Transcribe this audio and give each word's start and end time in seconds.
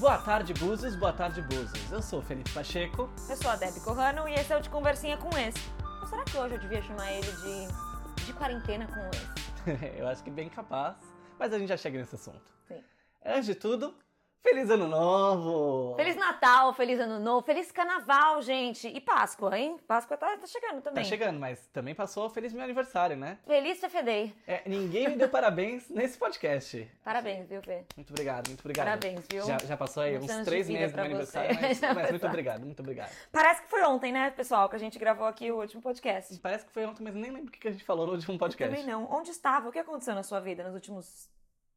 Boa 0.00 0.16
tarde, 0.16 0.54
Búzios, 0.54 0.96
boa 0.96 1.12
tarde, 1.12 1.42
Búzios. 1.42 1.92
Eu 1.92 2.00
sou 2.00 2.20
o 2.20 2.22
Felipe 2.22 2.50
Pacheco. 2.52 3.10
Eu 3.28 3.36
sou 3.36 3.50
a 3.50 3.56
Debbie 3.56 3.80
Corrano 3.80 4.26
e 4.26 4.32
esse 4.32 4.50
é 4.50 4.56
o 4.56 4.60
De 4.62 4.70
Conversinha 4.70 5.18
com 5.18 5.28
Esse. 5.36 5.60
Ou 6.00 6.06
será 6.06 6.24
que 6.24 6.38
hoje 6.38 6.54
eu 6.54 6.58
devia 6.58 6.80
chamar 6.80 7.12
ele 7.12 7.30
de, 7.30 8.24
de 8.24 8.32
quarentena 8.32 8.86
com 8.86 8.98
esse? 9.10 9.92
Eu 10.00 10.08
acho 10.08 10.24
que 10.24 10.30
bem 10.30 10.48
capaz, 10.48 10.96
mas 11.38 11.52
a 11.52 11.58
gente 11.58 11.68
já 11.68 11.76
chega 11.76 11.98
nesse 11.98 12.14
assunto. 12.14 12.50
Sim. 12.66 12.82
Antes 13.22 13.44
de 13.44 13.54
tudo, 13.54 13.94
Feliz 14.42 14.70
Ano 14.70 14.88
Novo! 14.88 15.94
Feliz 15.96 16.16
Natal, 16.16 16.72
feliz 16.72 16.98
Ano 16.98 17.20
Novo, 17.20 17.44
feliz 17.44 17.70
Carnaval, 17.70 18.40
gente. 18.40 18.88
E 18.88 18.98
Páscoa, 18.98 19.56
hein? 19.58 19.78
Páscoa 19.86 20.16
tá, 20.16 20.34
tá 20.38 20.46
chegando 20.46 20.80
também. 20.80 21.04
Tá 21.04 21.08
chegando, 21.08 21.38
mas 21.38 21.66
também 21.68 21.94
passou 21.94 22.28
Feliz 22.30 22.52
meu 22.52 22.64
aniversário, 22.64 23.16
né? 23.16 23.38
Feliz 23.46 23.78
CFD. 23.78 24.32
É, 24.46 24.62
ninguém 24.66 25.10
me 25.10 25.16
deu 25.16 25.28
parabéns 25.30 25.90
nesse 25.90 26.16
podcast. 26.16 26.90
Parabéns, 27.04 27.46
viu, 27.48 27.62
Fê? 27.62 27.84
Muito 27.94 28.10
obrigado, 28.10 28.48
muito 28.48 28.60
obrigado. 28.60 28.86
Parabéns, 28.86 29.26
viu? 29.30 29.44
Já, 29.44 29.58
já 29.58 29.76
passou 29.76 30.02
aí 30.02 30.16
uns 30.16 30.44
três 30.44 30.70
meses 30.70 30.92
do 30.92 30.96
meu 30.96 31.04
aniversário, 31.04 31.58
mas, 31.60 31.80
mas 31.80 32.10
muito 32.10 32.26
obrigado, 32.26 32.64
muito 32.64 32.80
obrigado. 32.80 33.10
Parece 33.30 33.62
que 33.62 33.68
foi 33.68 33.82
ontem, 33.82 34.10
né, 34.10 34.30
pessoal, 34.30 34.70
que 34.70 34.76
a 34.76 34.78
gente 34.78 34.98
gravou 34.98 35.26
aqui 35.26 35.52
o 35.52 35.60
último 35.60 35.82
podcast. 35.82 36.38
Parece 36.40 36.64
que 36.64 36.72
foi 36.72 36.86
ontem, 36.86 37.02
mas 37.02 37.14
nem 37.14 37.30
lembro 37.30 37.48
o 37.48 37.52
que 37.52 37.60
que 37.60 37.68
a 37.68 37.72
gente 37.72 37.84
falou 37.84 38.06
no 38.06 38.14
último 38.14 38.38
podcast. 38.38 38.74
Também 38.74 38.90
não. 38.90 39.06
Onde 39.12 39.30
estava? 39.30 39.68
O 39.68 39.72
que 39.72 39.78
aconteceu 39.78 40.14
na 40.14 40.22
sua 40.22 40.40
vida 40.40 40.64
nos 40.64 40.74
últimos 40.74 41.28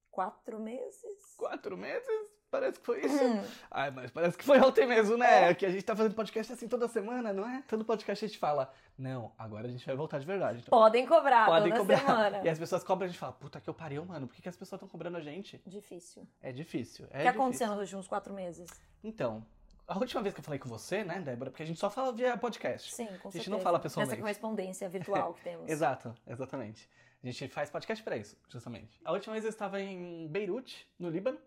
quatro 0.10 0.60
meses? 0.60 1.36
Quatro 1.36 1.76
meses? 1.76 2.33
Parece 2.54 2.80
que 2.80 2.86
foi 2.86 3.04
isso. 3.04 3.24
Hum. 3.24 3.44
Ai, 3.72 3.90
mas 3.90 4.12
parece 4.12 4.38
que 4.38 4.44
foi 4.44 4.60
ontem 4.62 4.86
mesmo, 4.86 5.18
né? 5.18 5.50
É. 5.50 5.54
Que 5.56 5.66
a 5.66 5.72
gente 5.72 5.84
tá 5.84 5.96
fazendo 5.96 6.14
podcast 6.14 6.54
assim 6.54 6.68
toda 6.68 6.88
semana, 6.88 7.34
não 7.34 7.50
é? 7.50 7.64
Todo 7.68 7.84
podcast 7.84 8.24
a 8.24 8.28
gente 8.28 8.38
fala, 8.38 8.72
não, 8.96 9.32
agora 9.40 9.68
a 9.68 9.72
gente 9.72 9.84
vai 9.84 9.96
voltar 9.96 10.20
de 10.20 10.28
verdade. 10.28 10.60
Então, 10.60 10.70
Podem 10.78 11.04
cobrar 11.08 11.48
podem 11.48 11.72
toda 11.72 11.82
cobrar. 11.82 11.98
semana. 11.98 12.42
E 12.44 12.50
as 12.50 12.60
pessoas 12.60 12.84
cobram, 12.84 13.06
a 13.06 13.08
gente 13.10 13.18
fala, 13.18 13.34
puta 13.34 13.60
que 13.60 13.68
eu 13.68 13.74
pariu, 13.74 14.06
mano. 14.06 14.28
Por 14.28 14.36
que, 14.36 14.42
que 14.44 14.50
as 14.50 14.56
pessoas 14.56 14.78
estão 14.78 14.88
cobrando 14.88 15.18
a 15.18 15.20
gente? 15.22 15.60
Difícil. 15.66 16.28
É 16.44 16.52
difícil. 16.52 17.08
É 17.10 17.18
o 17.18 17.22
que 17.24 17.28
aconteceu 17.30 17.68
nos 17.70 17.80
últimos 17.80 18.08
quatro 18.08 18.32
meses? 18.36 18.70
Então, 19.04 19.44
a 19.88 19.98
última 19.98 20.22
vez 20.22 20.36
que 20.36 20.40
eu 20.40 20.44
falei 20.44 20.60
com 20.60 20.70
você, 20.70 21.04
né, 21.04 21.22
Débora? 21.22 21.50
Porque 21.50 21.64
a 21.64 21.66
gente 21.66 21.80
só 21.80 21.90
fala 21.90 22.12
via 22.14 22.38
podcast. 22.38 22.94
Sim, 22.94 23.08
com 23.08 23.14
A 23.14 23.16
gente 23.16 23.32
certeza. 23.32 23.50
não 23.50 23.62
fala 23.62 23.80
pessoalmente. 23.80 24.12
Nessa 24.12 24.22
correspondência 24.22 24.88
virtual 24.90 25.34
que 25.34 25.42
temos. 25.42 25.66
Exato, 25.72 26.14
exatamente. 26.28 26.88
A 27.24 27.26
gente 27.26 27.48
faz 27.48 27.72
podcast 27.72 28.04
pra 28.04 28.16
isso, 28.16 28.38
justamente. 28.48 29.02
A 29.04 29.12
última 29.12 29.34
vez 29.34 29.44
eu 29.44 29.50
estava 29.50 29.82
em 29.82 30.28
Beirute, 30.28 30.88
no 31.00 31.10
Líbano. 31.10 31.40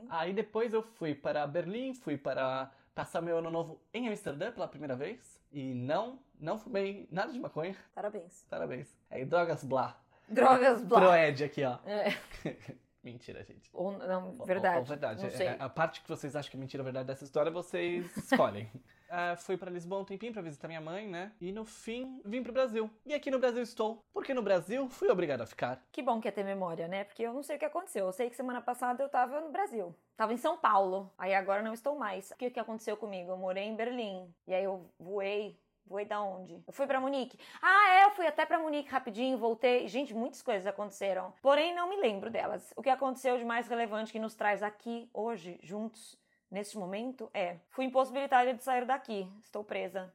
Sim. 0.00 0.06
Aí 0.10 0.32
depois 0.32 0.72
eu 0.72 0.82
fui 0.82 1.14
para 1.14 1.46
Berlim, 1.46 1.94
fui 1.94 2.16
para 2.16 2.70
passar 2.94 3.20
meu 3.20 3.38
ano 3.38 3.50
novo 3.50 3.80
em 3.92 4.08
Amsterdã 4.08 4.52
pela 4.52 4.68
primeira 4.68 4.94
vez. 4.96 5.40
E 5.52 5.74
não, 5.74 6.18
não 6.40 6.58
fumei 6.58 7.08
nada 7.10 7.32
de 7.32 7.38
maconha. 7.38 7.76
Parabéns. 7.94 8.46
Parabéns. 8.50 8.96
É, 9.10 9.24
drogas 9.24 9.62
blá. 9.64 9.96
Drogas 10.28 10.82
blá. 10.82 11.00
Proed 11.00 11.44
aqui, 11.44 11.64
ó. 11.64 11.78
É. 11.86 12.16
Mentira, 13.04 13.44
gente. 13.44 13.68
Ou 13.72 13.92
não, 13.98 14.34
Ou- 14.38 14.46
verdade. 14.46 14.78
Ou, 14.78 14.84
verdade. 14.84 15.22
Não 15.22 15.28
É. 15.28 15.56
A 15.60 15.68
parte 15.68 16.00
que 16.00 16.08
vocês 16.08 16.34
acham 16.34 16.50
que 16.50 16.56
é 16.56 16.60
mentira 16.60 16.80
ou 16.80 16.84
verdade 16.84 17.06
dessa 17.06 17.22
história, 17.24 17.52
vocês 17.52 18.16
escolhem. 18.16 18.70
Ah, 19.16 19.36
fui 19.36 19.56
pra 19.56 19.70
Lisboa 19.70 20.00
um 20.00 20.04
tempinho 20.04 20.32
pra 20.32 20.42
visitar 20.42 20.66
minha 20.66 20.80
mãe, 20.80 21.06
né? 21.06 21.30
E 21.40 21.52
no 21.52 21.64
fim, 21.64 22.20
vim 22.24 22.42
pro 22.42 22.52
Brasil. 22.52 22.90
E 23.06 23.14
aqui 23.14 23.30
no 23.30 23.38
Brasil 23.38 23.62
estou. 23.62 24.04
Porque 24.12 24.34
no 24.34 24.42
Brasil, 24.42 24.88
fui 24.88 25.08
obrigado 25.08 25.42
a 25.42 25.46
ficar. 25.46 25.80
Que 25.92 26.02
bom 26.02 26.20
que 26.20 26.26
é 26.26 26.32
ter 26.32 26.42
memória, 26.42 26.88
né? 26.88 27.04
Porque 27.04 27.22
eu 27.22 27.32
não 27.32 27.44
sei 27.44 27.54
o 27.54 27.58
que 27.60 27.64
aconteceu. 27.64 28.06
Eu 28.06 28.12
sei 28.12 28.28
que 28.28 28.34
semana 28.34 28.60
passada 28.60 29.04
eu 29.04 29.08
tava 29.08 29.40
no 29.40 29.52
Brasil. 29.52 29.94
Tava 30.16 30.34
em 30.34 30.36
São 30.36 30.56
Paulo. 30.56 31.12
Aí 31.16 31.32
agora 31.32 31.62
não 31.62 31.72
estou 31.72 31.96
mais. 31.96 32.32
O 32.32 32.36
que, 32.36 32.50
que 32.50 32.58
aconteceu 32.58 32.96
comigo? 32.96 33.30
Eu 33.30 33.36
morei 33.36 33.62
em 33.62 33.76
Berlim. 33.76 34.34
E 34.48 34.52
aí 34.52 34.64
eu 34.64 34.90
voei. 34.98 35.56
Voei 35.86 36.06
da 36.06 36.20
onde? 36.20 36.64
Eu 36.66 36.72
fui 36.72 36.86
pra 36.86 36.98
Munique. 36.98 37.38
Ah, 37.62 37.90
é, 37.90 38.04
eu 38.06 38.10
fui 38.12 38.26
até 38.26 38.44
pra 38.44 38.58
Munique 38.58 38.90
rapidinho, 38.90 39.38
voltei. 39.38 39.86
Gente, 39.86 40.12
muitas 40.12 40.42
coisas 40.42 40.66
aconteceram. 40.66 41.32
Porém, 41.40 41.72
não 41.74 41.88
me 41.88 41.96
lembro 41.96 42.30
delas. 42.30 42.72
O 42.74 42.82
que 42.82 42.90
aconteceu 42.90 43.38
de 43.38 43.44
mais 43.44 43.68
relevante 43.68 44.10
que 44.10 44.18
nos 44.18 44.34
traz 44.34 44.62
aqui 44.62 45.08
hoje, 45.12 45.60
juntos, 45.62 46.18
neste 46.50 46.78
momento, 46.78 47.30
é: 47.32 47.58
fui 47.70 47.84
impossibilitada 47.84 48.54
de 48.54 48.62
sair 48.62 48.84
daqui. 48.84 49.30
Estou 49.40 49.64
presa. 49.64 50.12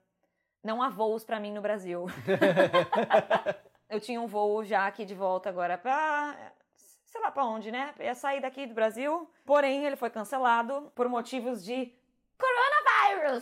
Não 0.64 0.82
há 0.82 0.90
voos 0.90 1.24
pra 1.24 1.40
mim 1.40 1.52
no 1.52 1.62
Brasil. 1.62 2.06
Eu 3.90 4.00
tinha 4.00 4.22
um 4.22 4.28
voo 4.28 4.64
já 4.64 4.86
aqui 4.86 5.04
de 5.04 5.16
volta 5.16 5.50
agora 5.50 5.78
pra. 5.78 6.36
sei 7.06 7.22
lá 7.22 7.32
pra 7.32 7.46
onde, 7.46 7.72
né? 7.72 7.94
Ia 8.00 8.14
sair 8.14 8.42
daqui 8.42 8.68
do 8.68 8.74
Brasil. 8.74 9.28
Porém, 9.46 9.86
ele 9.86 9.96
foi 9.96 10.10
cancelado 10.10 10.92
por 10.94 11.10
motivos 11.10 11.64
de 11.64 11.94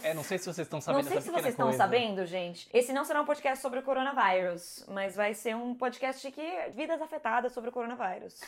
É, 0.03 0.13
não 0.13 0.23
sei 0.23 0.37
se 0.37 0.45
vocês 0.45 0.65
estão 0.65 0.81
sabendo 0.81 1.03
Não 1.03 1.11
sei 1.11 1.21
se 1.21 1.29
vocês 1.29 1.47
estão 1.47 1.67
coisa. 1.67 1.77
sabendo, 1.77 2.25
gente. 2.25 2.69
Esse 2.73 2.91
não 2.93 3.05
será 3.05 3.21
um 3.21 3.25
podcast 3.25 3.61
sobre 3.61 3.79
o 3.79 3.83
coronavírus, 3.83 4.85
mas 4.89 5.15
vai 5.15 5.33
ser 5.33 5.55
um 5.55 5.73
podcast 5.75 6.29
que 6.31 6.69
vidas 6.73 7.01
afetadas 7.01 7.51
sobre 7.53 7.69
o 7.69 7.73
coronavírus. 7.73 8.41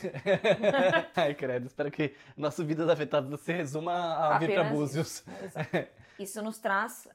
Ai, 1.16 1.34
credo. 1.34 1.66
Espero 1.66 1.90
que 1.90 2.14
nosso 2.36 2.64
Vidas 2.64 2.88
Afetadas 2.88 3.40
se 3.40 3.52
resuma 3.52 3.92
a 4.34 4.38
vir 4.38 4.52
pra 4.52 4.62
Apenas 4.62 4.78
Búzios. 4.78 5.24
Exato. 5.42 5.88
Isso 6.18 6.42
nos 6.42 6.58
traz 6.58 7.08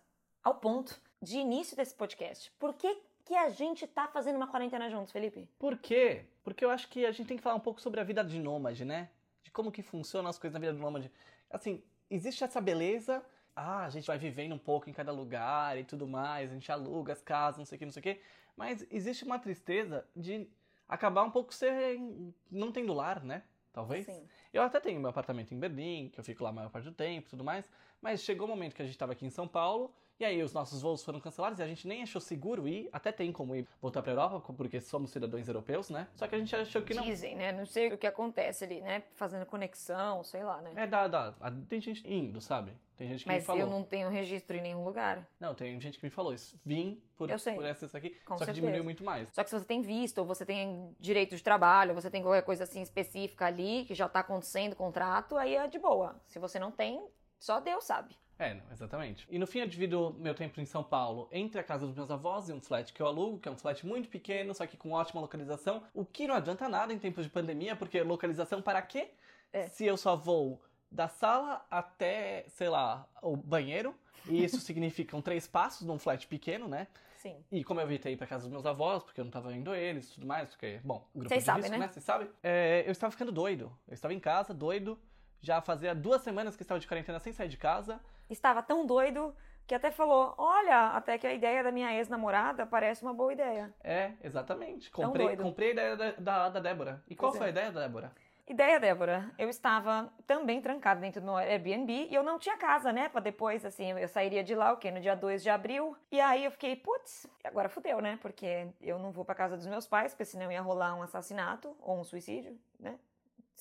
ao 0.44 0.56
ponto 0.56 1.00
de 1.22 1.38
início 1.38 1.76
desse 1.76 1.94
podcast. 1.94 2.52
Por 2.60 2.74
que, 2.74 2.98
que 3.24 3.36
a 3.36 3.50
gente 3.50 3.86
tá 3.88 4.08
fazendo 4.08 4.36
uma 4.36 4.48
quarentena 4.48 4.90
juntos, 4.90 5.12
Felipe? 5.12 5.50
Por 5.58 5.78
quê? 5.78 6.26
Porque 6.44 6.64
eu 6.64 6.70
acho 6.70 6.88
que 6.90 7.06
a 7.06 7.12
gente 7.12 7.28
tem 7.28 7.38
que 7.38 7.44
falar 7.44 7.56
um 7.56 7.60
pouco 7.60 7.82
sobre 7.82 8.00
a 8.00 8.04
vida 8.04 8.24
de 8.24 8.40
nômade, 8.40 8.86
né? 8.86 9.10
De 9.44 9.52
como 9.52 9.72
que 9.72 9.82
funcionam 9.82 10.30
as 10.30 10.38
coisas 10.38 10.54
na 10.54 10.60
vida 10.60 10.74
do 10.74 10.80
nômade. 10.80 11.12
Assim, 11.50 11.84
existe 12.10 12.44
essa 12.44 12.62
beleza. 12.62 13.24
Ah, 13.56 13.86
a 13.86 13.90
gente 13.90 14.06
vai 14.06 14.18
vivendo 14.18 14.54
um 14.54 14.58
pouco 14.58 14.90
em 14.90 14.94
cada 14.94 15.12
lugar 15.12 15.78
e 15.78 15.84
tudo 15.84 16.06
mais, 16.06 16.52
a 16.52 16.54
gente 16.54 16.72
aluga 16.72 17.14
as 17.14 17.22
casas, 17.22 17.58
não 17.58 17.66
sei 17.66 17.78
o 17.78 17.80
que, 17.80 17.86
não 17.86 17.92
sei 17.92 18.00
o 18.02 18.04
que. 18.04 18.22
Mas 18.58 18.86
existe 18.92 19.24
uma 19.24 19.40
tristeza 19.40 20.06
de 20.16 20.48
acabar 20.88 21.24
um 21.24 21.32
pouco 21.32 21.54
sem. 21.54 22.34
não 22.52 22.72
tendo 22.72 22.94
lar, 22.94 23.24
né? 23.24 23.44
Talvez. 23.72 24.06
Sim. 24.06 24.26
Eu 24.54 24.62
até 24.62 24.80
tenho 24.80 25.02
meu 25.02 25.10
apartamento 25.10 25.54
em 25.54 25.60
Berlim, 25.60 26.10
que 26.10 26.20
eu 26.20 26.24
fico 26.24 26.44
lá 26.44 26.50
a 26.50 26.54
maior 26.54 26.70
parte 26.70 26.86
do 26.86 26.94
tempo 26.94 27.28
e 27.28 27.30
tudo 27.30 27.44
mais. 27.44 27.70
Mas 28.02 28.24
chegou 28.24 28.48
o 28.48 28.50
momento 28.50 28.74
que 28.74 28.82
a 28.82 28.86
gente 28.86 28.98
tava 28.98 29.12
aqui 29.12 29.26
em 29.26 29.30
São 29.30 29.48
Paulo, 29.48 29.94
e 30.18 30.24
aí 30.24 30.42
os 30.42 30.54
nossos 30.54 30.82
voos 30.82 31.04
foram 31.04 31.20
cancelados 31.20 31.60
e 31.60 31.64
a 31.64 31.68
gente 31.68 31.86
nem 31.86 32.02
achou 32.02 32.22
seguro 32.22 32.70
ir. 32.70 32.88
Até 32.94 33.12
tem 33.12 33.34
como 33.34 33.54
ir 33.54 33.68
voltar 33.82 34.02
pra 34.02 34.14
Europa, 34.14 34.54
porque 34.54 34.80
somos 34.80 35.12
cidadãos 35.12 35.46
europeus, 35.46 35.90
né? 35.90 36.08
Só 36.16 36.26
que 36.26 36.36
a 36.36 36.40
gente 36.40 36.56
achou 36.56 36.82
que 36.84 36.94
não. 36.94 37.04
Dizem, 37.04 37.36
né? 37.36 37.52
Não 37.52 37.66
sei 37.66 37.92
o 37.92 37.98
que 37.98 38.08
acontece 38.08 38.64
ali, 38.64 38.80
né? 38.80 39.04
Fazendo 39.16 39.46
conexão, 39.46 40.24
sei 40.24 40.44
lá, 40.44 40.62
né? 40.62 40.72
É, 40.76 40.88
dá, 40.88 41.10
dá. 41.10 41.34
Tem 41.68 41.82
gente 41.82 42.02
indo, 42.10 42.40
sabe? 42.40 42.72
Tem 42.98 43.10
gente 43.10 43.24
que 43.24 43.28
Mas 43.28 43.40
me 43.44 43.46
falou. 43.46 43.62
eu 43.62 43.68
não 43.70 43.84
tenho 43.84 44.10
registro 44.10 44.56
em 44.56 44.62
nenhum 44.62 44.84
lugar. 44.84 45.28
Não, 45.40 45.54
tem 45.54 45.80
gente 45.82 46.00
que 46.00 46.06
me 46.06 46.10
falou 46.10 46.34
isso. 46.34 46.58
Vim 46.66 47.02
por, 47.18 47.30
Eu 47.30 47.38
sei. 47.38 47.56
por 47.56 47.66
essas 47.66 47.94
aqui, 47.94 48.12
Com 48.26 48.36
só 48.38 48.40
que 48.40 48.46
certeza. 48.46 48.54
diminuiu 48.54 48.84
muito 48.84 49.04
mais. 49.04 49.28
Só 49.34 49.44
que 49.44 49.50
se 49.50 49.60
você 49.60 49.66
tem 49.66 49.82
visto, 49.82 50.20
ou 50.20 50.26
você 50.26 50.46
tem 50.46 50.96
direito 51.00 51.36
de 51.36 51.44
trabalho, 51.44 51.90
ou 51.94 52.02
você 52.02 52.10
tem 52.10 52.22
qualquer 52.22 52.44
coisa 52.44 52.64
assim 52.64 52.82
específica 52.82 53.46
ali, 53.46 53.84
que 53.86 53.94
já 53.94 54.08
tá 54.08 54.22
acontecendo 54.22 54.76
contrato, 54.76 55.36
aí 55.36 55.56
é 55.56 55.68
de 55.68 55.78
boa. 55.78 56.16
Se 56.28 56.40
você 56.40 56.58
não 56.58 56.72
tem, 56.72 57.06
só 57.38 57.60
Deus 57.60 57.84
sabe. 57.84 58.16
É, 58.38 58.54
não, 58.54 58.64
exatamente. 58.72 59.26
E 59.30 59.40
no 59.40 59.48
fim 59.48 59.60
eu 59.60 59.68
divido 59.68 60.14
meu 60.20 60.34
tempo 60.36 60.60
em 60.60 60.66
São 60.66 60.84
Paulo 60.84 61.30
entre 61.32 61.60
a 61.60 61.64
casa 61.64 61.86
dos 61.86 61.96
meus 61.96 62.12
avós 62.12 62.50
e 62.50 62.54
um 62.54 62.60
flat 62.62 62.92
que 62.92 63.02
eu 63.02 63.08
alugo, 63.08 63.40
que 63.40 63.48
é 63.48 63.52
um 63.52 63.58
flat 63.58 63.86
muito 63.86 64.10
pequeno, 64.10 64.54
só 64.54 64.66
que 64.68 64.76
com 64.76 64.92
ótima 64.92 65.22
localização. 65.22 65.84
O 65.94 66.04
que 66.06 66.28
não 66.28 66.36
adianta 66.36 66.68
nada 66.68 66.92
em 66.94 67.00
tempos 67.00 67.24
de 67.24 67.30
pandemia, 67.30 67.76
porque 67.78 68.02
localização 68.04 68.62
para 68.62 68.82
quê? 68.82 69.12
É. 69.54 69.68
Se 69.70 69.86
eu 69.86 69.96
só 69.96 70.18
vou 70.18 70.62
da 70.96 71.08
sala 71.08 71.66
até, 71.70 72.46
sei 72.48 72.70
lá, 72.70 73.08
o 73.22 73.36
banheiro, 73.36 73.94
e 74.28 74.44
isso 74.44 74.58
significam 74.62 75.22
três 75.22 75.46
passos 75.48 75.86
num 75.86 76.00
flat 76.00 76.26
pequeno, 76.28 76.68
né? 76.68 76.88
Sim. 77.18 77.44
E 77.52 77.64
como 77.64 77.80
eu 77.80 77.86
evitei 77.86 78.14
ir 78.14 78.18
pra 78.18 78.28
casa 78.28 78.44
dos 78.44 78.52
meus 78.52 78.66
avós, 78.66 79.04
porque 79.04 79.20
eu 79.20 79.26
não 79.26 79.32
tava 79.32 79.52
indo 79.54 79.74
eles 79.74 80.10
e 80.10 80.14
tudo 80.14 80.28
mais, 80.28 80.50
porque, 80.50 80.80
bom, 80.84 81.08
grupo 81.14 81.30
Vocês 81.30 81.42
de 81.42 81.46
sabem, 81.46 81.62
risco, 81.64 81.78
né? 81.78 81.86
né? 81.86 81.92
Vocês 81.92 82.06
sabem? 82.06 82.30
É, 82.44 82.84
eu 82.86 82.92
estava 82.92 83.12
ficando 83.12 83.32
doido. 83.32 83.76
Eu 83.88 83.96
estava 83.96 84.14
em 84.14 84.20
casa, 84.20 84.54
doido. 84.54 84.98
Já 85.42 85.60
fazia 85.60 85.96
duas 85.96 86.22
semanas 86.22 86.56
que 86.56 86.62
estava 86.62 86.80
de 86.80 86.88
quarentena 86.88 87.20
sem 87.20 87.34
sair 87.34 87.50
de 87.50 87.58
casa. 87.58 88.00
Estava 88.30 88.62
tão 88.62 88.86
doido 88.86 89.36
que 89.66 89.74
até 89.74 89.92
falou: 89.92 90.36
Olha, 90.38 90.90
até 90.90 91.18
que 91.18 91.26
a 91.26 91.34
ideia 91.34 91.64
da 91.64 91.72
minha 91.72 91.94
ex-namorada 91.96 92.66
parece 92.66 93.02
uma 93.02 93.14
boa 93.14 93.34
ideia. 93.34 93.74
É, 93.84 94.12
exatamente. 94.24 94.92
Comprei, 94.92 95.36
comprei 95.36 95.70
a 95.70 95.72
ideia 95.72 95.98
da, 95.98 96.12
da, 96.12 96.50
da 96.50 96.60
Débora. 96.60 97.04
E 97.10 97.16
qual 97.16 97.32
Pois 97.32 97.40
foi 97.40 97.48
é. 97.48 97.50
a 97.50 97.52
ideia 97.52 97.72
da 97.72 97.82
Débora? 97.82 98.12
Ideia, 98.48 98.80
Débora. 98.80 99.32
Eu 99.40 99.50
estava 99.50 100.14
também 100.28 100.62
trancada 100.62 101.02
dentro 101.02 101.20
do 101.20 101.36
Airbnb 101.36 102.08
e 102.12 102.14
eu 102.14 102.22
não 102.22 102.38
tinha 102.38 102.56
casa, 102.56 102.94
né? 102.94 103.10
Pra 103.10 103.20
depois, 103.20 103.66
assim, 103.66 103.92
eu 103.94 104.08
sairia 104.08 104.44
de 104.44 104.54
lá, 104.54 104.72
o 104.72 104.78
quê? 104.78 104.92
No 104.92 105.02
dia 105.02 105.16
2 105.16 105.42
de 105.42 105.50
abril. 105.50 105.98
E 106.12 106.22
aí 106.22 106.46
eu 106.46 106.52
fiquei, 106.52 106.76
putz, 106.76 107.26
agora 107.44 107.68
fudeu, 107.68 108.00
né? 108.00 108.20
Porque 108.22 108.68
eu 108.80 109.00
não 109.00 109.12
vou 109.12 109.26
pra 109.26 109.34
casa 109.34 109.58
dos 109.58 109.66
meus 109.66 109.88
pais, 109.88 110.14
porque 110.14 110.26
senão 110.26 110.52
ia 110.52 110.62
rolar 110.62 110.94
um 110.94 111.02
assassinato 111.02 111.76
ou 111.82 112.00
um 112.00 112.04
suicídio, 112.04 112.56
né? 112.80 113.00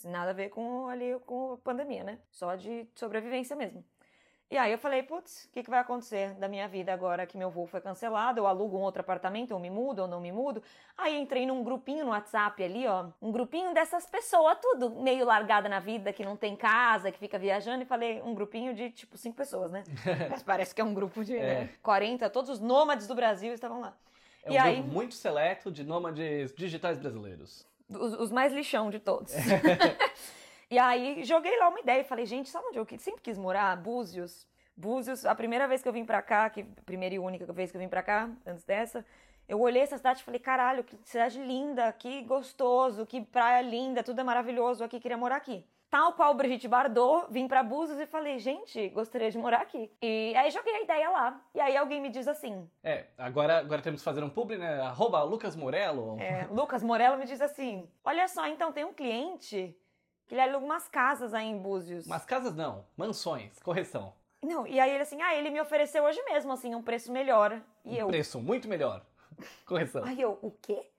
Nada 0.04 0.32
a 0.32 0.34
ver 0.34 0.50
com 0.50 0.86
ali 0.88 1.18
com 1.20 1.54
a 1.54 1.56
pandemia, 1.56 2.04
né? 2.04 2.18
Só 2.30 2.54
de 2.54 2.86
sobrevivência 2.94 3.56
mesmo. 3.56 3.82
E 4.50 4.58
aí 4.58 4.70
eu 4.70 4.78
falei, 4.78 5.02
putz, 5.02 5.46
o 5.46 5.50
que, 5.52 5.62
que 5.62 5.70
vai 5.70 5.80
acontecer 5.80 6.34
da 6.34 6.46
minha 6.46 6.68
vida 6.68 6.92
agora 6.92 7.26
que 7.26 7.36
meu 7.36 7.50
voo 7.50 7.66
foi 7.66 7.80
cancelado? 7.80 8.38
Eu 8.38 8.46
alugo 8.46 8.76
um 8.76 8.82
outro 8.82 9.00
apartamento, 9.00 9.52
ou 9.52 9.58
me 9.58 9.70
mudo, 9.70 10.02
ou 10.02 10.08
não 10.08 10.20
me 10.20 10.30
mudo. 10.30 10.62
Aí 10.96 11.18
entrei 11.18 11.46
num 11.46 11.64
grupinho 11.64 12.04
no 12.04 12.10
WhatsApp 12.10 12.62
ali, 12.62 12.86
ó. 12.86 13.06
Um 13.20 13.32
grupinho 13.32 13.72
dessas 13.72 14.06
pessoas, 14.06 14.58
tudo 14.60 14.90
meio 14.90 15.24
largada 15.24 15.68
na 15.68 15.80
vida, 15.80 16.12
que 16.12 16.24
não 16.24 16.36
tem 16.36 16.54
casa, 16.54 17.10
que 17.10 17.18
fica 17.18 17.38
viajando. 17.38 17.82
E 17.82 17.86
falei, 17.86 18.20
um 18.22 18.34
grupinho 18.34 18.74
de 18.74 18.90
tipo 18.90 19.16
cinco 19.16 19.36
pessoas, 19.36 19.72
né? 19.72 19.82
Mas 20.30 20.42
parece 20.42 20.74
que 20.74 20.80
é 20.80 20.84
um 20.84 20.94
grupo 20.94 21.24
de 21.24 21.34
né, 21.34 21.70
40, 21.82 22.28
todos 22.30 22.50
os 22.50 22.60
nômades 22.60 23.06
do 23.06 23.14
Brasil 23.14 23.52
estavam 23.52 23.80
lá. 23.80 23.96
É 24.44 24.50
um 24.50 24.52
e 24.52 24.58
aí, 24.58 24.74
grupo 24.76 24.92
muito 24.92 25.14
seleto 25.14 25.72
de 25.72 25.82
nômades 25.82 26.54
digitais 26.54 26.98
brasileiros. 26.98 27.66
os, 27.88 28.12
os 28.14 28.30
mais 28.30 28.52
lixão 28.52 28.90
de 28.90 29.00
todos. 29.00 29.32
E 30.70 30.78
aí 30.78 31.24
joguei 31.24 31.58
lá 31.58 31.68
uma 31.68 31.80
ideia 31.80 32.00
e 32.00 32.04
falei, 32.04 32.26
gente, 32.26 32.48
sabe 32.48 32.66
onde 32.68 32.78
eu 32.78 32.86
sempre 32.98 33.22
quis 33.22 33.38
morar? 33.38 33.76
Búzios. 33.76 34.46
Búzios, 34.76 35.24
a 35.24 35.34
primeira 35.34 35.68
vez 35.68 35.82
que 35.82 35.88
eu 35.88 35.92
vim 35.92 36.04
pra 36.04 36.20
cá, 36.20 36.50
que 36.50 36.64
primeira 36.84 37.14
e 37.14 37.18
única 37.18 37.50
vez 37.52 37.70
que 37.70 37.76
eu 37.76 37.80
vim 37.80 37.88
pra 37.88 38.02
cá, 38.02 38.28
antes 38.44 38.64
dessa, 38.64 39.04
eu 39.48 39.60
olhei 39.60 39.82
essa 39.82 39.96
cidade 39.96 40.20
e 40.20 40.24
falei, 40.24 40.40
caralho, 40.40 40.82
que 40.82 40.98
cidade 41.04 41.40
linda, 41.40 41.92
que 41.92 42.22
gostoso, 42.22 43.06
que 43.06 43.20
praia 43.20 43.62
linda, 43.62 44.02
tudo 44.02 44.20
é 44.20 44.24
maravilhoso 44.24 44.82
aqui, 44.82 44.98
queria 44.98 45.16
morar 45.16 45.36
aqui. 45.36 45.64
Tal 45.90 46.12
qual 46.14 46.34
Brigitte 46.34 46.66
Bardot, 46.66 47.26
vim 47.30 47.46
pra 47.46 47.62
Búzios 47.62 48.00
e 48.00 48.06
falei, 48.06 48.40
gente, 48.40 48.88
gostaria 48.88 49.30
de 49.30 49.38
morar 49.38 49.60
aqui. 49.60 49.88
E 50.02 50.34
aí 50.34 50.50
joguei 50.50 50.74
a 50.74 50.82
ideia 50.82 51.08
lá. 51.08 51.40
E 51.54 51.60
aí 51.60 51.76
alguém 51.76 52.00
me 52.00 52.08
diz 52.08 52.26
assim. 52.26 52.68
É, 52.82 53.04
agora, 53.16 53.58
agora 53.58 53.80
temos 53.80 54.00
que 54.00 54.04
fazer 54.04 54.24
um 54.24 54.28
publi, 54.28 54.58
né? 54.58 54.80
Arroba 54.80 55.22
Lucas 55.22 55.54
Morello. 55.54 56.18
É, 56.18 56.48
Lucas 56.50 56.82
Morello 56.82 57.16
me 57.16 57.26
diz 57.26 57.40
assim: 57.40 57.88
olha 58.04 58.26
só, 58.26 58.44
então 58.48 58.72
tem 58.72 58.84
um 58.84 58.92
cliente 58.92 59.78
ele 60.30 60.40
aluga 60.40 60.64
umas 60.64 60.88
casas 60.88 61.34
aí 61.34 61.46
em 61.46 61.58
Búzios. 61.58 62.06
Mas 62.06 62.24
casas 62.24 62.54
não, 62.54 62.84
mansões, 62.96 63.58
correção. 63.60 64.12
Não, 64.42 64.66
e 64.66 64.78
aí 64.78 64.90
ele 64.90 65.02
assim, 65.02 65.20
ah, 65.22 65.34
ele 65.34 65.50
me 65.50 65.60
ofereceu 65.60 66.04
hoje 66.04 66.22
mesmo, 66.24 66.52
assim, 66.52 66.74
um 66.74 66.82
preço 66.82 67.10
melhor. 67.10 67.60
E 67.84 67.94
um 67.94 68.00
eu. 68.00 68.06
preço 68.08 68.40
muito 68.40 68.68
melhor. 68.68 69.04
correção. 69.66 70.04
Aí 70.04 70.20
eu, 70.20 70.38
o 70.42 70.50
quê? 70.50 70.90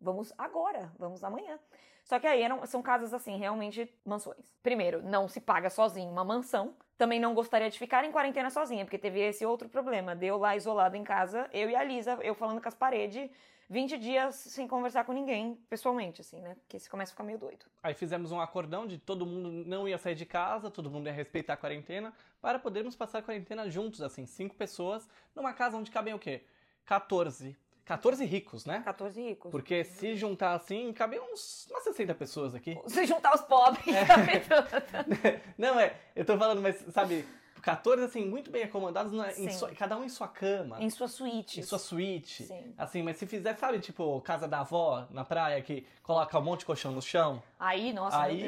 Vamos 0.00 0.32
agora, 0.36 0.92
vamos 0.98 1.22
amanhã. 1.22 1.58
Só 2.04 2.18
que 2.18 2.26
aí 2.26 2.42
eram, 2.42 2.64
são 2.66 2.82
casas 2.82 3.14
assim, 3.14 3.38
realmente 3.38 3.92
mansões. 4.04 4.44
Primeiro, 4.62 5.02
não 5.02 5.26
se 5.26 5.40
paga 5.40 5.70
sozinho 5.70 6.10
uma 6.10 6.24
mansão. 6.24 6.74
Também 6.98 7.18
não 7.18 7.34
gostaria 7.34 7.70
de 7.70 7.78
ficar 7.78 8.04
em 8.04 8.12
quarentena 8.12 8.50
sozinha, 8.50 8.84
porque 8.84 8.98
teve 8.98 9.20
esse 9.20 9.44
outro 9.44 9.68
problema. 9.68 10.14
Deu 10.14 10.36
lá 10.36 10.54
isolado 10.54 10.96
em 10.96 11.02
casa, 11.02 11.48
eu 11.52 11.70
e 11.70 11.74
a 11.74 11.82
Lisa, 11.82 12.18
eu 12.22 12.34
falando 12.34 12.60
com 12.60 12.68
as 12.68 12.74
paredes, 12.74 13.30
20 13.70 13.98
dias 13.98 14.34
sem 14.34 14.68
conversar 14.68 15.04
com 15.04 15.12
ninguém 15.12 15.54
pessoalmente, 15.68 16.20
assim, 16.20 16.40
né? 16.40 16.54
Porque 16.56 16.78
você 16.78 16.88
começa 16.88 17.10
a 17.10 17.14
ficar 17.14 17.24
meio 17.24 17.38
doido. 17.38 17.64
Aí 17.82 17.94
fizemos 17.94 18.30
um 18.32 18.40
acordão 18.40 18.86
de 18.86 18.98
todo 18.98 19.24
mundo 19.26 19.50
não 19.66 19.88
ia 19.88 19.98
sair 19.98 20.14
de 20.14 20.26
casa, 20.26 20.70
todo 20.70 20.90
mundo 20.90 21.06
ia 21.06 21.12
respeitar 21.12 21.54
a 21.54 21.56
quarentena, 21.56 22.12
para 22.40 22.58
podermos 22.58 22.94
passar 22.94 23.18
a 23.18 23.22
quarentena 23.22 23.68
juntos, 23.70 24.02
assim, 24.02 24.26
cinco 24.26 24.54
pessoas, 24.54 25.08
numa 25.34 25.52
casa 25.52 25.76
onde 25.76 25.90
cabem 25.90 26.12
o 26.14 26.18
quê? 26.18 26.42
14 26.84 27.56
14 27.86 28.24
ricos, 28.24 28.64
né? 28.64 28.80
14 28.82 29.20
ricos. 29.20 29.50
Porque 29.50 29.84
se 29.84 30.16
juntar 30.16 30.54
assim, 30.54 30.90
cabem 30.94 31.20
uns 31.20 31.66
umas 31.70 31.84
60 31.84 32.14
pessoas 32.14 32.54
aqui. 32.54 32.78
Se 32.86 33.04
juntar 33.04 33.34
os 33.34 33.42
pobres, 33.42 33.86
É. 33.94 34.06
cabe 34.06 34.40
tudo. 34.40 35.40
Não, 35.58 35.78
é, 35.78 35.94
eu 36.16 36.24
tô 36.24 36.38
falando, 36.38 36.62
mas 36.62 36.76
sabe, 36.94 37.26
14 37.64 38.04
assim, 38.04 38.26
muito 38.26 38.50
bem 38.50 38.62
acomodados, 38.64 39.10
na- 39.12 39.32
em 39.32 39.48
sua- 39.50 39.70
cada 39.74 39.96
um 39.96 40.04
em 40.04 40.08
sua 40.08 40.28
cama. 40.28 40.82
Em 40.82 40.90
sua 40.90 41.08
suíte. 41.08 41.60
Em 41.60 41.62
sua 41.62 41.78
suíte. 41.78 42.44
Sim. 42.44 42.74
Assim, 42.76 43.02
mas 43.02 43.16
se 43.16 43.26
fizer, 43.26 43.56
sabe, 43.56 43.78
tipo, 43.80 44.20
casa 44.20 44.46
da 44.46 44.60
avó 44.60 45.06
na 45.10 45.24
praia, 45.24 45.60
que 45.62 45.86
coloca 46.02 46.38
um 46.38 46.42
monte 46.42 46.60
de 46.60 46.66
colchão 46.66 46.92
no 46.92 47.00
chão, 47.00 47.42
Aí, 47.58 47.92
nossa, 47.92 48.20
aí 48.20 48.46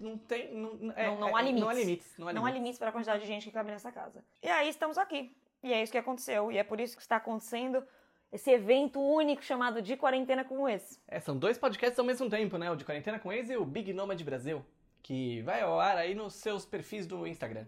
não, 0.00 0.10
não 0.10 0.18
tem. 0.18 0.52
Não, 0.54 0.92
é- 0.94 1.06
Não- 1.06 1.20
não 1.20 1.28
é- 1.28 1.34
há 1.34 1.42
limites. 1.42 1.60
Não 1.62 1.68
há 1.70 1.74
limites. 1.74 2.14
Não 2.18 2.28
há 2.28 2.32
Não 2.32 2.42
há 2.42 2.50
limites. 2.50 2.54
limites 2.62 2.78
para 2.78 2.88
a 2.90 2.92
quantidade 2.92 3.22
de 3.22 3.26
gente 3.26 3.44
que 3.44 3.50
cabe 3.50 3.70
nessa 3.70 3.90
casa. 3.90 4.22
E 4.42 4.48
aí 4.48 4.68
estamos 4.68 4.98
aqui. 4.98 5.34
E 5.62 5.72
é 5.72 5.82
isso 5.82 5.90
que 5.90 5.98
aconteceu. 5.98 6.52
E 6.52 6.58
é 6.58 6.62
por 6.62 6.78
isso 6.78 6.94
que 6.94 7.02
está 7.02 7.16
acontecendo 7.16 7.82
esse 8.30 8.50
evento 8.50 9.00
único 9.00 9.42
chamado 9.42 9.80
de 9.80 9.96
quarentena 9.96 10.44
com 10.44 10.68
esse. 10.68 11.00
É, 11.08 11.18
são 11.18 11.36
dois 11.36 11.56
podcasts 11.56 11.98
ao 11.98 12.04
mesmo 12.04 12.28
tempo, 12.28 12.58
né? 12.58 12.70
O 12.70 12.76
de 12.76 12.84
Quarentena 12.84 13.18
com 13.18 13.32
Ex 13.32 13.48
e 13.48 13.56
o 13.56 13.64
Big 13.64 13.92
Nomad 13.94 14.22
Brasil, 14.22 14.62
que 15.02 15.40
vai 15.42 15.62
ao 15.62 15.80
ar 15.80 15.96
aí 15.96 16.14
nos 16.14 16.34
seus 16.34 16.64
perfis 16.66 17.06
do 17.06 17.26
Instagram. 17.26 17.64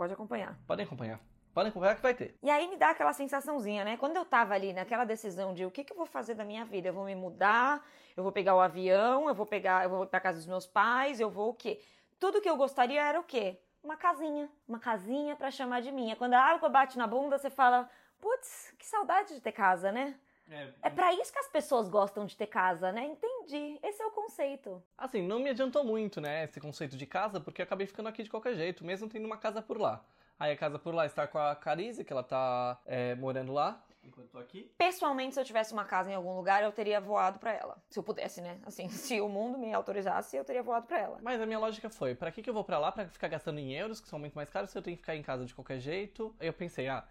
Pode 0.00 0.14
acompanhar. 0.14 0.58
Podem 0.66 0.86
acompanhar. 0.86 1.20
Podem 1.52 1.68
acompanhar 1.68 1.94
que 1.94 2.00
vai 2.00 2.14
ter. 2.14 2.34
E 2.42 2.48
aí 2.48 2.66
me 2.70 2.78
dá 2.78 2.88
aquela 2.88 3.12
sensaçãozinha, 3.12 3.84
né? 3.84 3.98
Quando 3.98 4.16
eu 4.16 4.24
tava 4.24 4.54
ali 4.54 4.72
naquela 4.72 5.04
decisão 5.04 5.52
de 5.52 5.66
o 5.66 5.70
que, 5.70 5.84
que 5.84 5.92
eu 5.92 5.96
vou 5.98 6.06
fazer 6.06 6.32
da 6.32 6.42
minha 6.42 6.64
vida, 6.64 6.88
eu 6.88 6.94
vou 6.94 7.04
me 7.04 7.14
mudar, 7.14 7.86
eu 8.16 8.22
vou 8.22 8.32
pegar 8.32 8.54
o 8.54 8.60
avião, 8.60 9.28
eu 9.28 9.34
vou 9.34 9.44
pegar, 9.44 9.84
eu 9.84 9.90
vou 9.90 10.06
pra 10.06 10.18
casa 10.18 10.38
dos 10.38 10.46
meus 10.46 10.66
pais, 10.66 11.20
eu 11.20 11.28
vou 11.28 11.50
o 11.50 11.54
quê? 11.54 11.82
Tudo 12.18 12.40
que 12.40 12.48
eu 12.48 12.56
gostaria 12.56 13.02
era 13.02 13.20
o 13.20 13.22
quê? 13.22 13.60
Uma 13.84 13.94
casinha, 13.94 14.48
uma 14.66 14.78
casinha 14.78 15.36
pra 15.36 15.50
chamar 15.50 15.82
de 15.82 15.92
minha. 15.92 16.16
Quando 16.16 16.32
a 16.32 16.40
água 16.40 16.70
bate 16.70 16.96
na 16.96 17.06
bunda, 17.06 17.36
você 17.36 17.50
fala, 17.50 17.86
putz, 18.22 18.72
que 18.78 18.86
saudade 18.86 19.34
de 19.34 19.40
ter 19.42 19.52
casa, 19.52 19.92
né? 19.92 20.18
É 20.80 20.88
pra 20.88 21.12
isso 21.12 21.30
que 21.30 21.38
as 21.38 21.48
pessoas 21.48 21.90
gostam 21.90 22.24
de 22.24 22.34
ter 22.38 22.46
casa, 22.46 22.90
né? 22.90 23.02
Entendi. 23.50 23.80
Esse 23.82 24.00
é 24.00 24.06
o 24.06 24.10
conceito. 24.12 24.82
Assim, 24.96 25.22
não 25.22 25.40
me 25.40 25.50
adiantou 25.50 25.84
muito, 25.84 26.20
né, 26.20 26.44
esse 26.44 26.60
conceito 26.60 26.96
de 26.96 27.06
casa, 27.06 27.40
porque 27.40 27.60
eu 27.60 27.64
acabei 27.64 27.86
ficando 27.86 28.08
aqui 28.08 28.22
de 28.22 28.30
qualquer 28.30 28.54
jeito, 28.54 28.84
mesmo 28.84 29.08
tendo 29.08 29.26
uma 29.26 29.36
casa 29.36 29.60
por 29.60 29.78
lá. 29.78 30.04
Aí 30.38 30.52
a 30.52 30.56
casa 30.56 30.78
por 30.78 30.94
lá 30.94 31.04
está 31.04 31.26
com 31.26 31.38
a 31.38 31.54
Carize, 31.54 32.04
que 32.04 32.12
ela 32.12 32.22
tá 32.22 32.80
é, 32.86 33.14
morando 33.16 33.52
lá, 33.52 33.84
enquanto 34.02 34.26
eu 34.26 34.30
tô 34.30 34.38
aqui. 34.38 34.72
Pessoalmente, 34.78 35.34
se 35.34 35.40
eu 35.40 35.44
tivesse 35.44 35.72
uma 35.72 35.84
casa 35.84 36.10
em 36.10 36.14
algum 36.14 36.34
lugar, 36.34 36.62
eu 36.62 36.72
teria 36.72 37.00
voado 37.00 37.38
pra 37.38 37.52
ela. 37.52 37.76
Se 37.90 37.98
eu 37.98 38.02
pudesse, 38.02 38.40
né? 38.40 38.58
Assim, 38.64 38.88
se 38.88 39.20
o 39.20 39.28
mundo 39.28 39.58
me 39.58 39.74
autorizasse, 39.74 40.36
eu 40.36 40.44
teria 40.44 40.62
voado 40.62 40.86
pra 40.86 40.98
ela. 40.98 41.18
Mas 41.20 41.40
a 41.40 41.46
minha 41.46 41.58
lógica 41.58 41.90
foi, 41.90 42.14
pra 42.14 42.30
que, 42.30 42.42
que 42.42 42.48
eu 42.48 42.54
vou 42.54 42.64
pra 42.64 42.78
lá 42.78 42.92
pra 42.92 43.06
ficar 43.08 43.28
gastando 43.28 43.58
em 43.58 43.72
euros, 43.74 44.00
que 44.00 44.08
são 44.08 44.18
muito 44.18 44.34
mais 44.34 44.48
caros, 44.48 44.70
se 44.70 44.78
eu 44.78 44.82
tenho 44.82 44.96
que 44.96 45.02
ficar 45.02 45.16
em 45.16 45.22
casa 45.22 45.44
de 45.44 45.54
qualquer 45.54 45.80
jeito? 45.80 46.34
Aí 46.38 46.46
eu 46.46 46.52
pensei, 46.52 46.88
ah, 46.88 47.04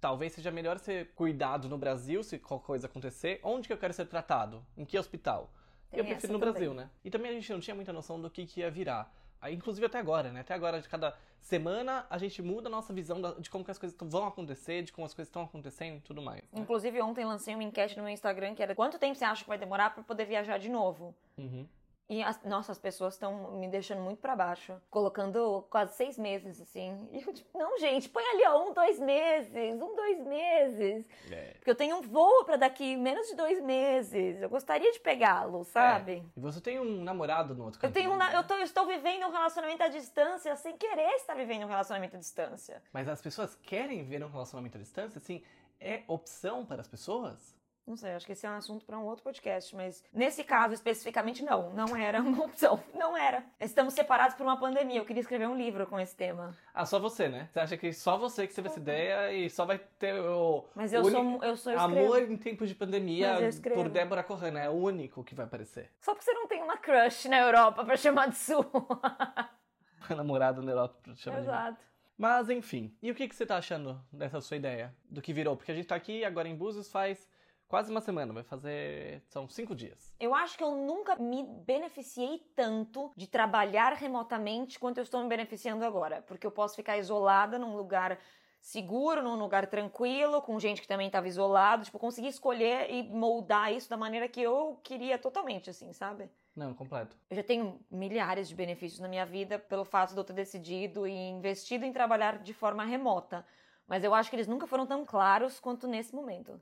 talvez 0.00 0.32
seja 0.32 0.50
melhor 0.50 0.78
ser 0.78 1.12
cuidado 1.14 1.68
no 1.68 1.78
Brasil, 1.78 2.22
se 2.24 2.38
qualquer 2.38 2.66
coisa 2.66 2.86
acontecer. 2.86 3.38
Onde 3.42 3.68
que 3.68 3.72
eu 3.72 3.78
quero 3.78 3.92
ser 3.92 4.06
tratado? 4.06 4.64
Em 4.76 4.84
que 4.84 4.98
hospital? 4.98 5.50
Tem 5.94 6.02
eu 6.04 6.10
prefiro 6.10 6.32
no 6.32 6.38
também. 6.38 6.52
Brasil, 6.52 6.74
né? 6.74 6.90
E 7.04 7.10
também 7.10 7.30
a 7.30 7.34
gente 7.34 7.52
não 7.52 7.60
tinha 7.60 7.74
muita 7.74 7.92
noção 7.92 8.20
do 8.20 8.30
que, 8.30 8.46
que 8.46 8.60
ia 8.60 8.70
virar. 8.70 9.12
Aí, 9.40 9.54
inclusive 9.54 9.84
até 9.84 9.98
agora, 9.98 10.32
né? 10.32 10.40
Até 10.40 10.54
agora, 10.54 10.80
de 10.80 10.88
cada 10.88 11.14
semana, 11.40 12.06
a 12.08 12.16
gente 12.16 12.40
muda 12.40 12.68
a 12.68 12.70
nossa 12.70 12.94
visão 12.94 13.20
de 13.38 13.50
como 13.50 13.62
que 13.62 13.70
as 13.70 13.76
coisas 13.78 13.96
vão 14.00 14.26
acontecer, 14.26 14.82
de 14.82 14.92
como 14.92 15.04
as 15.04 15.12
coisas 15.12 15.28
estão 15.28 15.42
acontecendo 15.42 15.98
e 15.98 16.00
tudo 16.00 16.22
mais. 16.22 16.42
né? 16.50 16.60
Inclusive, 16.60 17.00
ontem 17.02 17.24
lancei 17.26 17.54
uma 17.54 17.62
enquete 17.62 17.96
no 17.98 18.04
meu 18.04 18.12
Instagram 18.12 18.54
que 18.54 18.62
era 18.62 18.74
quanto 18.74 18.98
tempo 18.98 19.14
você 19.14 19.24
acha 19.24 19.42
que 19.42 19.48
vai 19.48 19.58
demorar 19.58 19.90
pra 19.90 20.02
poder 20.02 20.24
viajar 20.24 20.58
de 20.58 20.70
novo? 20.70 21.14
Uhum. 21.36 21.68
E, 22.08 22.22
as, 22.22 22.42
nossa, 22.42 22.70
as 22.70 22.78
pessoas 22.78 23.14
estão 23.14 23.52
me 23.52 23.66
deixando 23.66 24.02
muito 24.02 24.18
pra 24.18 24.36
baixo. 24.36 24.74
Colocando 24.90 25.66
quase 25.70 25.94
seis 25.94 26.18
meses, 26.18 26.60
assim. 26.60 27.08
E 27.10 27.22
eu, 27.22 27.32
tipo, 27.32 27.58
não, 27.58 27.78
gente, 27.78 28.10
põe 28.10 28.22
ali, 28.22 28.42
ó, 28.46 28.62
um, 28.68 28.74
dois 28.74 28.98
meses, 28.98 29.74
um, 29.74 29.96
dois 29.96 30.20
meses. 30.26 31.06
É. 31.30 31.54
Porque 31.54 31.70
eu 31.70 31.74
tenho 31.74 31.96
um 31.96 32.02
voo 32.02 32.44
pra 32.44 32.56
daqui 32.56 32.94
menos 32.96 33.26
de 33.28 33.34
dois 33.34 33.58
meses. 33.62 34.42
Eu 34.42 34.50
gostaria 34.50 34.92
de 34.92 35.00
pegá-lo, 35.00 35.64
sabe? 35.64 36.22
E 36.36 36.40
você 36.40 36.60
tem 36.60 36.78
um 36.78 37.02
namorado 37.02 37.54
no 37.54 37.64
outro 37.64 37.78
Eu 37.78 37.82
canto 37.82 37.94
tenho 37.94 38.10
do 38.10 38.16
um, 38.16 38.18
mundo, 38.18 38.30
eu, 38.30 38.42
né? 38.42 38.46
tô, 38.46 38.54
eu 38.54 38.64
estou 38.64 38.86
vivendo 38.86 39.24
um 39.26 39.30
relacionamento 39.30 39.82
à 39.82 39.88
distância 39.88 40.54
sem 40.56 40.76
querer 40.76 41.14
estar 41.14 41.34
vivendo 41.34 41.64
um 41.64 41.68
relacionamento 41.68 42.16
à 42.16 42.18
distância. 42.18 42.82
Mas 42.92 43.08
as 43.08 43.22
pessoas 43.22 43.54
querem 43.62 44.04
ver 44.04 44.22
um 44.22 44.28
relacionamento 44.28 44.76
à 44.76 44.80
distância? 44.80 45.18
Assim, 45.18 45.42
é 45.80 46.02
opção 46.06 46.66
para 46.66 46.82
as 46.82 46.88
pessoas? 46.88 47.54
Não 47.86 47.96
sei, 47.96 48.12
acho 48.12 48.24
que 48.24 48.32
esse 48.32 48.46
é 48.46 48.50
um 48.50 48.54
assunto 48.56 48.82
para 48.86 48.98
um 48.98 49.04
outro 49.04 49.22
podcast, 49.22 49.76
mas 49.76 50.02
nesse 50.10 50.42
caso 50.42 50.72
especificamente 50.72 51.44
não, 51.44 51.70
não 51.74 51.94
era 51.94 52.22
uma 52.22 52.42
opção, 52.46 52.82
não 52.94 53.14
era. 53.14 53.44
Estamos 53.60 53.92
separados 53.92 54.34
por 54.34 54.42
uma 54.44 54.58
pandemia. 54.58 54.98
Eu 55.00 55.04
queria 55.04 55.20
escrever 55.20 55.46
um 55.46 55.54
livro 55.54 55.86
com 55.86 56.00
esse 56.00 56.16
tema, 56.16 56.56
Ah, 56.72 56.86
só 56.86 56.98
você, 56.98 57.28
né? 57.28 57.46
Você 57.52 57.60
acha 57.60 57.76
que 57.76 57.92
só 57.92 58.16
você 58.16 58.46
que 58.46 58.54
teve 58.54 58.68
essa 58.68 58.78
ideia 58.80 59.32
e 59.34 59.50
só 59.50 59.66
vai 59.66 59.78
ter 59.98 60.14
o 60.18 60.64
mas 60.74 60.94
eu 60.94 61.02
o 61.02 61.10
sou 61.10 61.20
uni- 61.20 61.38
eu 61.42 61.56
sou 61.58 61.72
eu 61.74 61.78
amor 61.80 62.22
em 62.22 62.36
tempos 62.38 62.70
de 62.70 62.74
pandemia 62.74 63.36
por 63.74 63.90
Débora 63.90 64.22
Corrêa. 64.22 64.58
É 64.60 64.70
o 64.70 64.72
único 64.72 65.22
que 65.22 65.34
vai 65.34 65.44
aparecer. 65.44 65.90
Só 66.00 66.12
porque 66.14 66.24
você 66.24 66.32
não 66.32 66.46
tem 66.48 66.62
uma 66.62 66.78
crush 66.78 67.28
na 67.28 67.38
Europa 67.38 67.84
para 67.84 67.96
chamar 67.98 68.28
de 68.28 68.36
sua. 68.36 68.64
Namorado 70.10 70.62
na 70.62 70.72
Europa, 70.72 70.98
pra 71.02 71.14
chamar 71.16 71.36
de 71.40 71.42
mim. 71.46 71.48
Exato. 71.52 71.78
Mas 72.16 72.48
enfim, 72.48 72.96
e 73.02 73.10
o 73.10 73.14
que, 73.14 73.26
que 73.28 73.34
você 73.34 73.44
tá 73.44 73.56
achando 73.56 74.00
dessa 74.12 74.40
sua 74.40 74.56
ideia? 74.56 74.94
Do 75.10 75.20
que 75.20 75.32
virou? 75.32 75.56
Porque 75.56 75.72
a 75.72 75.74
gente 75.74 75.86
tá 75.88 75.96
aqui 75.96 76.24
agora 76.24 76.48
em 76.48 76.54
Búzios 76.54 76.90
faz 76.90 77.26
quase 77.74 77.90
uma 77.90 78.00
semana, 78.00 78.32
vai 78.32 78.44
fazer. 78.44 79.20
São 79.26 79.48
cinco 79.48 79.74
dias. 79.74 80.14
Eu 80.20 80.32
acho 80.32 80.56
que 80.56 80.62
eu 80.62 80.76
nunca 80.76 81.16
me 81.16 81.42
beneficiei 81.42 82.38
tanto 82.54 83.10
de 83.16 83.26
trabalhar 83.26 83.94
remotamente 83.94 84.78
quanto 84.78 84.98
eu 84.98 85.02
estou 85.02 85.20
me 85.20 85.28
beneficiando 85.28 85.84
agora, 85.84 86.22
porque 86.22 86.46
eu 86.46 86.52
posso 86.52 86.76
ficar 86.76 86.96
isolada 86.98 87.58
num 87.58 87.74
lugar 87.74 88.16
seguro, 88.60 89.24
num 89.24 89.34
lugar 89.34 89.66
tranquilo, 89.66 90.40
com 90.40 90.56
gente 90.60 90.80
que 90.80 90.86
também 90.86 91.08
estava 91.08 91.26
isolado, 91.26 91.84
tipo, 91.84 91.98
consegui 91.98 92.28
escolher 92.28 92.88
e 92.92 93.02
moldar 93.02 93.72
isso 93.72 93.90
da 93.90 93.96
maneira 93.96 94.28
que 94.28 94.40
eu 94.40 94.78
queria 94.84 95.18
totalmente, 95.18 95.68
assim, 95.68 95.92
sabe? 95.92 96.30
Não, 96.54 96.72
completo. 96.74 97.16
Eu 97.28 97.34
já 97.34 97.42
tenho 97.42 97.80
milhares 97.90 98.48
de 98.48 98.54
benefícios 98.54 99.00
na 99.00 99.08
minha 99.08 99.26
vida 99.26 99.58
pelo 99.58 99.84
fato 99.84 100.12
de 100.12 100.16
eu 100.20 100.22
ter 100.22 100.32
decidido 100.32 101.08
e 101.08 101.12
investido 101.12 101.84
em 101.84 101.92
trabalhar 101.92 102.38
de 102.38 102.54
forma 102.54 102.84
remota, 102.84 103.44
mas 103.84 104.04
eu 104.04 104.14
acho 104.14 104.30
que 104.30 104.36
eles 104.36 104.46
nunca 104.46 104.64
foram 104.64 104.86
tão 104.86 105.04
claros 105.04 105.58
quanto 105.58 105.88
nesse 105.88 106.14
momento. 106.14 106.60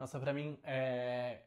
Nossa, 0.00 0.18
pra 0.18 0.32
mim, 0.32 0.58
é. 0.64 1.40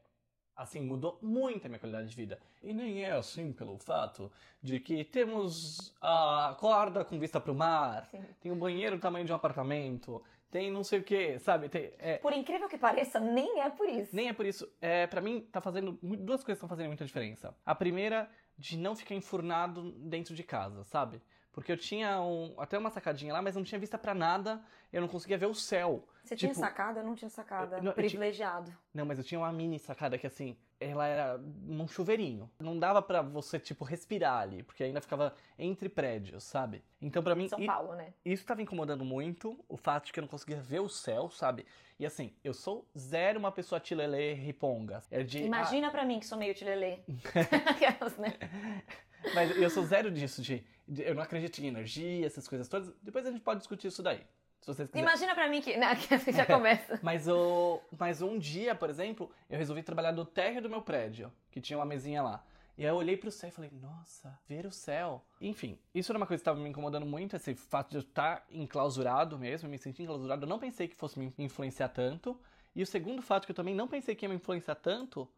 Assim, 0.56 0.80
mudou 0.82 1.18
muito 1.20 1.66
a 1.66 1.68
minha 1.68 1.80
qualidade 1.80 2.08
de 2.08 2.16
vida. 2.16 2.40
E 2.62 2.72
nem 2.72 3.04
é 3.04 3.12
assim 3.14 3.52
pelo 3.52 3.80
fato 3.80 4.32
de 4.62 4.80
que 4.80 5.04
temos 5.04 5.92
a 6.00 6.56
corda 6.60 7.04
com 7.04 7.18
vista 7.18 7.42
pro 7.42 7.56
mar, 7.56 8.06
Sim. 8.06 8.24
tem 8.40 8.52
um 8.52 8.60
banheiro 8.60 8.98
do 8.98 9.02
tamanho 9.02 9.26
de 9.26 9.32
um 9.32 9.36
apartamento, 9.36 10.24
tem 10.52 10.70
não 10.70 10.84
sei 10.84 11.00
o 11.00 11.04
que, 11.04 11.40
sabe? 11.40 11.70
Tem, 11.70 11.92
é, 11.98 12.18
Por 12.20 12.32
incrível 12.34 12.70
que 12.70 12.78
pareça, 12.78 13.20
nem 13.20 13.62
é 13.62 13.70
por 13.72 13.90
isso. 13.90 14.16
nem 14.16 14.30
é 14.30 14.34
por 14.34 14.46
isso. 14.46 14.72
É, 14.80 15.08
para 15.08 15.20
mim, 15.22 15.42
tá 15.52 15.60
fazendo. 15.60 15.98
Duas 16.04 16.44
coisas 16.44 16.58
estão 16.58 16.70
fazendo 16.70 16.86
muita 16.88 17.04
diferença. 17.04 17.58
A 17.66 17.74
primeira, 17.74 18.30
de 18.56 18.78
não 18.78 18.96
ficar 18.96 19.16
enfurnado 19.16 19.92
dentro 19.94 20.36
de 20.36 20.44
casa, 20.44 20.84
sabe? 20.84 21.20
Porque 21.54 21.72
eu 21.72 21.78
tinha 21.78 22.20
um, 22.20 22.54
até 22.58 22.78
uma 22.78 22.90
sacadinha 22.90 23.32
lá, 23.32 23.42
mas 23.42 23.56
não 23.56 23.64
tinha 23.64 23.78
vista 23.80 23.98
para 23.98 24.14
nada, 24.16 24.60
eu 24.92 25.00
não 25.00 25.08
conseguia 25.08 25.38
ver 25.38 25.46
o 25.46 25.54
céu. 25.54 26.04
Você 26.24 26.36
tipo, 26.36 26.52
tinha 26.52 26.66
sacada? 26.68 27.00
Eu 27.02 27.06
não 27.06 27.14
tinha 27.16 27.30
sacada. 27.30 27.78
eu- 27.78 27.84
eu 27.84 27.94
Privilegiado. 27.94 28.76
Não, 28.94 29.06
mas 29.06 29.20
eu 29.20 29.24
tinha 29.24 29.40
uma 29.40 29.52
mini 29.54 29.78
sacada 29.78 30.18
que 30.18 30.26
assim, 30.26 30.58
ela 30.80 31.06
era 31.06 31.38
num 31.38 31.88
chuveirinho. 31.88 32.50
Não 32.60 32.80
dava 32.80 33.02
pra 33.04 33.22
você, 33.22 33.60
tipo, 33.60 33.84
respirar 33.86 34.42
ali, 34.42 34.64
porque 34.64 34.84
ainda 34.84 35.00
ficava 35.00 35.34
entre 35.60 35.90
prédios, 35.90 36.44
sabe? 36.44 36.84
Então, 37.00 37.22
pra 37.22 37.36
mim, 37.36 37.48
São 37.48 37.60
i- 37.60 37.68
Paulo, 37.68 37.94
né? 37.94 38.14
isso 38.26 38.46
tava 38.46 38.62
incomodando 38.64 39.06
muito, 39.06 39.64
o 39.70 39.78
fato 39.78 40.06
de 40.08 40.14
que 40.14 40.20
eu 40.20 40.24
não 40.24 40.28
conseguia 40.30 40.60
ver 40.60 40.80
o 40.80 40.90
céu, 40.90 41.30
sabe? 41.30 41.68
E 42.00 42.06
assim, 42.06 42.34
eu 42.44 42.54
sou 42.54 42.88
zero 42.98 43.38
uma 43.38 43.52
pessoa 43.52 43.80
tilelê 43.80 44.34
riponga. 44.34 45.04
É 45.12 45.22
de, 45.22 45.44
Imagina 45.44 45.92
pra 45.92 46.04
mim 46.04 46.20
que 46.20 46.26
sou 46.26 46.38
meio 46.38 46.56
tilelê. 46.56 47.00
Aquelas, 47.70 48.18
né? 48.18 48.34
ah, 48.42 49.30
mas 49.36 49.56
eu 49.56 49.70
sou 49.70 49.84
zero 49.86 50.10
disso, 50.10 50.42
de- 50.42 50.66
Eu 50.88 51.16
não 51.16 51.24
acredito 51.24 51.60
em 51.60 51.68
energia, 51.68 52.26
essas 52.26 52.48
coisas 52.48 52.68
todas. 52.68 52.94
Depois 53.02 53.26
a 53.26 53.32
gente 53.32 53.42
pode 53.42 53.60
discutir 53.60 53.88
isso 53.88 54.04
daí, 54.04 54.22
se 54.62 54.68
vocês 54.68 54.90
quiserem. 54.90 55.08
Imagina 55.08 55.34
pra 55.34 55.48
mim 55.48 55.62
que. 55.62 55.78
Não, 55.78 55.96
que 55.96 56.08
já 56.32 56.46
começa. 56.46 57.00
Mas, 57.02 57.28
o, 57.28 57.82
mas 57.98 58.22
um 58.22 58.38
dia, 58.38 58.76
por 58.76 58.90
exemplo, 58.90 59.32
eu 59.50 59.58
resolvi 59.58 59.82
trabalhar 59.84 60.12
do 60.12 60.26
térreo 60.26 60.62
do 60.62 60.70
meu 60.70 60.82
prédio, 60.82 61.32
que 61.52 61.62
tinha 61.62 61.78
uma 61.78 61.86
mesinha 61.86 62.22
lá. 62.22 62.44
E 62.76 62.84
aí 62.84 62.90
eu 62.90 62.96
olhei 62.96 63.16
pro 63.16 63.32
céu 63.32 63.50
e 63.50 63.52
falei, 63.52 63.72
nossa, 63.80 64.38
ver 64.48 64.66
o 64.66 64.72
céu. 64.72 65.24
Enfim, 65.40 65.78
isso 65.94 66.12
era 66.12 66.18
uma 66.18 66.26
coisa 66.26 66.40
que 66.40 66.42
estava 66.42 66.60
me 66.60 66.68
incomodando 66.68 67.06
muito, 67.06 67.36
esse 67.36 67.54
fato 67.54 67.92
de 67.92 67.98
eu 67.98 68.02
estar 68.02 68.44
enclausurado 68.50 69.38
mesmo, 69.38 69.70
me 69.70 69.78
sentir 69.78 70.04
enclausurado. 70.04 70.46
Eu 70.46 70.50
não 70.50 70.58
pensei 70.58 70.88
que 70.88 70.96
fosse 70.96 71.20
me 71.20 71.32
influenciar 71.38 71.90
tanto. 71.90 72.40
E 72.76 72.82
o 72.82 72.88
segundo 72.88 73.22
fato 73.22 73.46
que 73.46 73.52
eu 73.52 73.56
também 73.56 73.76
não 73.76 73.88
pensei 73.88 74.16
que 74.16 74.26
ia 74.26 74.30
me 74.30 74.36
influenciar 74.36 74.76
tanto, 74.76 75.30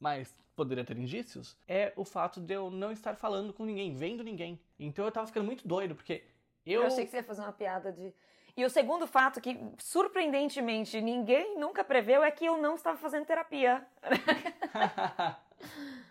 mas 0.00 0.34
poderia 0.56 0.84
ter 0.84 0.96
indícios, 0.96 1.56
é 1.68 1.92
o 1.94 2.04
fato 2.04 2.40
de 2.40 2.54
eu 2.54 2.70
não 2.70 2.90
estar 2.90 3.14
falando 3.14 3.52
com 3.52 3.64
ninguém, 3.64 3.94
vendo 3.94 4.24
ninguém. 4.24 4.58
Então 4.78 5.04
eu 5.04 5.12
tava 5.12 5.26
ficando 5.26 5.44
muito 5.46 5.68
doido, 5.68 5.94
porque 5.94 6.24
eu. 6.66 6.80
Eu 6.80 6.86
achei 6.86 7.04
que 7.04 7.10
você 7.10 7.18
ia 7.18 7.24
fazer 7.24 7.42
uma 7.42 7.52
piada 7.52 7.92
de. 7.92 8.12
E 8.56 8.64
o 8.64 8.70
segundo 8.70 9.06
fato 9.06 9.40
que, 9.40 9.58
surpreendentemente, 9.78 11.00
ninguém 11.00 11.58
nunca 11.58 11.84
preveu 11.84 12.22
é 12.22 12.30
que 12.30 12.44
eu 12.44 12.56
não 12.56 12.74
estava 12.74 12.98
fazendo 12.98 13.24
terapia. 13.24 13.86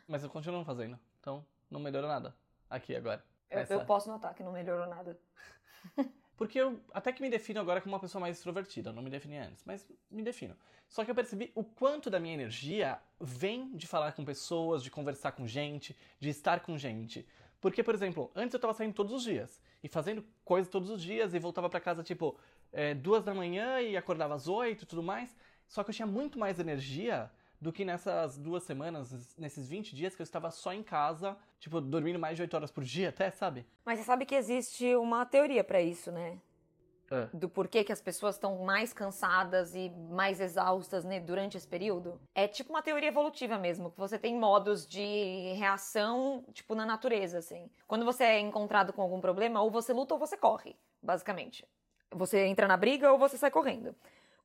Mas 0.07 0.23
eu 0.23 0.29
continuo 0.29 0.63
fazendo. 0.63 0.97
Então, 1.19 1.45
não 1.69 1.79
melhorou 1.79 2.09
nada. 2.09 2.33
Aqui 2.69 2.95
agora. 2.95 3.23
Eu, 3.49 3.61
eu 3.69 3.85
posso 3.85 4.09
notar 4.09 4.33
que 4.33 4.43
não 4.43 4.51
melhorou 4.51 4.87
nada. 4.87 5.19
Porque 6.39 6.57
eu 6.57 6.79
até 6.93 7.11
que 7.11 7.21
me 7.21 7.29
defino 7.29 7.59
agora 7.59 7.81
como 7.81 7.93
uma 7.93 7.99
pessoa 7.99 8.21
mais 8.21 8.37
extrovertida. 8.37 8.91
Eu 8.91 8.93
não 8.93 9.03
me 9.03 9.09
definia 9.09 9.45
antes, 9.45 9.61
mas 9.65 9.85
me 10.09 10.23
defino. 10.23 10.55
Só 10.87 11.03
que 11.03 11.11
eu 11.11 11.13
percebi 11.13 11.51
o 11.53 11.65
quanto 11.65 12.09
da 12.09 12.17
minha 12.17 12.33
energia 12.33 12.97
vem 13.19 13.75
de 13.75 13.85
falar 13.85 14.13
com 14.13 14.23
pessoas, 14.23 14.81
de 14.81 14.89
conversar 14.89 15.33
com 15.33 15.45
gente, 15.45 15.93
de 16.17 16.29
estar 16.29 16.61
com 16.61 16.77
gente. 16.77 17.27
Porque, 17.59 17.83
por 17.83 17.93
exemplo, 17.93 18.31
antes 18.33 18.53
eu 18.53 18.59
tava 18.59 18.73
saindo 18.73 18.93
todos 18.93 19.11
os 19.11 19.23
dias 19.23 19.61
e 19.83 19.89
fazendo 19.89 20.23
coisas 20.45 20.71
todos 20.71 20.89
os 20.89 21.03
dias 21.03 21.33
e 21.33 21.39
voltava 21.39 21.69
pra 21.69 21.81
casa 21.81 22.03
tipo 22.03 22.37
é, 22.71 22.93
duas 22.93 23.25
da 23.25 23.33
manhã 23.33 23.81
e 23.81 23.97
acordava 23.97 24.33
às 24.33 24.47
oito 24.47 24.83
e 24.83 24.87
tudo 24.87 25.03
mais. 25.03 25.35
Só 25.67 25.83
que 25.83 25.89
eu 25.89 25.93
tinha 25.93 26.07
muito 26.07 26.39
mais 26.39 26.57
energia 26.57 27.29
do 27.59 27.73
que 27.73 27.83
nessas 27.83 28.37
duas 28.37 28.63
semanas, 28.63 29.35
nesses 29.37 29.67
20 29.67 29.93
dias 29.93 30.15
que 30.15 30.21
eu 30.21 30.23
estava 30.23 30.49
só 30.51 30.71
em 30.71 30.83
casa, 30.83 31.37
tipo, 31.59 31.81
dormindo 31.81 32.17
mais 32.17 32.35
de 32.35 32.41
8 32.41 32.53
horas 32.53 32.71
por 32.71 32.83
dia 32.83 33.09
até, 33.09 33.29
sabe? 33.31 33.65
Mas 33.85 33.99
você 33.99 34.05
sabe 34.05 34.25
que 34.25 34.35
existe 34.35 34.95
uma 34.95 35.25
teoria 35.25 35.63
pra 35.63 35.81
isso, 35.81 36.11
né? 36.11 36.39
É. 37.11 37.27
Do 37.33 37.49
porquê 37.49 37.83
que 37.83 37.91
as 37.91 38.01
pessoas 38.01 38.35
estão 38.35 38.59
mais 38.59 38.93
cansadas 38.93 39.73
e 39.73 39.89
mais 39.89 40.39
exaustas 40.39 41.03
né, 41.03 41.19
durante 41.19 41.57
esse 41.57 41.67
período. 41.67 42.21
É 42.35 42.47
tipo 42.47 42.69
uma 42.69 42.83
teoria 42.83 43.09
evolutiva 43.09 43.57
mesmo, 43.57 43.91
que 43.91 43.97
você 43.97 44.17
tem 44.19 44.35
modos 44.35 44.85
de 44.87 45.53
reação, 45.57 46.45
tipo, 46.53 46.75
na 46.75 46.85
natureza, 46.85 47.39
assim. 47.39 47.69
Quando 47.87 48.05
você 48.05 48.23
é 48.23 48.39
encontrado 48.39 48.93
com 48.93 49.01
algum 49.01 49.19
problema, 49.19 49.61
ou 49.61 49.71
você 49.71 49.91
luta 49.91 50.13
ou 50.13 50.19
você 50.19 50.37
corre, 50.37 50.75
basicamente. 51.01 51.67
Você 52.11 52.45
entra 52.45 52.67
na 52.67 52.77
briga 52.77 53.11
ou 53.11 53.17
você 53.17 53.37
sai 53.37 53.49
correndo. 53.49 53.95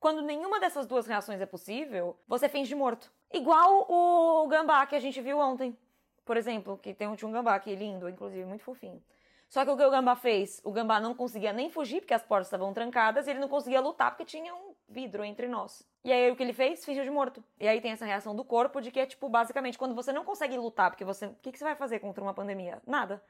Quando 0.01 0.23
nenhuma 0.23 0.61
dessas 0.61 0.87
duas 0.87 1.07
reações 1.07 1.41
é 1.41 1.47
possível, 1.47 2.19
você 2.27 2.49
finge 2.49 2.75
morto. 2.75 3.13
Igual 3.33 3.87
o 3.89 4.47
gambá 4.49 4.85
que 4.87 4.95
a 4.95 5.01
gente 5.01 5.21
viu 5.21 5.39
ontem, 5.39 5.77
por 6.25 6.37
exemplo, 6.37 6.79
que 6.79 6.95
tem 6.95 7.09
um, 7.09 7.17
tinha 7.17 7.29
um 7.29 7.33
gambá 7.33 7.55
aqui 7.55 7.75
lindo, 7.75 8.09
inclusive, 8.09 8.45
muito 8.45 8.65
fofinho. 8.65 9.03
Só 9.49 9.65
que 9.65 9.71
o 9.71 9.77
que 9.77 9.85
o 9.85 9.91
gambá 9.91 10.17
fez? 10.17 10.61
O 10.65 10.73
gambá 10.73 10.99
não 10.99 11.15
conseguia 11.15 11.53
nem 11.53 11.71
fugir 11.71 12.01
porque 12.01 12.15
as 12.15 12.23
portas 12.23 12.49
estavam 12.49 12.73
trancadas 12.73 13.27
e 13.27 13.31
ele 13.31 13.39
não 13.39 13.49
conseguia 13.49 13.81
lutar 13.81 14.11
porque 14.11 14.25
tinha 14.25 14.53
um 14.55 14.75
vidro 14.89 15.25
entre 15.25 15.47
nós. 15.47 15.87
E 16.03 16.13
aí 16.13 16.31
o 16.31 16.37
que 16.37 16.43
ele 16.43 16.53
fez? 16.53 16.85
Fingiu 16.85 17.05
de 17.05 17.11
morto. 17.11 17.43
E 17.61 17.69
aí 17.69 17.81
tem 17.81 17.93
essa 17.93 18.05
reação 18.05 18.35
do 18.35 18.45
corpo 18.45 18.81
de 18.81 18.91
que 18.91 18.99
é 18.99 19.07
tipo, 19.07 19.29
basicamente, 19.29 19.79
quando 19.79 19.95
você 19.95 20.13
não 20.13 20.25
consegue 20.25 20.57
lutar, 20.57 20.91
porque 20.91 21.05
você. 21.05 21.27
O 21.27 21.37
que, 21.41 21.53
que 21.53 21.59
você 21.59 21.65
vai 21.65 21.77
fazer 21.77 22.01
contra 22.01 22.23
uma 22.23 22.35
pandemia? 22.35 22.83
Nada. 22.87 23.23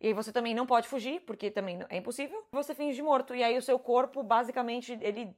E 0.00 0.08
aí 0.08 0.12
você 0.12 0.32
também 0.32 0.54
não 0.54 0.66
pode 0.66 0.88
fugir, 0.88 1.20
porque 1.20 1.50
também 1.50 1.80
é 1.88 1.96
impossível. 1.96 2.44
Você 2.52 2.74
finge 2.74 2.96
de 2.96 3.02
morto. 3.02 3.34
E 3.34 3.42
aí 3.42 3.56
o 3.56 3.62
seu 3.62 3.78
corpo, 3.78 4.22
basicamente, 4.22 4.98
ele 5.00 5.34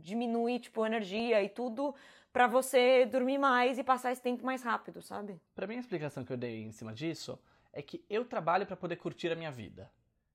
diminui, 0.00 0.58
tipo, 0.58 0.82
a 0.82 0.86
energia 0.86 1.42
e 1.42 1.48
tudo 1.48 1.94
pra 2.32 2.46
você 2.46 3.04
dormir 3.04 3.38
mais 3.38 3.78
e 3.78 3.84
passar 3.84 4.12
esse 4.12 4.22
tempo 4.22 4.44
mais 4.44 4.62
rápido, 4.62 5.02
sabe? 5.02 5.40
Pra 5.54 5.66
mim, 5.66 5.76
a 5.76 5.80
explicação 5.80 6.24
que 6.24 6.32
eu 6.32 6.36
dei 6.36 6.62
em 6.62 6.72
cima 6.72 6.92
disso 6.92 7.38
é 7.72 7.82
que 7.82 8.04
eu 8.08 8.24
trabalho 8.24 8.66
pra 8.66 8.76
poder 8.76 8.96
curtir 8.96 9.30
a 9.30 9.36
minha 9.36 9.50
vida. 9.50 9.90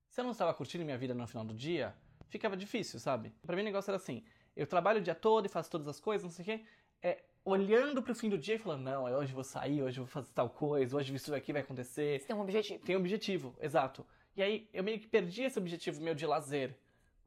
Se 0.08 0.20
eu 0.20 0.24
não 0.24 0.32
estava 0.32 0.54
curtindo 0.54 0.84
minha 0.84 0.98
vida 0.98 1.14
no 1.14 1.26
final 1.26 1.44
do 1.44 1.54
dia, 1.54 1.94
ficava 2.28 2.56
difícil, 2.56 2.98
sabe? 2.98 3.32
Pra 3.46 3.54
mim 3.54 3.62
o 3.62 3.64
negócio 3.64 3.90
era 3.90 3.96
assim, 3.96 4.24
eu 4.56 4.66
trabalho 4.66 5.00
o 5.00 5.02
dia 5.02 5.14
todo 5.14 5.46
e 5.46 5.48
faço 5.48 5.70
todas 5.70 5.88
as 5.88 6.00
coisas, 6.00 6.24
não 6.24 6.30
sei 6.30 6.42
o 6.42 6.46
quê, 6.46 6.64
é 7.02 7.22
olhando 7.44 8.02
pro 8.02 8.14
fim 8.14 8.28
do 8.28 8.36
dia 8.36 8.56
e 8.56 8.58
falando, 8.58 8.82
não, 8.82 9.04
hoje 9.04 9.30
eu 9.30 9.34
vou 9.34 9.44
sair, 9.44 9.82
hoje 9.82 9.98
eu 9.98 10.04
vou 10.04 10.10
fazer 10.10 10.32
tal 10.34 10.50
coisa, 10.50 10.96
hoje 10.96 11.14
isso 11.14 11.34
aqui 11.34 11.52
vai 11.52 11.62
acontecer. 11.62 12.20
Você 12.20 12.26
tem 12.26 12.36
um 12.36 12.40
objetivo. 12.40 12.84
Tem 12.84 12.96
um 12.96 13.00
objetivo, 13.00 13.56
exato. 13.60 14.06
E 14.36 14.42
aí 14.42 14.68
eu 14.72 14.84
meio 14.84 14.98
que 14.98 15.06
perdi 15.06 15.42
esse 15.42 15.58
objetivo 15.58 16.00
meu 16.02 16.14
de 16.14 16.26
lazer. 16.26 16.76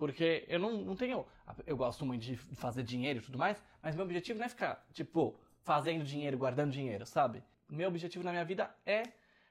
Porque 0.02 0.46
eu 0.48 0.58
não, 0.58 0.72
não 0.78 0.96
tenho. 0.96 1.24
Eu 1.64 1.78
gosto 1.78 2.04
muito 2.04 2.24
de 2.24 2.36
fazer 2.36 2.82
dinheiro 2.82 3.20
e 3.20 3.22
tudo 3.22 3.38
mais, 3.38 3.64
mas 3.84 3.96
meu 3.96 4.04
objetivo 4.04 4.40
não 4.40 4.48
é 4.48 4.50
ficar, 4.50 4.84
tipo, 4.92 5.36
fazendo 5.60 6.04
dinheiro, 6.04 6.40
guardando 6.40 6.72
dinheiro, 6.72 7.06
sabe? 7.06 7.44
Meu 7.70 7.88
objetivo 7.88 8.24
na 8.24 8.32
minha 8.32 8.44
vida 8.44 8.76
é 8.84 9.04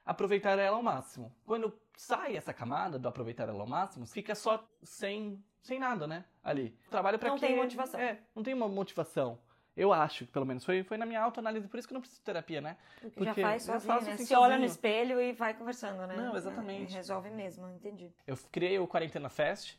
aproveitar 0.05 0.59
ela 0.59 0.75
ao 0.75 0.83
máximo. 0.83 1.33
Quando 1.45 1.73
sai 1.95 2.35
essa 2.35 2.53
camada 2.53 2.99
do 2.99 3.07
aproveitar 3.07 3.47
ela 3.47 3.61
ao 3.61 3.65
máximo, 3.65 4.05
fica 4.05 4.35
só 4.35 4.61
sem, 4.83 5.41
sem 5.61 5.79
nada, 5.79 6.05
né? 6.05 6.25
Ali. 6.43 6.77
Trabalho 6.89 7.17
pra 7.17 7.29
Não 7.29 7.37
quê? 7.37 7.47
tem 7.47 7.55
motivação. 7.55 7.97
É, 7.97 8.19
não 8.35 8.43
tem 8.43 8.53
uma 8.53 8.67
motivação. 8.67 9.39
Eu 9.73 9.93
acho, 9.93 10.25
pelo 10.27 10.45
menos. 10.45 10.65
Foi, 10.65 10.83
foi 10.83 10.97
na 10.97 11.05
minha 11.05 11.21
autoanálise, 11.21 11.65
por 11.69 11.77
isso 11.79 11.87
que 11.87 11.93
eu 11.93 11.95
não 11.95 12.01
preciso 12.01 12.19
de 12.19 12.25
terapia, 12.25 12.59
né? 12.59 12.75
Porque, 13.15 13.23
já 13.23 13.33
faz 13.33 13.63
sozinho, 13.63 14.01
né? 14.01 14.17
Se 14.17 14.35
olha 14.35 14.57
no 14.57 14.65
espelho 14.65 15.21
e 15.21 15.31
vai 15.31 15.53
conversando, 15.53 16.05
né? 16.05 16.17
Não, 16.17 16.35
exatamente. 16.35 16.91
É, 16.93 16.97
resolve 16.97 17.29
mesmo, 17.29 17.69
entendi. 17.69 18.11
Eu 18.27 18.37
criei 18.51 18.77
o 18.79 18.85
Quarentena 18.85 19.29
Fest, 19.29 19.77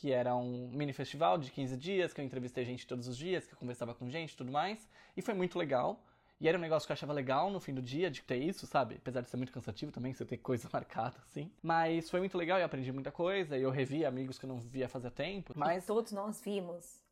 que 0.00 0.10
era 0.12 0.34
um 0.34 0.70
mini 0.72 0.94
festival 0.94 1.36
de 1.36 1.50
15 1.50 1.76
dias, 1.76 2.12
que 2.14 2.22
eu 2.22 2.24
entrevistei 2.24 2.64
gente 2.64 2.86
todos 2.86 3.06
os 3.06 3.18
dias, 3.18 3.46
que 3.46 3.52
eu 3.52 3.58
conversava 3.58 3.94
com 3.94 4.08
gente 4.08 4.32
e 4.32 4.36
tudo 4.36 4.50
mais. 4.50 4.88
E 5.14 5.20
foi 5.20 5.34
muito 5.34 5.58
legal. 5.58 6.02
E 6.40 6.48
era 6.48 6.56
um 6.56 6.60
negócio 6.60 6.86
que 6.86 6.92
eu 6.92 6.94
achava 6.94 7.12
legal 7.12 7.50
no 7.50 7.60
fim 7.60 7.74
do 7.74 7.82
dia 7.82 8.10
de 8.10 8.22
ter 8.22 8.38
isso, 8.38 8.66
sabe? 8.66 8.94
Apesar 8.94 9.20
de 9.20 9.28
ser 9.28 9.36
muito 9.36 9.52
cansativo 9.52 9.92
também, 9.92 10.14
você 10.14 10.24
ter 10.24 10.38
coisa 10.38 10.66
marcada, 10.72 11.18
assim. 11.28 11.52
Mas 11.62 12.08
foi 12.08 12.18
muito 12.18 12.38
legal, 12.38 12.58
eu 12.58 12.64
aprendi 12.64 12.90
muita 12.90 13.12
coisa, 13.12 13.58
e 13.58 13.62
eu 13.62 13.70
revi 13.70 14.06
amigos 14.06 14.38
que 14.38 14.46
eu 14.46 14.48
não 14.48 14.58
via 14.58 14.88
fazia 14.88 15.10
tempo. 15.10 15.52
Mas 15.54 15.68
Mas, 15.68 15.86
todos 15.86 16.12
nós 16.12 16.40
vimos. 16.40 17.02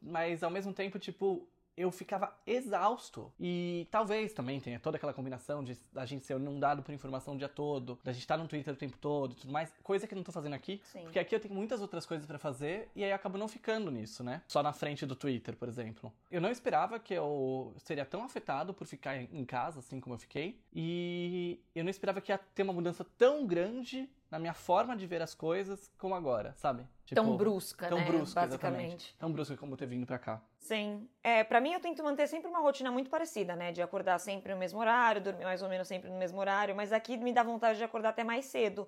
mas 0.00 0.44
ao 0.44 0.50
mesmo 0.50 0.72
tempo, 0.72 0.96
tipo, 0.96 1.44
eu 1.80 1.90
ficava 1.90 2.36
exausto. 2.46 3.32
E 3.40 3.86
talvez 3.90 4.32
também 4.32 4.60
tenha 4.60 4.78
toda 4.78 4.96
aquela 4.96 5.14
combinação 5.14 5.64
de 5.64 5.76
a 5.94 6.04
gente 6.04 6.24
ser 6.24 6.36
inundado 6.36 6.82
por 6.82 6.92
informação 6.92 7.34
o 7.34 7.38
dia 7.38 7.48
todo, 7.48 7.98
da 8.04 8.12
gente 8.12 8.22
estar 8.22 8.36
no 8.36 8.46
Twitter 8.46 8.74
o 8.74 8.76
tempo 8.76 8.98
todo 8.98 9.32
e 9.32 9.34
tudo 9.36 9.52
mais, 9.52 9.72
coisa 9.82 10.06
que 10.06 10.14
eu 10.14 10.16
não 10.16 10.24
tô 10.24 10.32
fazendo 10.32 10.54
aqui. 10.54 10.80
Sim. 10.84 11.02
Porque 11.02 11.18
aqui 11.18 11.34
eu 11.34 11.40
tenho 11.40 11.54
muitas 11.54 11.80
outras 11.80 12.04
coisas 12.04 12.26
pra 12.26 12.38
fazer 12.38 12.90
e 12.94 13.02
aí 13.02 13.10
eu 13.10 13.16
acabo 13.16 13.38
não 13.38 13.48
ficando 13.48 13.90
nisso, 13.90 14.22
né? 14.22 14.42
Só 14.46 14.62
na 14.62 14.72
frente 14.72 15.06
do 15.06 15.16
Twitter, 15.16 15.56
por 15.56 15.68
exemplo. 15.68 16.12
Eu 16.30 16.40
não 16.40 16.50
esperava 16.50 16.98
que 16.98 17.14
eu 17.14 17.72
seria 17.78 18.04
tão 18.04 18.22
afetado 18.24 18.74
por 18.74 18.86
ficar 18.86 19.16
em 19.16 19.38
em 19.38 19.44
casa, 19.44 19.80
assim 19.80 20.00
como 20.00 20.14
eu 20.14 20.18
fiquei. 20.18 20.60
E 20.74 21.60
eu 21.74 21.84
não 21.84 21.90
esperava 21.90 22.20
que 22.20 22.32
ia 22.32 22.38
ter 22.38 22.62
uma 22.62 22.72
mudança 22.72 23.04
tão 23.16 23.46
grande 23.46 24.08
na 24.30 24.38
minha 24.38 24.52
forma 24.54 24.96
de 24.96 25.06
ver 25.06 25.22
as 25.22 25.34
coisas 25.34 25.90
como 25.98 26.14
agora, 26.14 26.54
sabe? 26.56 26.86
tão 27.14 27.24
Tipo, 27.24 27.36
brusca, 27.38 27.88
tão 27.88 27.98
né? 27.98 28.04
brusca, 28.04 28.40
basicamente. 28.42 28.82
exatamente. 28.84 29.16
Tão 29.18 29.32
brusca 29.32 29.56
como 29.56 29.76
ter 29.76 29.86
vindo 29.86 30.06
pra 30.06 30.18
cá. 30.18 30.42
Sim. 30.58 31.08
É, 31.22 31.42
para 31.42 31.58
mim 31.60 31.72
eu 31.72 31.80
tento 31.80 32.04
manter 32.04 32.26
sempre 32.26 32.48
uma 32.48 32.58
rotina 32.60 32.90
muito 32.92 33.08
parecida, 33.08 33.56
né? 33.56 33.72
De 33.72 33.80
acordar 33.80 34.18
sempre 34.18 34.52
no 34.52 34.58
mesmo 34.58 34.78
horário, 34.78 35.20
dormir 35.22 35.44
mais 35.44 35.62
ou 35.62 35.68
menos 35.70 35.88
sempre 35.88 36.10
no 36.10 36.18
mesmo 36.18 36.38
horário, 36.38 36.76
mas 36.76 36.92
aqui 36.92 37.16
me 37.16 37.32
dá 37.32 37.42
vontade 37.42 37.78
de 37.78 37.84
acordar 37.84 38.10
até 38.10 38.22
mais 38.24 38.44
cedo. 38.44 38.86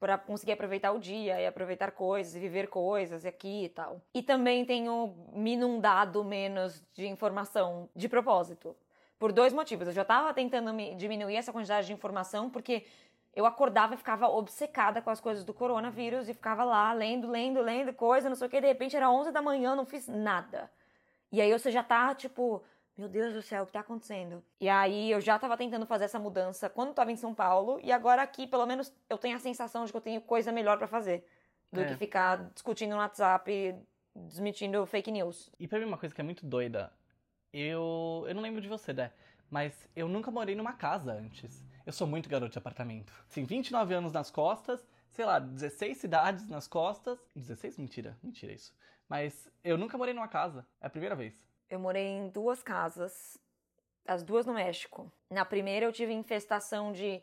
Pra 0.00 0.16
conseguir 0.16 0.52
aproveitar 0.52 0.92
o 0.92 0.98
dia 1.00 1.40
e 1.40 1.46
aproveitar 1.46 1.90
coisas 1.90 2.34
e 2.36 2.38
viver 2.38 2.68
coisas 2.68 3.26
aqui 3.26 3.64
e 3.64 3.68
tal. 3.68 4.00
E 4.14 4.22
também 4.22 4.64
tenho 4.64 5.12
me 5.32 5.54
inundado 5.54 6.22
menos 6.24 6.80
de 6.94 7.04
informação 7.08 7.90
de 7.96 8.08
propósito. 8.08 8.76
Por 9.18 9.32
dois 9.32 9.52
motivos. 9.52 9.88
Eu 9.88 9.92
já 9.92 10.04
tava 10.04 10.32
tentando 10.32 10.72
me 10.72 10.94
diminuir 10.94 11.34
essa 11.34 11.52
quantidade 11.52 11.88
de 11.88 11.92
informação, 11.92 12.48
porque 12.48 12.86
eu 13.38 13.46
acordava 13.46 13.94
e 13.94 13.96
ficava 13.96 14.26
obcecada 14.26 15.00
com 15.00 15.10
as 15.10 15.20
coisas 15.20 15.44
do 15.44 15.54
coronavírus 15.54 16.28
e 16.28 16.34
ficava 16.34 16.64
lá 16.64 16.92
lendo, 16.92 17.30
lendo, 17.30 17.60
lendo 17.60 17.92
coisa, 17.92 18.28
não 18.28 18.34
sei 18.34 18.48
o 18.48 18.50
que. 18.50 18.60
De 18.60 18.66
repente 18.66 18.96
era 18.96 19.08
11 19.08 19.30
da 19.30 19.40
manhã, 19.40 19.76
não 19.76 19.86
fiz 19.86 20.08
nada. 20.08 20.68
E 21.30 21.40
aí 21.40 21.52
você 21.52 21.70
já 21.70 21.84
tá, 21.84 22.12
tipo, 22.16 22.64
meu 22.96 23.08
Deus 23.08 23.32
do 23.34 23.40
céu, 23.40 23.62
o 23.62 23.66
que 23.66 23.72
tá 23.72 23.78
acontecendo? 23.78 24.42
E 24.60 24.68
aí 24.68 25.08
eu 25.12 25.20
já 25.20 25.38
tava 25.38 25.56
tentando 25.56 25.86
fazer 25.86 26.06
essa 26.06 26.18
mudança 26.18 26.68
quando 26.68 26.92
tava 26.92 27.12
em 27.12 27.16
São 27.16 27.32
Paulo, 27.32 27.78
e 27.80 27.92
agora 27.92 28.22
aqui, 28.22 28.44
pelo 28.44 28.66
menos, 28.66 28.92
eu 29.08 29.16
tenho 29.16 29.36
a 29.36 29.38
sensação 29.38 29.84
de 29.84 29.92
que 29.92 29.96
eu 29.96 30.00
tenho 30.02 30.20
coisa 30.20 30.50
melhor 30.50 30.76
para 30.76 30.88
fazer 30.88 31.24
do 31.72 31.80
É. 31.80 31.84
que 31.84 31.94
ficar 31.94 32.50
discutindo 32.52 32.90
no 32.90 32.96
WhatsApp, 32.96 33.76
desmentindo 34.16 34.84
fake 34.84 35.12
news. 35.12 35.48
E 35.60 35.68
pra 35.68 35.78
mim, 35.78 35.84
uma 35.84 35.98
coisa 35.98 36.12
que 36.12 36.20
é 36.20 36.24
muito 36.24 36.44
doida, 36.44 36.92
eu. 37.52 38.24
Eu 38.26 38.34
não 38.34 38.42
lembro 38.42 38.60
de 38.60 38.66
você, 38.66 38.92
né? 38.92 39.12
Mas 39.48 39.88
eu 39.94 40.08
nunca 40.08 40.28
morei 40.28 40.56
numa 40.56 40.72
casa 40.72 41.12
antes. 41.12 41.64
Eu 41.88 41.92
sou 41.94 42.06
muito 42.06 42.28
garoto 42.28 42.52
de 42.52 42.58
apartamento. 42.58 43.10
Assim, 43.30 43.44
29 43.44 43.94
anos 43.94 44.12
nas 44.12 44.30
costas, 44.30 44.86
sei 45.08 45.24
lá, 45.24 45.38
16 45.38 45.96
cidades 45.96 46.46
nas 46.46 46.68
costas. 46.68 47.18
16? 47.34 47.78
Mentira, 47.78 48.14
mentira 48.22 48.52
isso. 48.52 48.74
Mas 49.08 49.50
eu 49.64 49.78
nunca 49.78 49.96
morei 49.96 50.12
numa 50.12 50.28
casa. 50.28 50.66
É 50.82 50.86
a 50.86 50.90
primeira 50.90 51.16
vez. 51.16 51.42
Eu 51.70 51.80
morei 51.80 52.04
em 52.04 52.28
duas 52.28 52.62
casas, 52.62 53.38
as 54.06 54.22
duas 54.22 54.44
no 54.44 54.52
México. 54.52 55.10
Na 55.30 55.46
primeira 55.46 55.86
eu 55.86 55.90
tive 55.90 56.12
infestação 56.12 56.92
de 56.92 57.22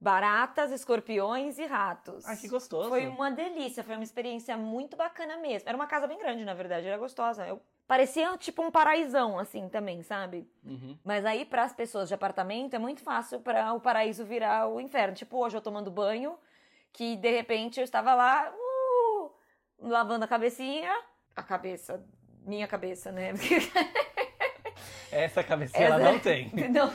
baratas, 0.00 0.70
escorpiões 0.70 1.58
e 1.58 1.66
ratos. 1.66 2.24
Ai, 2.26 2.36
que 2.36 2.46
gostoso. 2.46 2.88
Foi 2.88 3.08
uma 3.08 3.32
delícia, 3.32 3.82
foi 3.82 3.96
uma 3.96 4.04
experiência 4.04 4.56
muito 4.56 4.96
bacana 4.96 5.36
mesmo. 5.38 5.68
Era 5.68 5.76
uma 5.76 5.88
casa 5.88 6.06
bem 6.06 6.16
grande, 6.16 6.44
na 6.44 6.54
verdade, 6.54 6.86
era 6.86 6.96
gostosa. 6.96 7.44
Eu 7.44 7.60
parecia 7.86 8.36
tipo 8.36 8.62
um 8.62 8.70
paraísão 8.70 9.38
assim 9.38 9.68
também, 9.68 10.02
sabe? 10.02 10.48
Uhum. 10.64 10.98
Mas 11.04 11.24
aí 11.24 11.44
para 11.44 11.62
as 11.64 11.72
pessoas 11.72 12.08
de 12.08 12.14
apartamento 12.14 12.74
é 12.74 12.78
muito 12.78 13.02
fácil 13.02 13.40
para 13.40 13.72
o 13.72 13.80
paraíso 13.80 14.24
virar 14.24 14.68
o 14.68 14.80
inferno. 14.80 15.14
Tipo, 15.14 15.38
hoje 15.38 15.56
eu 15.56 15.60
tomando 15.60 15.90
banho, 15.90 16.36
que 16.92 17.16
de 17.16 17.30
repente 17.30 17.78
eu 17.80 17.84
estava 17.84 18.14
lá, 18.14 18.52
uh, 18.52 19.30
lavando 19.80 20.24
a 20.24 20.28
cabecinha, 20.28 20.92
a 21.34 21.42
cabeça, 21.42 22.04
minha 22.44 22.66
cabeça, 22.66 23.12
né? 23.12 23.32
Essa 25.10 25.42
cabecinha 25.42 25.86
ela 25.86 25.96
Essa- 26.00 26.12
não 26.12 26.18
tem. 26.18 26.50
Não. 26.70 26.92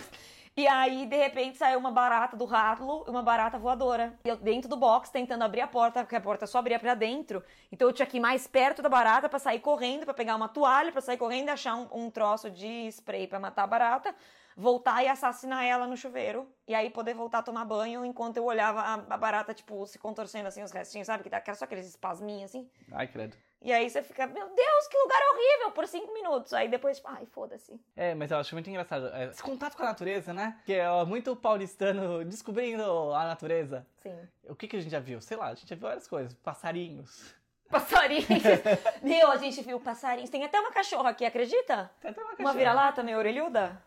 E 0.55 0.67
aí, 0.67 1.05
de 1.05 1.15
repente, 1.15 1.58
saiu 1.58 1.79
uma 1.79 1.91
barata 1.91 2.36
do 2.36 2.43
ralo 2.43 3.05
e 3.08 3.10
uma 3.10 3.24
barata 3.24 3.58
voadora. 3.58 4.13
E 4.25 4.27
eu 4.27 4.36
dentro 4.36 4.70
do 4.70 4.75
box, 4.75 5.10
tentando 5.10 5.43
abrir 5.43 5.62
a 5.62 5.67
porta, 5.67 6.01
porque 6.03 6.15
a 6.15 6.22
porta 6.22 6.46
só 6.46 6.60
abria 6.60 6.77
pra 6.77 6.93
dentro. 6.93 7.41
Então 7.72 7.88
eu 7.88 7.93
tinha 7.93 8.05
que 8.05 8.17
ir 8.17 8.20
mais 8.20 8.48
perto 8.48 8.81
da 8.81 8.89
barata 8.89 9.29
pra 9.29 9.39
sair 9.39 9.60
correndo, 9.60 10.03
pra 10.03 10.13
pegar 10.13 10.36
uma 10.36 10.50
toalha, 10.50 10.91
pra 10.91 11.00
sair 11.00 11.17
correndo 11.17 11.48
e 11.48 11.51
achar 11.51 11.75
um, 11.75 11.88
um 11.93 12.12
troço 12.12 12.50
de 12.51 12.88
spray 12.88 13.27
pra 13.27 13.39
matar 13.39 13.63
a 13.63 13.67
barata. 13.67 14.13
Voltar 14.58 15.01
e 15.01 15.08
assassinar 15.08 15.63
ela 15.63 15.88
no 15.88 15.96
chuveiro. 15.96 16.46
E 16.67 16.75
aí 16.75 16.89
poder 16.89 17.13
voltar 17.13 17.39
a 17.39 17.43
tomar 17.43 17.63
banho 17.63 18.03
enquanto 18.03 18.36
eu 18.36 18.43
olhava 18.43 18.81
a, 18.81 18.93
a 18.93 19.17
barata, 19.17 19.53
tipo, 19.53 19.88
se 19.88 19.98
contorcendo 19.98 20.50
assim, 20.50 20.62
os 20.62 20.72
restinhos, 20.72 21.08
sabe? 21.08 21.24
Que 21.24 21.29
dá 21.29 21.41
só 21.55 21.63
aqueles 21.63 21.88
espasminhos 21.88 22.51
assim. 22.51 22.70
Ai, 22.91 23.08
credo. 23.08 23.38
E 23.62 23.72
aí 23.72 23.88
você 23.89 24.01
fica, 24.01 24.25
meu 24.25 24.48
Deus, 24.50 24.88
que 24.89 24.98
lugar 24.98 25.22
horrível, 25.34 25.72
por 25.72 25.88
cinco 25.88 26.12
minutos. 26.13 26.51
Aí 26.51 26.68
depois, 26.68 26.98
tipo, 26.98 27.10
ai, 27.10 27.25
foda-se. 27.27 27.80
É, 27.96 28.15
mas 28.15 28.32
eu 28.32 28.38
acho 28.39 28.56
muito 28.56 28.68
engraçado. 28.70 29.08
é, 29.13 29.25
esse 29.25 29.44
contato 29.44 29.77
com 29.77 29.84
a 29.84 29.86
natureza, 29.86 30.34
né? 30.34 30.60
Que 30.65 30.74
é 30.74 31.06
muito 31.06 31.36
paulistano 31.36 32.25
descobrindo 32.25 33.13
a 33.13 33.25
natureza. 33.25 33.86
Sim. 34.01 34.18
O 34.50 34.56
que, 34.56 34.68
que 34.68 34.77
a 34.77 34.80
gente 34.80 34.91
já 34.91 35.00
viu? 35.00 35.22
Sei 35.22 35.38
lá, 35.38 35.48
a 35.50 35.53
gente 35.53 35.70
já 35.70 35.75
viu 35.75 35.88
várias 35.88 36.08
coisas. 36.08 36.34
Passarinhos. 36.34 37.36
Passarinhos. 37.70 38.27
Meu, 39.03 39.32
a 39.32 39.38
gente 39.38 39.62
viu 39.62 39.80
passarinhos. 39.80 40.30
Tem 40.30 40.44
até 40.44 40.60
uma 40.60 40.72
cachorra 40.72 41.12
aqui, 41.12 41.24
acredita? 41.24 41.89
Tem 42.01 42.12
até 42.12 42.20
uma 42.20 42.32
Uma 42.32 42.36
cachorra. 42.38 42.53
vira-lata 42.58 43.03
meio 43.03 43.18
orelhuda. 43.18 43.82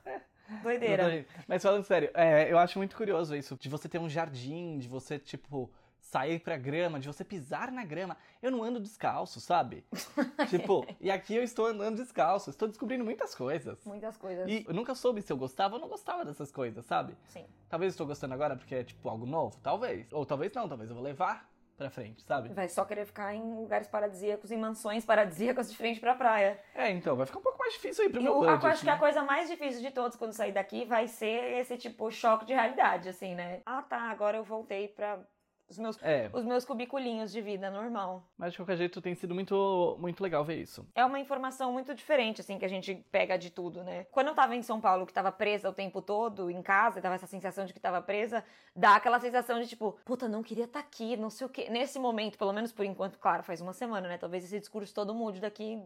Doideira. 0.62 1.02
Exatamente. 1.02 1.28
Mas 1.49 1.62
falando 1.62 1.85
sério, 1.85 2.11
é, 2.14 2.50
eu 2.50 2.59
acho 2.59 2.78
muito 2.78 2.97
curioso 2.97 3.35
isso. 3.37 3.57
De 3.61 3.69
você 3.69 3.88
ter 3.88 3.99
um 3.99 4.09
jardim, 4.09 4.78
de 4.78 4.88
você, 4.88 5.19
tipo, 5.19 5.71
sair 6.14 6.38
pra 6.38 6.56
grama, 6.56 7.00
de 7.00 7.09
você 7.09 7.25
pisar 7.25 7.73
na 7.73 7.85
grama. 7.85 8.16
Eu 8.40 8.52
não 8.52 8.62
ando 8.62 8.78
descalço, 8.78 9.40
sabe? 9.40 9.85
tipo, 10.49 10.87
e 11.00 11.11
aqui 11.11 11.35
eu 11.35 11.42
estou 11.42 11.66
andando 11.66 11.97
descalço. 11.97 12.50
Estou 12.50 12.68
descobrindo 12.68 13.04
muitas 13.04 13.35
coisas. 13.35 13.85
Muitas 13.85 14.16
coisas. 14.16 14.49
E 14.49 14.64
eu 14.68 14.73
nunca 14.73 14.94
soube 14.94 15.21
se 15.21 15.33
eu 15.33 15.37
gostava 15.37 15.75
ou 15.75 15.80
não 15.80 15.88
gostava 15.88 16.25
dessas 16.25 16.52
coisas, 16.52 16.87
sabe? 16.87 17.16
Sim. 17.25 17.44
Talvez 17.68 17.90
eu 17.90 17.94
estou 17.94 18.06
gostando 18.06 18.33
agora 18.33 18.54
porque 18.54 18.76
é, 18.76 18.85
tipo, 18.85 19.09
algo 19.09 19.26
novo. 19.26 19.59
Talvez. 19.61 20.06
Ou 20.12 20.25
talvez 20.25 20.52
não, 20.52 20.68
talvez 20.68 20.88
eu 20.88 20.94
vou 20.94 21.04
levar 21.04 21.50
pra 21.76 21.90
frente, 21.90 22.23
sabe? 22.23 22.50
Vai 22.50 22.68
só 22.68 22.85
querer 22.85 23.04
ficar 23.04 23.35
em 23.35 23.56
lugares 23.56 23.88
paradisíacos, 23.88 24.52
em 24.52 24.56
mansões 24.56 25.04
paradisíacas 25.04 25.68
de 25.68 25.76
frente 25.76 25.99
pra 25.99 26.14
praia. 26.14 26.60
É, 26.73 26.93
então, 26.93 27.17
vai 27.17 27.26
ficar 27.26 27.41
um 27.41 27.43
pouco 27.43 27.58
mais 27.58 27.73
difícil 27.73 28.04
aí 28.04 28.10
pro 28.10 28.21
E 28.21 28.23
meu 28.23 28.34
eu 28.34 28.39
budget, 28.39 28.67
acho 28.67 28.84
que 28.84 28.91
a 28.91 28.93
né? 28.93 28.99
coisa 29.00 29.25
mais 29.25 29.50
difícil 29.50 29.82
de 29.82 29.91
todos 29.91 30.17
quando 30.17 30.32
sair 30.32 30.52
daqui 30.52 30.84
vai 30.84 31.08
ser 31.08 31.58
esse 31.58 31.76
tipo 31.76 32.08
choque 32.12 32.45
de 32.45 32.54
realidade, 32.54 33.08
assim, 33.08 33.34
né? 33.34 33.60
Ah, 33.67 33.82
tá, 33.82 34.02
agora 34.02 34.36
eu 34.36 34.45
voltei 34.45 34.86
pra 34.86 35.19
os 35.69 35.79
meus, 35.79 36.03
É, 36.03 36.29
os 36.33 36.45
meus 36.45 36.65
cubiculinhos 36.65 37.33
de 37.33 37.41
vida 37.41 37.71
normal. 37.71 38.23
mas 38.37 38.53
de 38.53 38.59
qualquer 38.59 38.77
jeito 38.77 39.00
tem 39.00 39.15
sido 39.15 39.35
muito, 39.35 39.97
muito 39.99 40.23
legal 40.23 40.45
ver 40.45 40.61
isso. 40.61 40.87
É 40.95 41.05
uma 41.05 41.19
informação 41.19 41.73
muito 41.73 41.95
diferente, 41.95 42.41
assim, 42.41 42.59
que 42.59 42.65
a 42.65 42.69
gente 42.69 42.95
pega 43.11 43.37
de 43.39 43.50
tudo, 43.50 43.83
né? 43.83 44.05
Quando 44.11 44.29
eu 44.29 44.35
tava 44.35 44.55
em 44.55 44.63
São 44.63 44.81
Paulo, 44.81 45.07
que 45.07 45.13
tava 45.13 45.33
presa 45.33 45.69
o 45.71 45.73
tempo 45.73 46.03
todo, 46.03 46.50
em 46.50 46.63
casa, 46.63 46.99
e 46.99 47.03
tava 47.03 47.15
essa 47.15 47.27
sensação 47.27 47.65
de 47.65 47.73
que 47.73 47.81
tava 47.81 48.00
presa, 48.03 48.45
dá 48.77 48.97
aquela 48.97 49.19
sensação 49.19 49.61
de 49.61 49.67
tipo, 49.67 49.99
puta, 50.05 50.29
não 50.29 50.43
queria 50.43 50.65
estar 50.65 50.81
aqui, 50.81 51.17
não 51.17 51.31
sei 51.31 51.47
o 51.47 51.50
quê. 51.50 51.69
Nesse 51.71 51.99
momento, 51.99 52.37
pelo 52.39 52.53
menos 52.53 52.73
por 52.73 52.85
enquanto, 52.85 53.19
claro, 53.19 53.43
faz 53.43 53.61
uma 53.61 53.73
semana, 53.73 54.07
né? 54.09 54.19
Talvez 54.19 54.45
esse 54.45 54.59
discurso 54.61 54.95
todo 54.95 55.15
mude 55.15 55.41
daqui 55.41 55.83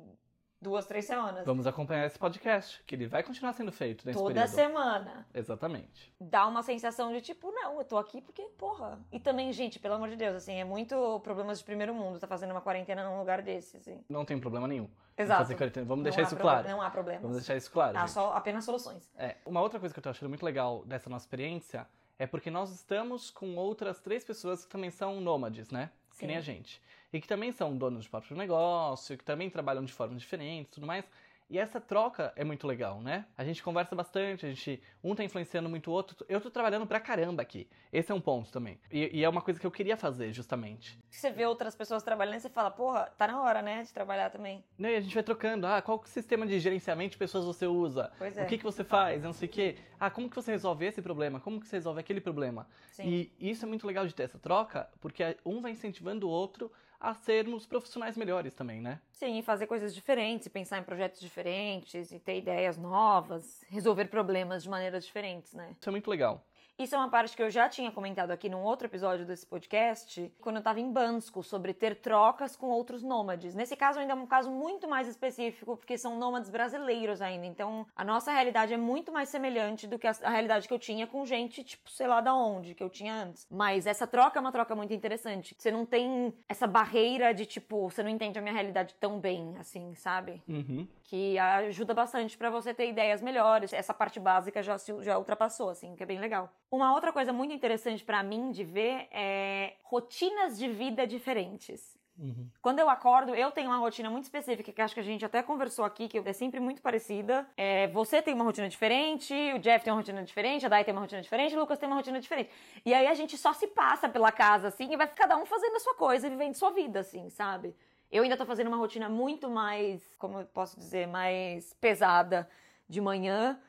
duas, 0.61 0.87
três 0.87 1.05
semanas. 1.05 1.45
Vamos 1.45 1.67
acompanhar 1.67 2.07
esse 2.07 2.19
podcast, 2.19 2.83
que 2.85 2.95
ele 2.95 3.07
vai 3.07 3.23
continuar 3.23 3.53
sendo 3.53 3.73
feito 3.73 4.07
nesse 4.07 4.19
Toda 4.19 4.35
período. 4.35 4.51
semana. 4.55 5.27
Exatamente. 5.33 6.13
Dá 6.21 6.47
uma 6.47 6.63
sensação 6.63 7.13
de 7.13 7.21
tipo, 7.21 7.51
não, 7.51 7.79
eu 7.79 7.85
tô 7.85 7.97
aqui 7.97 8.21
porque, 8.21 8.43
porra. 8.57 8.99
E 9.13 9.21
também, 9.21 9.53
gente, 9.53 9.79
pelo 9.79 9.95
amor 9.95 10.09
de 10.09 10.17
Deus, 10.17 10.37
assim, 10.37 10.55
é 10.61 10.65
muito 10.65 11.21
problemas 11.21 11.59
de 11.59 11.65
primeiro 11.65 11.95
mundo 11.95 12.19
tá 12.19 12.27
fazendo 12.27 12.51
uma 12.51 12.61
quarentena 12.61 13.09
num 13.09 13.19
lugar 13.19 13.43
desse, 13.43 13.77
assim. 13.77 14.05
Não 14.09 14.25
tem 14.25 14.39
problema 14.39 14.67
nenhum. 14.67 14.89
Exato. 15.17 15.43
fazer 15.43 15.57
quarentena. 15.57 15.87
Vamos 15.87 16.05
Não 16.05 16.11
deixar 16.11 16.23
isso 16.23 16.37
claro. 16.37 16.69
Não 16.69 16.81
há 16.81 16.91
problemas. 16.91 17.23
Vamos 17.23 17.37
deixar 17.39 17.57
isso 17.57 17.71
claro. 17.71 17.97
Há 17.97 18.03
gente. 18.03 18.11
só 18.13 18.33
apenas 18.33 18.65
soluções. 18.65 19.11
É, 19.17 19.37
uma 19.45 19.61
outra 19.61 19.81
coisa 19.81 19.93
que 19.93 19.99
eu 19.99 20.03
tô 20.03 20.11
achando 20.11 20.29
muito 20.29 20.45
legal 20.45 20.85
dessa 20.85 21.11
nossa 21.11 21.25
experiência 21.25 21.87
é 22.19 22.27
porque 22.27 22.51
nós 22.51 22.71
estamos 22.71 23.31
com 23.31 23.57
outras 23.57 24.01
três 24.01 24.25
pessoas 24.25 24.65
que 24.65 24.71
também 24.71 24.91
são 24.91 25.21
nômades, 25.21 25.71
né? 25.71 25.91
Que 26.11 26.19
Sim. 26.19 26.27
nem 26.29 26.37
a 26.37 26.41
gente. 26.41 26.81
E 27.13 27.21
que 27.21 27.29
também 27.29 27.53
são 27.53 27.77
donos 27.77 28.05
de 28.05 28.11
próprio 28.11 28.37
negócio, 28.37 29.17
que 29.17 29.25
também 29.25 29.49
trabalham 29.49 29.85
de 29.85 29.93
formas 29.93 30.21
diferentes 30.21 30.73
tudo 30.73 30.87
mais. 30.87 31.05
E 31.51 31.59
essa 31.59 31.81
troca 31.81 32.31
é 32.37 32.45
muito 32.45 32.67
legal, 32.67 33.01
né? 33.01 33.25
A 33.37 33.43
gente 33.43 33.63
conversa 33.63 33.97
bastante, 33.97 34.45
a 34.45 34.51
gente. 34.51 34.83
Um 35.03 35.15
tá 35.15 35.25
influenciando 35.25 35.67
muito 35.67 35.91
o 35.91 35.95
outro. 35.95 36.27
Eu 36.29 36.43
tô 36.43 36.51
trabalhando 36.51 36.87
pra 36.87 37.01
caramba 37.01 37.41
aqui. 37.41 37.67
Esse 37.91 38.13
é 38.13 38.15
um 38.15 38.21
ponto 38.21 38.53
também. 38.53 38.79
E, 38.93 39.19
e 39.21 39.25
é 39.25 39.29
uma 39.29 39.41
coisa 39.41 39.59
que 39.59 39.67
eu 39.67 39.71
queria 39.71 39.97
fazer, 39.97 40.31
justamente. 40.31 40.99
Você 41.09 41.31
vê 41.31 41.47
outras 41.47 41.75
pessoas 41.75 42.03
trabalhando 42.03 42.37
e 42.37 42.41
você 42.41 42.51
fala, 42.51 42.71
porra, 42.71 43.11
tá 43.17 43.27
na 43.27 43.41
hora, 43.41 43.63
né, 43.63 43.83
de 43.83 43.95
trabalhar 43.95 44.29
também. 44.29 44.63
Né, 44.77 44.93
E 44.93 44.97
a 44.97 45.01
gente 45.01 45.15
vai 45.15 45.23
trocando. 45.23 45.67
Ah, 45.67 45.81
qual 45.81 46.03
sistema 46.05 46.47
de 46.47 46.61
gerenciamento 46.61 47.13
de 47.13 47.17
pessoas 47.19 47.47
você 47.47 47.67
usa? 47.67 48.13
Pois 48.19 48.37
é. 48.37 48.45
O 48.45 48.47
que, 48.47 48.59
que 48.59 48.65
você 48.65 48.85
faz? 48.85 49.23
Eu 49.23 49.29
Não 49.29 49.33
sei 49.33 49.49
o 49.49 49.51
quê. 49.51 49.77
Ah, 49.99 50.11
como 50.11 50.29
que 50.29 50.37
você 50.37 50.53
resolve 50.53 50.85
esse 50.85 51.01
problema? 51.01 51.41
Como 51.41 51.59
que 51.59 51.67
você 51.67 51.77
resolve 51.77 51.99
aquele 51.99 52.21
problema? 52.21 52.69
Sim. 52.91 53.09
E 53.41 53.51
isso 53.51 53.65
é 53.65 53.69
muito 53.69 53.87
legal 53.87 54.07
de 54.07 54.15
ter 54.15 54.25
essa 54.25 54.39
troca, 54.39 54.87
porque 55.01 55.35
um 55.47 55.63
vai 55.63 55.73
incentivando 55.73 56.29
o 56.29 56.31
outro 56.31 56.71
a 57.01 57.15
sermos 57.15 57.67
profissionais 57.67 58.17
melhores 58.17 58.55
também, 58.55 58.81
né? 58.81 59.01
Sim, 59.13 59.41
fazer 59.43 59.67
coisas 59.67 59.95
diferentes, 59.95 60.49
pensar 60.49 60.79
em 60.79 60.83
projetos 60.83 61.21
diferentes, 61.21 62.11
e 62.11 62.19
ter 62.19 62.39
ideias 62.39 62.77
novas, 62.77 63.65
resolver 63.69 64.07
problemas 64.07 64.63
de 64.65 64.69
maneiras 64.69 65.05
diferentes, 65.05 65.53
né? 65.55 65.77
Isso 65.79 65.89
é 65.89 65.93
muito 65.93 66.11
legal. 66.11 66.45
Isso 66.79 66.95
é 66.95 66.99
uma 66.99 67.09
parte 67.11 67.37
que 67.37 67.43
eu 67.43 67.51
já 67.51 67.69
tinha 67.69 67.91
comentado 67.91 68.31
aqui 68.31 68.49
num 68.49 68.63
outro 68.63 68.87
episódio 68.87 69.27
desse 69.27 69.45
podcast, 69.45 70.33
quando 70.41 70.57
eu 70.57 70.63
tava 70.63 70.79
em 70.79 70.93
Bansko, 70.93 71.43
sobre 71.43 71.75
ter 71.75 71.97
trocas 71.97 72.55
com 72.55 72.69
outros 72.69 73.03
nômades. 73.03 73.53
Nesse 73.53 73.75
caso, 73.75 73.99
ainda 73.99 74.13
é 74.13 74.17
um 74.17 74.27
caso 74.27 74.49
muito 74.49 74.87
mais 74.87 75.09
específico, 75.09 75.77
porque 75.77 75.99
são 75.99 76.17
nômades 76.17 76.49
brasileiros 76.51 77.21
ainda. 77.21 77.47
Então, 77.47 77.85
a 77.97 78.05
nossa 78.05 78.31
realidade 78.31 78.73
é 78.73 78.77
muito 78.77 79.11
mais 79.11 79.29
semelhante 79.29 79.89
do 79.89 79.99
que 79.99 80.07
a, 80.07 80.13
a 80.23 80.31
realidade 80.31 80.69
que 80.69 80.73
eu 80.75 80.79
tinha 80.79 81.05
com 81.05 81.27
gente, 81.27 81.65
tipo, 81.65 81.91
sei 81.91 82.07
lá 82.07 82.21
da 82.21 82.33
onde, 82.33 82.75
que 82.77 82.83
eu 82.83 82.89
tinha 82.89 83.13
antes. 83.25 83.45
Mas 83.51 83.85
essa 83.85 84.07
troca 84.07 84.39
é 84.39 84.41
uma 84.41 84.53
troca 84.53 84.77
muito 84.77 84.95
interessante. 84.95 85.57
Você 85.59 85.73
não 85.73 85.85
tem 85.85 86.33
essa 86.49 86.69
barreira 86.69 87.35
de, 87.35 87.45
tipo, 87.45 87.91
você 87.91 88.05
não 88.05 88.11
entende 88.11 88.39
a 88.39 88.43
minha 88.43 88.55
realidade 88.55 88.95
tão 89.01 89.19
bem, 89.19 89.57
assim, 89.59 89.97
sabe? 89.97 90.41
Uhum. 90.49 90.87
que 91.03 91.39
ajuda 91.39 91.95
bastante 91.95 92.37
pra 92.37 92.51
você 92.51 92.73
ter 92.75 92.87
ideias 92.89 93.21
melhores. 93.23 93.73
Essa 93.73 93.95
parte 93.95 94.21
básica 94.21 94.63
já 94.63 94.77
se- 94.79 95.03
já 95.03 95.19
ultrapassou, 95.19 95.71
assim, 95.71 95.97
que 95.97 96.03
é 96.03 96.07
bem 96.07 96.19
legal. 96.21 96.53
Uma 96.71 96.93
outra 96.93 97.13
coisa 97.13 97.33
muito 97.33 97.55
interessante 97.55 98.05
pra 98.05 98.23
mim 98.23 98.51
de 98.51 98.63
ver 98.63 99.09
é 99.11 99.75
rotinas 99.83 100.59
de 100.59 100.69
vida 100.69 101.07
diferentes. 101.07 101.99
Uhum. 102.19 102.49
Quando 102.61 102.81
eu 102.81 102.91
acordo, 102.91 103.35
eu 103.35 103.51
tenho 103.53 103.71
uma 103.71 103.79
rotina 103.79 104.11
muito 104.11 104.25
específica, 104.25 104.73
que 104.73 104.83
acho 104.83 104.93
que 104.93 105.01
a 105.01 105.05
gente 105.05 105.25
até 105.25 105.43
conversou 105.43 105.85
aqui, 105.85 106.09
que 106.09 106.19
é 106.19 106.33
sempre 106.33 106.59
muito 106.59 106.83
parecida. 106.83 107.49
É, 107.57 107.87
você 107.89 108.21
tem 108.21 108.35
uma 108.35 108.45
rotina 108.45 108.69
diferente, 108.69 109.33
o 109.55 109.59
Jeff 109.61 109.85
tem 109.85 109.93
uma 109.93 110.01
rotina 110.01 110.23
diferente, 110.25 110.67
a 110.67 110.69
Dai 110.69 110.85
tem 110.85 110.93
uma 110.93 111.01
rotina 111.01 111.23
diferente, 111.23 111.55
o 111.55 111.61
Lucas 111.61 111.79
tem 111.79 111.89
uma 111.89 111.97
rotina 111.97 112.21
diferente. 112.21 112.51
E 112.85 112.93
aí 112.93 113.07
a 113.07 113.15
gente 113.15 113.39
só 113.39 113.53
se 113.53 113.69
passa 113.69 114.09
pela 114.09 114.33
casa, 114.33 114.69
assim, 114.69 114.93
e 114.93 114.97
vai 114.97 115.07
cada 115.07 115.37
um 115.37 115.47
fazendo 115.47 115.77
a 115.77 115.81
sua 115.81 115.95
coisa 115.95 116.27
e 116.27 116.31
vivendo 116.31 116.55
sua 116.55 116.71
vida, 116.71 117.01
assim, 117.01 117.31
sabe? 117.31 117.75
Eu 118.11 118.25
ainda 118.25 118.37
tô 118.37 118.45
fazendo 118.45 118.67
uma 118.67 118.79
rotina 118.79 119.09
muito 119.09 119.49
mais, 119.49 120.03
como 120.17 120.41
eu 120.41 120.47
posso 120.47 120.77
dizer, 120.77 121.07
mais 121.07 121.73
pesada 121.75 122.49
de 122.89 123.01
manhã 123.01 123.61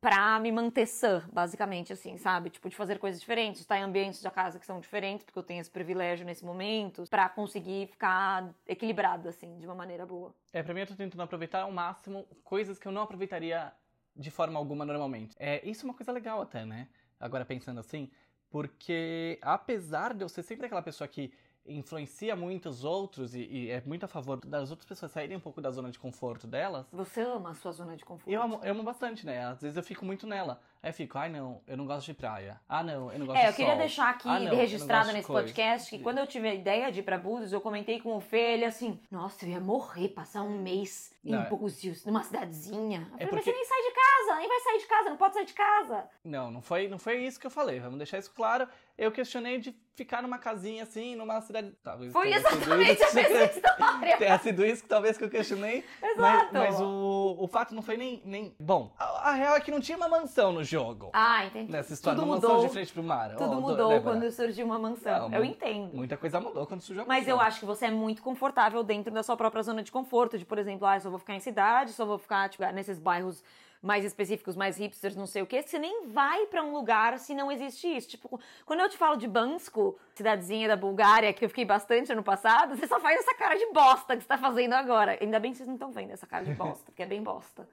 pra 0.00 0.40
me 0.40 0.50
manter 0.50 0.86
sã, 0.86 1.22
basicamente, 1.32 1.92
assim, 1.92 2.16
sabe? 2.16 2.50
Tipo, 2.50 2.68
de 2.68 2.76
fazer 2.76 2.98
coisas 2.98 3.20
diferentes, 3.20 3.60
estar 3.60 3.78
em 3.78 3.82
ambientes 3.82 4.22
da 4.22 4.30
casa 4.30 4.58
que 4.58 4.64
são 4.64 4.80
diferentes, 4.80 5.24
porque 5.24 5.38
eu 5.38 5.42
tenho 5.42 5.60
esse 5.60 5.70
privilégio 5.70 6.24
nesse 6.24 6.44
momento, 6.44 7.04
pra 7.10 7.28
conseguir 7.28 7.86
ficar 7.88 8.48
equilibrada, 8.66 9.28
assim, 9.28 9.58
de 9.58 9.66
uma 9.66 9.74
maneira 9.74 10.06
boa. 10.06 10.34
É, 10.52 10.62
pra 10.62 10.72
mim 10.72 10.80
eu 10.80 10.86
tô 10.86 10.94
tentando 10.94 11.22
aproveitar 11.22 11.62
ao 11.62 11.72
máximo 11.72 12.26
coisas 12.42 12.78
que 12.78 12.88
eu 12.88 12.92
não 12.92 13.02
aproveitaria 13.02 13.72
de 14.16 14.30
forma 14.30 14.58
alguma 14.58 14.84
normalmente. 14.84 15.36
É, 15.38 15.66
isso 15.68 15.84
é 15.84 15.88
uma 15.88 15.94
coisa 15.94 16.12
legal 16.12 16.40
até, 16.40 16.64
né? 16.64 16.88
Agora 17.18 17.44
pensando 17.44 17.78
assim, 17.80 18.10
porque 18.48 19.38
apesar 19.42 20.14
de 20.14 20.24
eu 20.24 20.28
ser 20.28 20.42
sempre 20.42 20.66
aquela 20.66 20.82
pessoa 20.82 21.06
que 21.06 21.32
influencia 21.66 22.34
muito 22.34 22.68
os 22.68 22.84
outros 22.84 23.34
e, 23.34 23.40
e, 23.40 23.70
é 23.70 23.82
muito 23.86 24.04
a 24.04 24.08
favor 24.08 24.40
das 24.44 24.70
outras 24.70 24.88
pessoas 24.88 25.12
saírem 25.12 25.36
um 25.36 25.40
pouco 25.40 25.60
da 25.60 25.70
zona 25.70 25.90
de 25.90 25.98
conforto 25.98 26.46
delas. 26.46 26.86
Você 26.92 27.20
ama 27.20 27.50
a 27.50 27.54
sua 27.54 27.72
zona 27.72 27.96
de 27.96 28.04
conforto? 28.04 28.30
Eu 28.30 28.42
amo, 28.42 28.60
eu 28.62 28.72
amo 28.72 28.82
bastante, 28.82 29.24
né? 29.24 29.44
Às 29.44 29.60
vezes 29.60 29.76
eu 29.76 29.82
fico 29.82 30.04
muito 30.04 30.26
nela. 30.26 30.60
Aí 30.82 30.92
fico, 30.92 31.18
ai 31.18 31.28
não, 31.28 31.60
eu 31.66 31.76
não 31.76 31.84
gosto 31.86 32.06
de 32.06 32.14
praia. 32.14 32.58
Ah 32.66 32.82
não, 32.82 33.12
eu 33.12 33.18
não 33.18 33.26
gosto 33.26 33.38
é, 33.38 33.42
de 33.42 33.48
eu 33.48 33.54
queria 33.54 33.72
sol. 33.72 33.78
deixar 33.78 34.10
aqui 34.10 34.28
ah, 34.28 34.40
não, 34.40 34.56
registrado 34.56 35.12
nesse 35.12 35.26
podcast 35.26 35.90
que 35.90 36.02
quando 36.02 36.18
eu 36.18 36.26
tive 36.26 36.48
a 36.48 36.54
ideia 36.54 36.90
de 36.90 37.00
ir 37.00 37.02
pra 37.02 37.18
Búzios, 37.18 37.52
eu 37.52 37.60
comentei 37.60 38.00
com 38.00 38.16
o 38.16 38.20
Fê, 38.20 38.54
ele 38.54 38.64
assim, 38.64 38.98
nossa, 39.10 39.44
eu 39.44 39.50
ia 39.50 39.60
morrer, 39.60 40.08
passar 40.08 40.42
um 40.42 40.58
mês 40.58 41.12
em 41.22 41.32
não, 41.32 41.42
é 41.42 41.48
Búzios, 41.50 42.06
numa 42.06 42.22
cidadezinha. 42.22 43.06
Eu 43.12 43.26
é 43.26 43.26
falei, 43.26 43.28
porque... 43.28 43.34
mas 43.36 43.44
você 43.44 43.52
nem 43.52 43.64
sai 43.64 43.82
de 43.82 43.94
casa, 43.94 44.38
nem 44.38 44.48
vai 44.48 44.60
sair 44.60 44.78
de 44.78 44.86
casa, 44.86 45.10
não 45.10 45.16
pode 45.18 45.34
sair 45.34 45.44
de 45.44 45.52
casa. 45.52 46.08
Não, 46.24 46.50
não 46.50 46.62
foi, 46.62 46.88
não 46.88 46.98
foi 46.98 47.26
isso 47.26 47.38
que 47.38 47.46
eu 47.46 47.50
falei, 47.50 47.78
vamos 47.78 47.98
deixar 47.98 48.18
isso 48.18 48.32
claro. 48.32 48.66
Eu 48.96 49.12
questionei 49.12 49.58
de 49.58 49.74
ficar 49.94 50.22
numa 50.22 50.38
casinha 50.38 50.82
assim, 50.82 51.14
numa 51.14 51.40
cidade. 51.42 51.72
Talvez 51.82 52.12
foi 52.12 52.32
exatamente 52.32 53.02
a 53.02 53.12
mesma 53.12 53.44
história. 53.44 54.16
Tenha 54.18 54.38
sido 54.38 54.64
isso 54.64 54.82
que 54.82 54.88
talvez 54.88 55.18
que 55.18 55.24
eu 55.24 55.30
questionei. 55.30 55.84
Exato. 56.02 56.52
Mas, 56.52 56.70
mas 56.70 56.80
o, 56.80 57.36
o 57.38 57.48
fato 57.48 57.74
não 57.74 57.82
foi 57.82 57.96
nem. 57.96 58.22
nem... 58.24 58.54
Bom, 58.58 58.94
a, 58.98 59.30
a, 59.30 59.32
real 59.32 59.56
é 59.56 59.60
que 59.60 59.70
não 59.70 59.80
tinha 59.80 59.96
uma 59.96 60.08
mansão 60.08 60.52
no 60.52 60.64
jogo. 60.70 61.10
Ah, 61.12 61.44
entendi. 61.46 61.72
Nessa 61.72 61.92
história, 61.92 62.18
Tudo 62.18 62.28
uma 62.28 62.36
mudou. 62.36 62.50
mansão 62.50 62.66
de 62.66 62.72
frente 62.72 62.92
pro 62.92 63.02
mar. 63.02 63.30
Tudo 63.36 63.58
oh, 63.58 63.60
mudou 63.60 64.00
quando 64.00 64.30
surgiu 64.30 64.64
uma 64.66 64.78
mansão. 64.78 65.28
Não, 65.28 65.38
eu 65.38 65.44
entendo. 65.44 65.94
Muita 65.94 66.16
coisa 66.16 66.40
mudou 66.40 66.66
quando 66.66 66.80
surgiu 66.80 67.02
a 67.02 67.06
Mas 67.06 67.26
mansão. 67.26 67.34
eu 67.34 67.40
acho 67.40 67.60
que 67.60 67.66
você 67.66 67.86
é 67.86 67.90
muito 67.90 68.22
confortável 68.22 68.82
dentro 68.82 69.12
da 69.12 69.22
sua 69.22 69.36
própria 69.36 69.62
zona 69.62 69.82
de 69.82 69.90
conforto. 69.90 70.38
De, 70.38 70.44
por 70.44 70.58
exemplo, 70.58 70.86
ah, 70.86 70.96
eu 70.96 71.00
só 71.00 71.10
vou 71.10 71.18
ficar 71.18 71.34
em 71.34 71.40
cidade, 71.40 71.92
só 71.92 72.06
vou 72.06 72.18
ficar 72.18 72.48
tipo, 72.48 72.64
nesses 72.72 72.98
bairros 72.98 73.42
mais 73.82 74.04
específicos, 74.04 74.56
mais 74.56 74.76
hipsters, 74.76 75.16
não 75.16 75.26
sei 75.26 75.42
o 75.42 75.46
que, 75.46 75.62
você 75.62 75.78
nem 75.78 76.08
vai 76.08 76.46
para 76.46 76.62
um 76.62 76.72
lugar 76.72 77.18
se 77.18 77.34
não 77.34 77.50
existe 77.50 77.86
isso. 77.88 78.08
Tipo, 78.10 78.38
quando 78.66 78.80
eu 78.80 78.88
te 78.88 78.96
falo 78.98 79.16
de 79.16 79.26
Bansko, 79.26 79.98
cidadezinha 80.14 80.68
da 80.68 80.76
Bulgária, 80.76 81.32
que 81.32 81.44
eu 81.44 81.48
fiquei 81.48 81.64
bastante 81.64 82.12
ano 82.12 82.22
passado, 82.22 82.76
você 82.76 82.86
só 82.86 83.00
faz 83.00 83.20
essa 83.20 83.34
cara 83.34 83.56
de 83.56 83.66
bosta 83.72 84.16
que 84.16 84.22
você 84.22 84.28
tá 84.28 84.36
fazendo 84.36 84.74
agora. 84.74 85.16
Ainda 85.20 85.40
bem 85.40 85.50
que 85.50 85.56
vocês 85.56 85.66
não 85.66 85.76
estão 85.76 85.90
vendo 85.90 86.10
essa 86.10 86.26
cara 86.26 86.44
de 86.44 86.52
bosta, 86.52 86.84
porque 86.84 87.02
é 87.02 87.06
bem 87.06 87.22
bosta. 87.22 87.66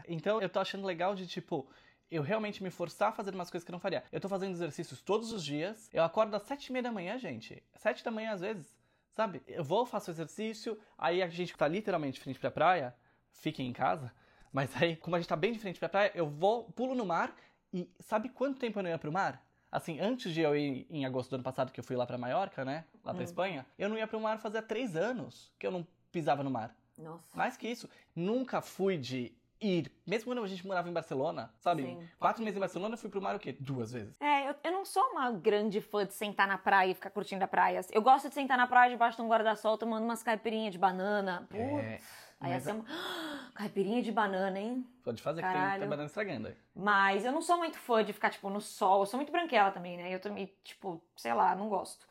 então, 0.08 0.42
eu 0.42 0.50
tô 0.50 0.60
achando 0.60 0.86
legal 0.86 1.14
de, 1.16 1.28
tipo, 1.28 1.68
eu 2.10 2.22
realmente 2.22 2.64
me 2.64 2.70
forçar 2.70 3.10
a 3.10 3.12
fazer 3.12 3.34
umas 3.34 3.50
coisas 3.50 3.66
que 3.66 3.72
eu 3.72 3.74
não 3.74 3.80
faria. 3.80 4.04
Eu 4.12 4.20
tô 4.20 4.30
fazendo 4.30 4.52
exercícios 4.52 5.02
todos 5.02 5.32
os 5.32 5.44
dias. 5.44 5.90
Eu 5.94 6.04
acordo 6.04 6.36
às 6.36 6.44
sete 6.44 6.68
e 6.68 6.72
meia 6.72 6.84
da 6.84 6.92
manhã, 6.92 7.18
gente. 7.18 7.62
Sete 7.76 8.04
da 8.04 8.12
manhã, 8.12 8.32
às 8.32 8.42
vezes. 8.42 8.78
Sabe? 9.12 9.42
Eu 9.48 9.64
vou, 9.64 9.86
faço 9.86 10.12
exercício, 10.12 10.78
aí 10.98 11.24
a 11.24 11.28
gente 11.28 11.56
tá 11.58 11.68
literalmente 11.68 12.20
frente 12.20 12.40
pra 12.40 12.52
praia, 12.52 12.96
fiquem 13.32 13.68
em 13.68 13.74
casa. 13.74 14.12
Mas 14.54 14.70
aí, 14.82 14.96
como 14.96 15.16
a 15.16 15.20
gente 15.20 15.28
tá 15.28 15.36
bem 15.36 15.52
de 15.52 15.60
frente 15.60 15.80
pra 15.80 15.90
praia, 15.90 16.12
eu 16.14 16.30
vou, 16.30 16.66
pulo 16.72 16.94
no 16.96 17.06
mar 17.06 17.36
e 17.74 17.90
sabe 18.00 18.30
quanto 18.30 18.60
tempo 18.60 18.80
eu 18.80 18.84
não 18.84 18.90
ia 18.90 18.98
pro 18.98 19.12
mar? 19.12 19.44
Assim, 19.72 20.00
antes 20.00 20.34
de 20.34 20.42
eu 20.42 20.56
ir 20.56 20.88
em 20.90 21.06
agosto 21.06 21.32
do 21.32 21.36
ano 21.36 21.44
passado, 21.44 21.72
que 21.72 21.80
eu 21.80 21.84
fui 21.84 21.96
lá 21.96 22.06
pra 22.06 22.18
Maiorca, 22.18 22.64
né? 22.64 22.86
Lá 23.04 23.12
pra 23.14 23.22
Hum. 23.22 23.26
Espanha, 23.26 23.66
eu 23.78 23.90
não 23.90 23.98
ia 23.98 24.08
pro 24.08 24.20
mar 24.20 24.40
fazia 24.40 24.62
três 24.62 24.96
anos 24.96 25.52
que 25.60 25.68
eu 25.68 25.72
não 25.72 25.86
pisava 26.12 26.44
no 26.44 26.50
mar. 26.50 26.74
Nossa. 26.98 27.38
Mais 27.38 27.58
que 27.58 27.68
isso, 27.68 27.90
nunca 28.16 28.62
fui 28.62 28.98
de 28.98 29.34
ir. 29.62 29.92
Mesmo 30.06 30.32
quando 30.32 30.44
a 30.44 30.48
gente 30.48 30.66
morava 30.66 30.90
em 30.90 30.94
Barcelona, 30.94 31.54
sabe? 31.60 31.84
Sim. 31.84 32.10
Quatro 32.20 32.44
meses 32.44 32.58
em 32.58 32.60
Barcelona, 32.60 32.94
eu 32.96 32.98
fui 32.98 33.10
pro 33.10 33.22
mar 33.22 33.36
o 33.36 33.40
quê? 33.40 33.56
Duas 33.60 33.92
vezes. 33.92 34.16
É, 34.20 34.50
eu, 34.50 34.56
eu 34.64 34.72
não 34.72 34.86
sou 34.86 35.04
uma 35.12 35.32
grande 35.32 35.82
fã 35.82 36.06
de 36.06 36.14
sentar 36.14 36.48
na 36.48 36.58
praia 36.58 36.92
e 36.92 36.94
ficar 36.94 37.10
curtindo 37.10 37.44
a 37.44 37.48
praia. 37.48 37.82
Eu 37.92 38.02
gosto 38.02 38.30
de 38.30 38.36
sentar 38.36 38.58
na 38.58 38.68
praia 38.68 38.92
debaixo 38.92 39.18
de 39.18 39.24
um 39.24 39.28
guarda-sol 39.28 39.78
tomando 39.78 40.04
umas 40.04 40.24
caipirinhas 40.24 40.72
de 40.72 40.78
banana. 40.78 41.48
Putz. 41.50 41.62
É, 41.62 42.00
Aí 42.40 42.52
mas 42.54 42.68
uma... 42.68 42.86
Caipirinha 43.56 44.04
de 44.04 44.12
banana, 44.12 44.60
hein? 44.60 44.86
Pode 45.04 45.22
fazer 45.22 45.42
que 45.42 45.48
tem, 45.48 45.58
Caralho. 45.58 45.80
tem 45.80 45.90
banana 45.90 46.06
estragando 46.08 46.48
aí. 46.50 46.56
Mas 46.76 47.26
eu 47.26 47.32
não 47.32 47.42
sou 47.42 47.58
muito 47.58 47.80
fã 47.80 48.04
de 48.04 48.14
ficar, 48.14 48.30
tipo, 48.30 48.50
no 48.50 48.62
sol. 48.62 49.02
Eu 49.02 49.06
sou 49.08 49.18
muito 49.18 49.32
branquela 49.32 49.72
também, 49.72 49.98
né? 49.98 50.14
Eu 50.14 50.20
também, 50.20 50.54
tipo, 50.64 51.02
sei 51.16 51.34
lá, 51.34 51.56
não 51.56 51.68
gosto. 51.68 52.08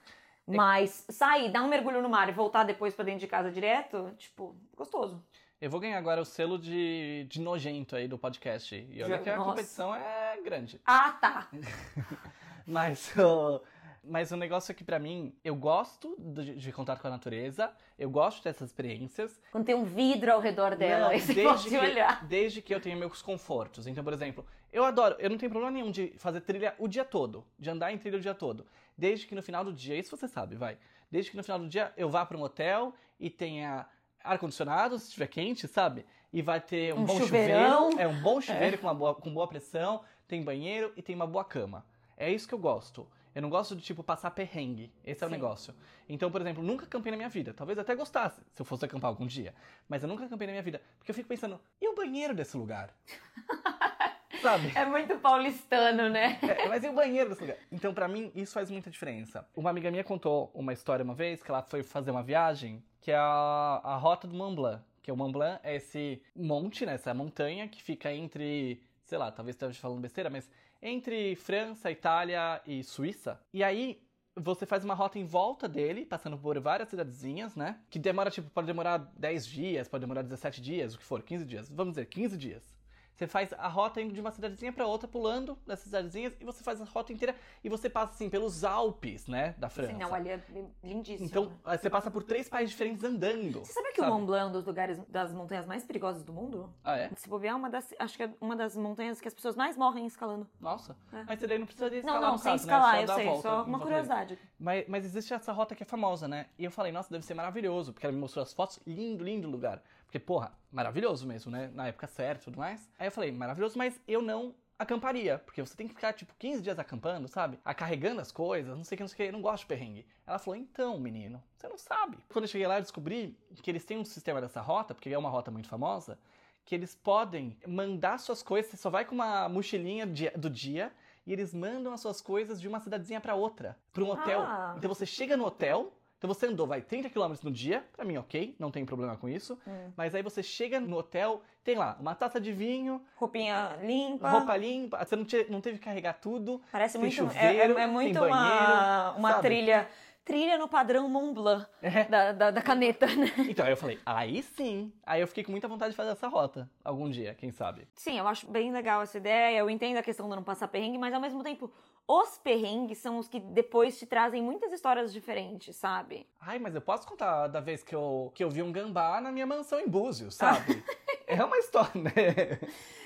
É 0.48 0.56
Mas 0.56 1.06
sair, 1.08 1.50
dar 1.50 1.62
um 1.62 1.68
mergulho 1.68 2.02
no 2.02 2.08
mar 2.08 2.28
e 2.28 2.32
voltar 2.32 2.64
depois 2.64 2.94
pra 2.94 3.04
dentro 3.04 3.20
de 3.20 3.26
casa 3.28 3.50
direto, 3.50 4.12
tipo, 4.18 4.56
gostoso. 4.76 5.22
Eu 5.58 5.70
vou 5.70 5.80
ganhar 5.80 5.96
agora 5.96 6.20
o 6.20 6.24
selo 6.24 6.58
de, 6.58 7.26
de 7.30 7.40
nojento 7.40 7.96
aí 7.96 8.06
do 8.06 8.18
podcast. 8.18 8.74
E 8.74 9.02
olha 9.02 9.18
que 9.18 9.30
a 9.30 9.36
nossa. 9.36 9.50
competição 9.50 9.94
é 9.94 10.38
grande. 10.44 10.78
Ah, 10.84 11.12
tá. 11.12 11.48
Mas 12.66 13.16
o, 13.16 13.62
mas 14.02 14.32
o 14.32 14.36
negócio 14.36 14.72
é 14.72 14.74
que 14.74 14.82
pra 14.82 14.98
mim, 14.98 15.32
eu 15.44 15.54
gosto 15.54 16.16
de, 16.18 16.56
de 16.56 16.72
contato 16.72 17.00
com 17.00 17.06
a 17.06 17.10
natureza, 17.10 17.70
eu 17.96 18.10
gosto 18.10 18.42
dessas 18.42 18.70
experiências. 18.70 19.40
Quando 19.52 19.64
tem 19.64 19.74
um 19.74 19.84
vidro 19.84 20.32
ao 20.32 20.40
redor 20.40 20.74
dela, 20.74 21.10
Não, 21.14 21.18
você 21.18 21.32
desde 21.32 21.42
pode 21.44 21.68
que, 21.68 21.78
olhar. 21.78 22.24
Desde 22.26 22.60
que 22.60 22.74
eu 22.74 22.80
tenha 22.80 22.96
meus 22.96 23.22
confortos. 23.22 23.86
Então, 23.86 24.02
por 24.02 24.12
exemplo, 24.12 24.44
eu 24.72 24.84
adoro, 24.84 25.14
eu 25.20 25.30
não 25.30 25.38
tenho 25.38 25.50
problema 25.50 25.72
nenhum 25.72 25.92
de 25.92 26.12
fazer 26.18 26.40
trilha 26.40 26.74
o 26.76 26.88
dia 26.88 27.04
todo, 27.04 27.44
de 27.56 27.70
andar 27.70 27.92
em 27.92 27.98
trilha 27.98 28.18
o 28.18 28.20
dia 28.20 28.34
todo. 28.34 28.66
Desde 28.98 29.28
que 29.28 29.34
no 29.34 29.42
final 29.42 29.64
do 29.64 29.72
dia, 29.72 29.96
isso 29.96 30.16
você 30.16 30.26
sabe, 30.26 30.56
vai. 30.56 30.76
Desde 31.08 31.30
que 31.30 31.36
no 31.36 31.44
final 31.44 31.60
do 31.60 31.68
dia 31.68 31.92
eu 31.96 32.08
vá 32.08 32.26
pra 32.26 32.36
um 32.36 32.42
hotel 32.42 32.94
e 33.20 33.30
tenha 33.30 33.86
ar-condicionado, 34.26 34.98
se 34.98 35.06
estiver 35.06 35.26
quente, 35.28 35.66
sabe? 35.68 36.04
E 36.32 36.42
vai 36.42 36.60
ter 36.60 36.94
um, 36.94 37.00
Um 37.00 37.04
bom 37.04 37.18
chuveirão. 37.18 37.90
chuveiro. 37.92 38.00
É 38.00 38.12
um 38.12 38.20
bom 38.20 38.40
chuveiro 38.42 38.78
com, 38.78 38.86
uma 38.86 38.94
boa, 38.94 39.14
com 39.14 39.32
boa 39.32 39.46
pressão, 39.48 40.02
tem 40.28 40.42
banheiro 40.42 40.92
e 40.96 41.02
tem 41.02 41.14
uma 41.14 41.26
boa 41.26 41.44
cama. 41.44 41.84
É 42.16 42.30
isso 42.30 42.46
que 42.48 42.54
eu 42.54 42.58
gosto. 42.58 43.06
Eu 43.34 43.42
não 43.42 43.50
gosto 43.50 43.76
de, 43.76 43.82
tipo, 43.82 44.02
passar 44.02 44.30
perrengue. 44.30 44.90
Esse 45.04 45.22
é 45.22 45.26
o 45.26 45.28
Sim. 45.28 45.34
negócio. 45.36 45.74
Então, 46.08 46.30
por 46.30 46.40
exemplo, 46.40 46.62
nunca 46.62 46.86
acampei 46.86 47.10
na 47.10 47.18
minha 47.18 47.28
vida. 47.28 47.52
Talvez 47.52 47.78
até 47.78 47.94
gostasse 47.94 48.40
se 48.54 48.62
eu 48.62 48.64
fosse 48.64 48.86
acampar 48.86 49.08
algum 49.10 49.26
dia. 49.26 49.54
Mas 49.86 50.02
eu 50.02 50.08
nunca 50.08 50.24
acampei 50.24 50.46
na 50.46 50.52
minha 50.52 50.62
vida. 50.62 50.80
Porque 50.98 51.10
eu 51.10 51.14
fico 51.14 51.28
pensando, 51.28 51.60
e 51.78 51.86
o 51.86 51.94
banheiro 51.94 52.34
desse 52.34 52.56
lugar? 52.56 52.94
Sabe? 54.40 54.72
É 54.74 54.84
muito 54.84 55.18
paulistano, 55.18 56.08
né? 56.08 56.38
É, 56.42 56.68
mas 56.68 56.82
e 56.84 56.88
o 56.88 56.92
banheiro 56.92 57.28
desse 57.30 57.40
lugar? 57.42 57.56
Então, 57.70 57.92
pra 57.92 58.06
mim, 58.08 58.30
isso 58.34 58.52
faz 58.54 58.70
muita 58.70 58.90
diferença. 58.90 59.46
Uma 59.54 59.70
amiga 59.70 59.90
minha 59.90 60.04
contou 60.04 60.50
uma 60.54 60.72
história 60.72 61.02
uma 61.04 61.14
vez 61.14 61.42
que 61.42 61.50
ela 61.50 61.62
foi 61.62 61.82
fazer 61.82 62.10
uma 62.10 62.22
viagem 62.22 62.82
que 63.06 63.12
é 63.12 63.16
a, 63.16 63.80
a 63.84 63.96
rota 63.98 64.26
do 64.26 64.34
Mont 64.34 64.56
Blanc. 64.56 64.82
Que 65.00 65.12
o 65.12 65.16
Mont 65.16 65.32
Blanc 65.32 65.60
é 65.62 65.76
esse 65.76 66.20
monte, 66.34 66.84
né? 66.84 66.94
Essa 66.94 67.14
montanha 67.14 67.68
que 67.68 67.80
fica 67.80 68.12
entre, 68.12 68.82
sei 69.04 69.16
lá, 69.16 69.30
talvez 69.30 69.54
esteja 69.54 69.78
falando 69.78 70.00
besteira, 70.00 70.28
mas 70.28 70.50
entre 70.82 71.36
França, 71.36 71.88
Itália 71.88 72.60
e 72.66 72.82
Suíça. 72.82 73.40
E 73.54 73.62
aí, 73.62 74.02
você 74.34 74.66
faz 74.66 74.84
uma 74.84 74.92
rota 74.92 75.20
em 75.20 75.24
volta 75.24 75.68
dele, 75.68 76.04
passando 76.04 76.36
por 76.36 76.58
várias 76.58 76.88
cidadezinhas, 76.88 77.54
né? 77.54 77.78
Que 77.88 78.00
demora, 78.00 78.28
tipo, 78.28 78.50
pode 78.50 78.66
demorar 78.66 78.98
10 79.16 79.46
dias, 79.46 79.86
pode 79.86 80.00
demorar 80.00 80.22
17 80.22 80.60
dias, 80.60 80.96
o 80.96 80.98
que 80.98 81.04
for, 81.04 81.22
15 81.22 81.44
dias. 81.44 81.70
Vamos 81.70 81.92
dizer, 81.92 82.06
15 82.06 82.36
dias. 82.36 82.75
Você 83.16 83.26
faz 83.26 83.50
a 83.54 83.66
rota 83.66 84.00
indo 84.00 84.12
de 84.12 84.20
uma 84.20 84.30
cidadezinha 84.30 84.70
pra 84.70 84.86
outra, 84.86 85.08
pulando 85.08 85.56
dessas 85.66 85.84
cidadezinhas, 85.84 86.36
e 86.38 86.44
você 86.44 86.62
faz 86.62 86.82
a 86.82 86.84
rota 86.84 87.14
inteira 87.14 87.34
e 87.64 87.68
você 87.68 87.88
passa, 87.88 88.12
assim, 88.12 88.28
pelos 88.28 88.62
Alpes, 88.62 89.26
né? 89.26 89.54
Da 89.56 89.70
França. 89.70 89.94
Não, 89.94 90.14
ali 90.14 90.28
é 90.28 90.40
lindíssimo. 90.84 91.26
Então, 91.26 91.50
você 91.64 91.88
passa 91.88 92.10
por 92.10 92.22
três 92.22 92.46
países 92.46 92.72
diferentes 92.72 93.02
andando. 93.02 93.60
Você 93.60 93.72
sabia 93.72 93.92
que 93.92 94.02
o 94.02 94.06
Mont 94.06 94.26
Blanc 94.26 94.42
é 94.42 94.46
um 94.46 94.52
dos 94.52 94.66
lugares 94.66 95.00
das 95.08 95.32
montanhas 95.32 95.64
mais 95.64 95.82
perigosas 95.82 96.22
do 96.22 96.32
mundo? 96.32 96.70
Ah, 96.84 96.98
é? 96.98 97.10
Se 97.16 97.26
bobear, 97.26 97.54
é 97.54 97.56
uma 97.56 97.70
das, 97.70 97.94
acho 97.98 98.16
que 98.18 98.22
é 98.24 98.30
uma 98.38 98.54
das 98.54 98.76
montanhas 98.76 99.18
que 99.18 99.28
as 99.28 99.32
pessoas 99.32 99.56
mais 99.56 99.78
morrem 99.78 100.04
escalando. 100.04 100.46
Nossa. 100.60 100.94
É. 101.10 101.24
Mas 101.26 101.40
você 101.40 101.46
daí 101.46 101.58
não 101.58 101.66
precisa 101.66 101.88
de 101.88 101.96
Não, 101.96 102.00
escalar 102.00 102.20
não, 102.20 102.32
no 102.32 102.38
sem 102.38 102.52
caso, 102.52 102.64
escalar, 102.64 102.96
né? 102.96 103.02
eu 103.04 103.08
sei, 103.14 103.24
volta 103.24 103.42
só 103.42 103.64
uma 103.64 103.80
curiosidade. 103.80 104.38
Mas, 104.58 104.84
mas 104.88 105.04
existe 105.06 105.32
essa 105.32 105.52
rota 105.52 105.74
que 105.74 105.82
é 105.82 105.86
famosa, 105.86 106.28
né? 106.28 106.46
E 106.58 106.64
eu 106.66 106.70
falei, 106.70 106.92
nossa, 106.92 107.10
deve 107.10 107.24
ser 107.24 107.32
maravilhoso, 107.32 107.94
porque 107.94 108.04
ela 108.04 108.12
me 108.12 108.20
mostrou 108.20 108.42
as 108.42 108.52
fotos, 108.52 108.78
lindo, 108.86 109.24
lindo 109.24 109.48
lugar. 109.48 109.82
Porque, 110.06 110.18
porra, 110.18 110.52
maravilhoso 110.70 111.26
mesmo, 111.26 111.50
né? 111.50 111.70
Na 111.74 111.88
época 111.88 112.06
certa 112.06 112.42
e 112.42 112.44
tudo 112.46 112.58
mais. 112.58 112.90
Aí 112.98 113.08
eu 113.08 113.12
falei, 113.12 113.30
maravilhoso, 113.32 113.76
mas 113.76 114.00
eu 114.06 114.22
não 114.22 114.54
acamparia, 114.78 115.38
porque 115.38 115.62
você 115.62 115.74
tem 115.74 115.88
que 115.88 115.94
ficar, 115.94 116.12
tipo, 116.12 116.34
15 116.38 116.62
dias 116.62 116.78
acampando, 116.78 117.28
sabe? 117.28 117.58
A 117.64 117.74
carregando 117.74 118.20
as 118.20 118.30
coisas, 118.30 118.76
não 118.76 118.84
sei 118.84 118.94
o 118.94 118.98
que, 118.98 119.02
não 119.02 119.08
sei 119.08 119.14
o 119.14 119.16
que, 119.16 119.22
eu 119.22 119.32
não 119.32 119.42
gosto 119.42 119.62
de 119.62 119.68
perrengue. 119.68 120.06
Ela 120.26 120.38
falou, 120.38 120.58
então, 120.58 120.98
menino, 120.98 121.42
você 121.56 121.68
não 121.68 121.78
sabe. 121.78 122.18
Quando 122.28 122.44
eu 122.44 122.48
cheguei 122.48 122.66
lá, 122.66 122.76
eu 122.76 122.82
descobri 122.82 123.38
que 123.62 123.70
eles 123.70 123.84
têm 123.84 123.98
um 123.98 124.04
sistema 124.04 124.40
dessa 124.40 124.60
rota, 124.60 124.94
porque 124.94 125.08
é 125.08 125.18
uma 125.18 125.30
rota 125.30 125.50
muito 125.50 125.68
famosa, 125.68 126.18
que 126.64 126.74
eles 126.74 126.94
podem 126.94 127.56
mandar 127.66 128.18
suas 128.18 128.42
coisas, 128.42 128.70
você 128.70 128.76
só 128.76 128.90
vai 128.90 129.04
com 129.04 129.14
uma 129.14 129.48
mochilinha 129.48 130.06
do 130.06 130.50
dia, 130.50 130.92
e 131.26 131.32
eles 131.32 131.54
mandam 131.54 131.92
as 131.92 132.00
suas 132.00 132.20
coisas 132.20 132.60
de 132.60 132.68
uma 132.68 132.78
cidadezinha 132.78 133.20
pra 133.20 133.34
outra, 133.34 133.76
pra 133.92 134.04
um 134.04 134.10
hotel. 134.10 134.42
Ah. 134.42 134.74
Então 134.76 134.88
você 134.92 135.06
chega 135.06 135.36
no 135.36 135.44
hotel, 135.44 135.92
então 136.18 136.28
você 136.28 136.46
andou, 136.46 136.66
vai 136.66 136.80
30 136.80 137.10
km 137.10 137.34
no 137.42 137.50
dia, 137.50 137.84
pra 137.94 138.04
mim 138.04 138.16
ok, 138.16 138.54
não 138.58 138.70
tem 138.70 138.84
problema 138.86 139.16
com 139.16 139.28
isso. 139.28 139.58
Hum. 139.66 139.90
Mas 139.96 140.14
aí 140.14 140.22
você 140.22 140.42
chega 140.42 140.80
no 140.80 140.96
hotel, 140.96 141.42
tem 141.62 141.76
lá 141.76 141.96
uma 142.00 142.14
taça 142.14 142.40
de 142.40 142.52
vinho, 142.52 143.02
Roupinha 143.16 143.76
limpa. 143.82 144.30
roupa 144.30 144.56
limpa, 144.56 145.04
você 145.04 145.14
não, 145.14 145.24
te- 145.24 145.46
não 145.50 145.60
teve 145.60 145.78
que 145.78 145.84
carregar 145.84 146.14
tudo. 146.14 146.60
Parece 146.72 146.96
muito. 146.98 147.12
chuveiro, 147.14 147.78
é, 147.78 147.82
é 147.82 147.84
tem 147.84 147.86
muito 147.86 148.18
uma, 148.18 148.28
banheiro, 148.28 149.18
uma 149.18 149.30
sabe? 149.32 149.42
trilha. 149.42 149.88
Trilha 150.26 150.58
no 150.58 150.66
padrão 150.66 151.08
Mont 151.08 151.32
Blanc 151.32 151.66
É. 151.80 152.02
da, 152.04 152.32
da, 152.32 152.50
da 152.50 152.60
caneta, 152.60 153.06
né? 153.06 153.32
Então 153.48 153.64
aí 153.64 153.70
eu 153.72 153.76
falei, 153.76 153.98
aí 154.04 154.42
sim. 154.42 154.92
Aí 155.04 155.20
eu 155.20 155.28
fiquei 155.28 155.44
com 155.44 155.52
muita 155.52 155.68
vontade 155.68 155.92
de 155.92 155.96
fazer 155.96 156.10
essa 156.10 156.26
rota, 156.26 156.68
algum 156.84 157.08
dia, 157.08 157.32
quem 157.34 157.52
sabe. 157.52 157.86
Sim, 157.94 158.18
eu 158.18 158.26
acho 158.26 158.50
bem 158.50 158.72
legal 158.72 159.00
essa 159.02 159.16
ideia. 159.18 159.56
Eu 159.56 159.70
entendo 159.70 159.98
a 159.98 160.02
questão 160.02 160.28
de 160.28 160.34
não 160.34 160.42
passar 160.42 160.66
perrengue, 160.66 160.98
mas 160.98 161.14
ao 161.14 161.20
mesmo 161.20 161.44
tempo, 161.44 161.70
os 162.08 162.38
perrengues 162.38 162.98
são 162.98 163.18
os 163.18 163.28
que 163.28 163.38
depois 163.38 163.96
te 163.96 164.04
trazem 164.04 164.42
muitas 164.42 164.72
histórias 164.72 165.12
diferentes, 165.12 165.76
sabe? 165.76 166.26
Ai, 166.40 166.58
mas 166.58 166.74
eu 166.74 166.80
posso 166.80 167.06
contar 167.06 167.46
da 167.46 167.60
vez 167.60 167.84
que 167.84 167.94
eu, 167.94 168.32
que 168.34 168.42
eu 168.42 168.50
vi 168.50 168.64
um 168.64 168.72
gambá 168.72 169.20
na 169.20 169.30
minha 169.30 169.46
mansão 169.46 169.78
em 169.78 169.88
Búzios, 169.88 170.34
sabe? 170.34 170.82
é 171.26 171.44
uma 171.44 171.58
história, 171.58 171.90
né? 171.94 172.12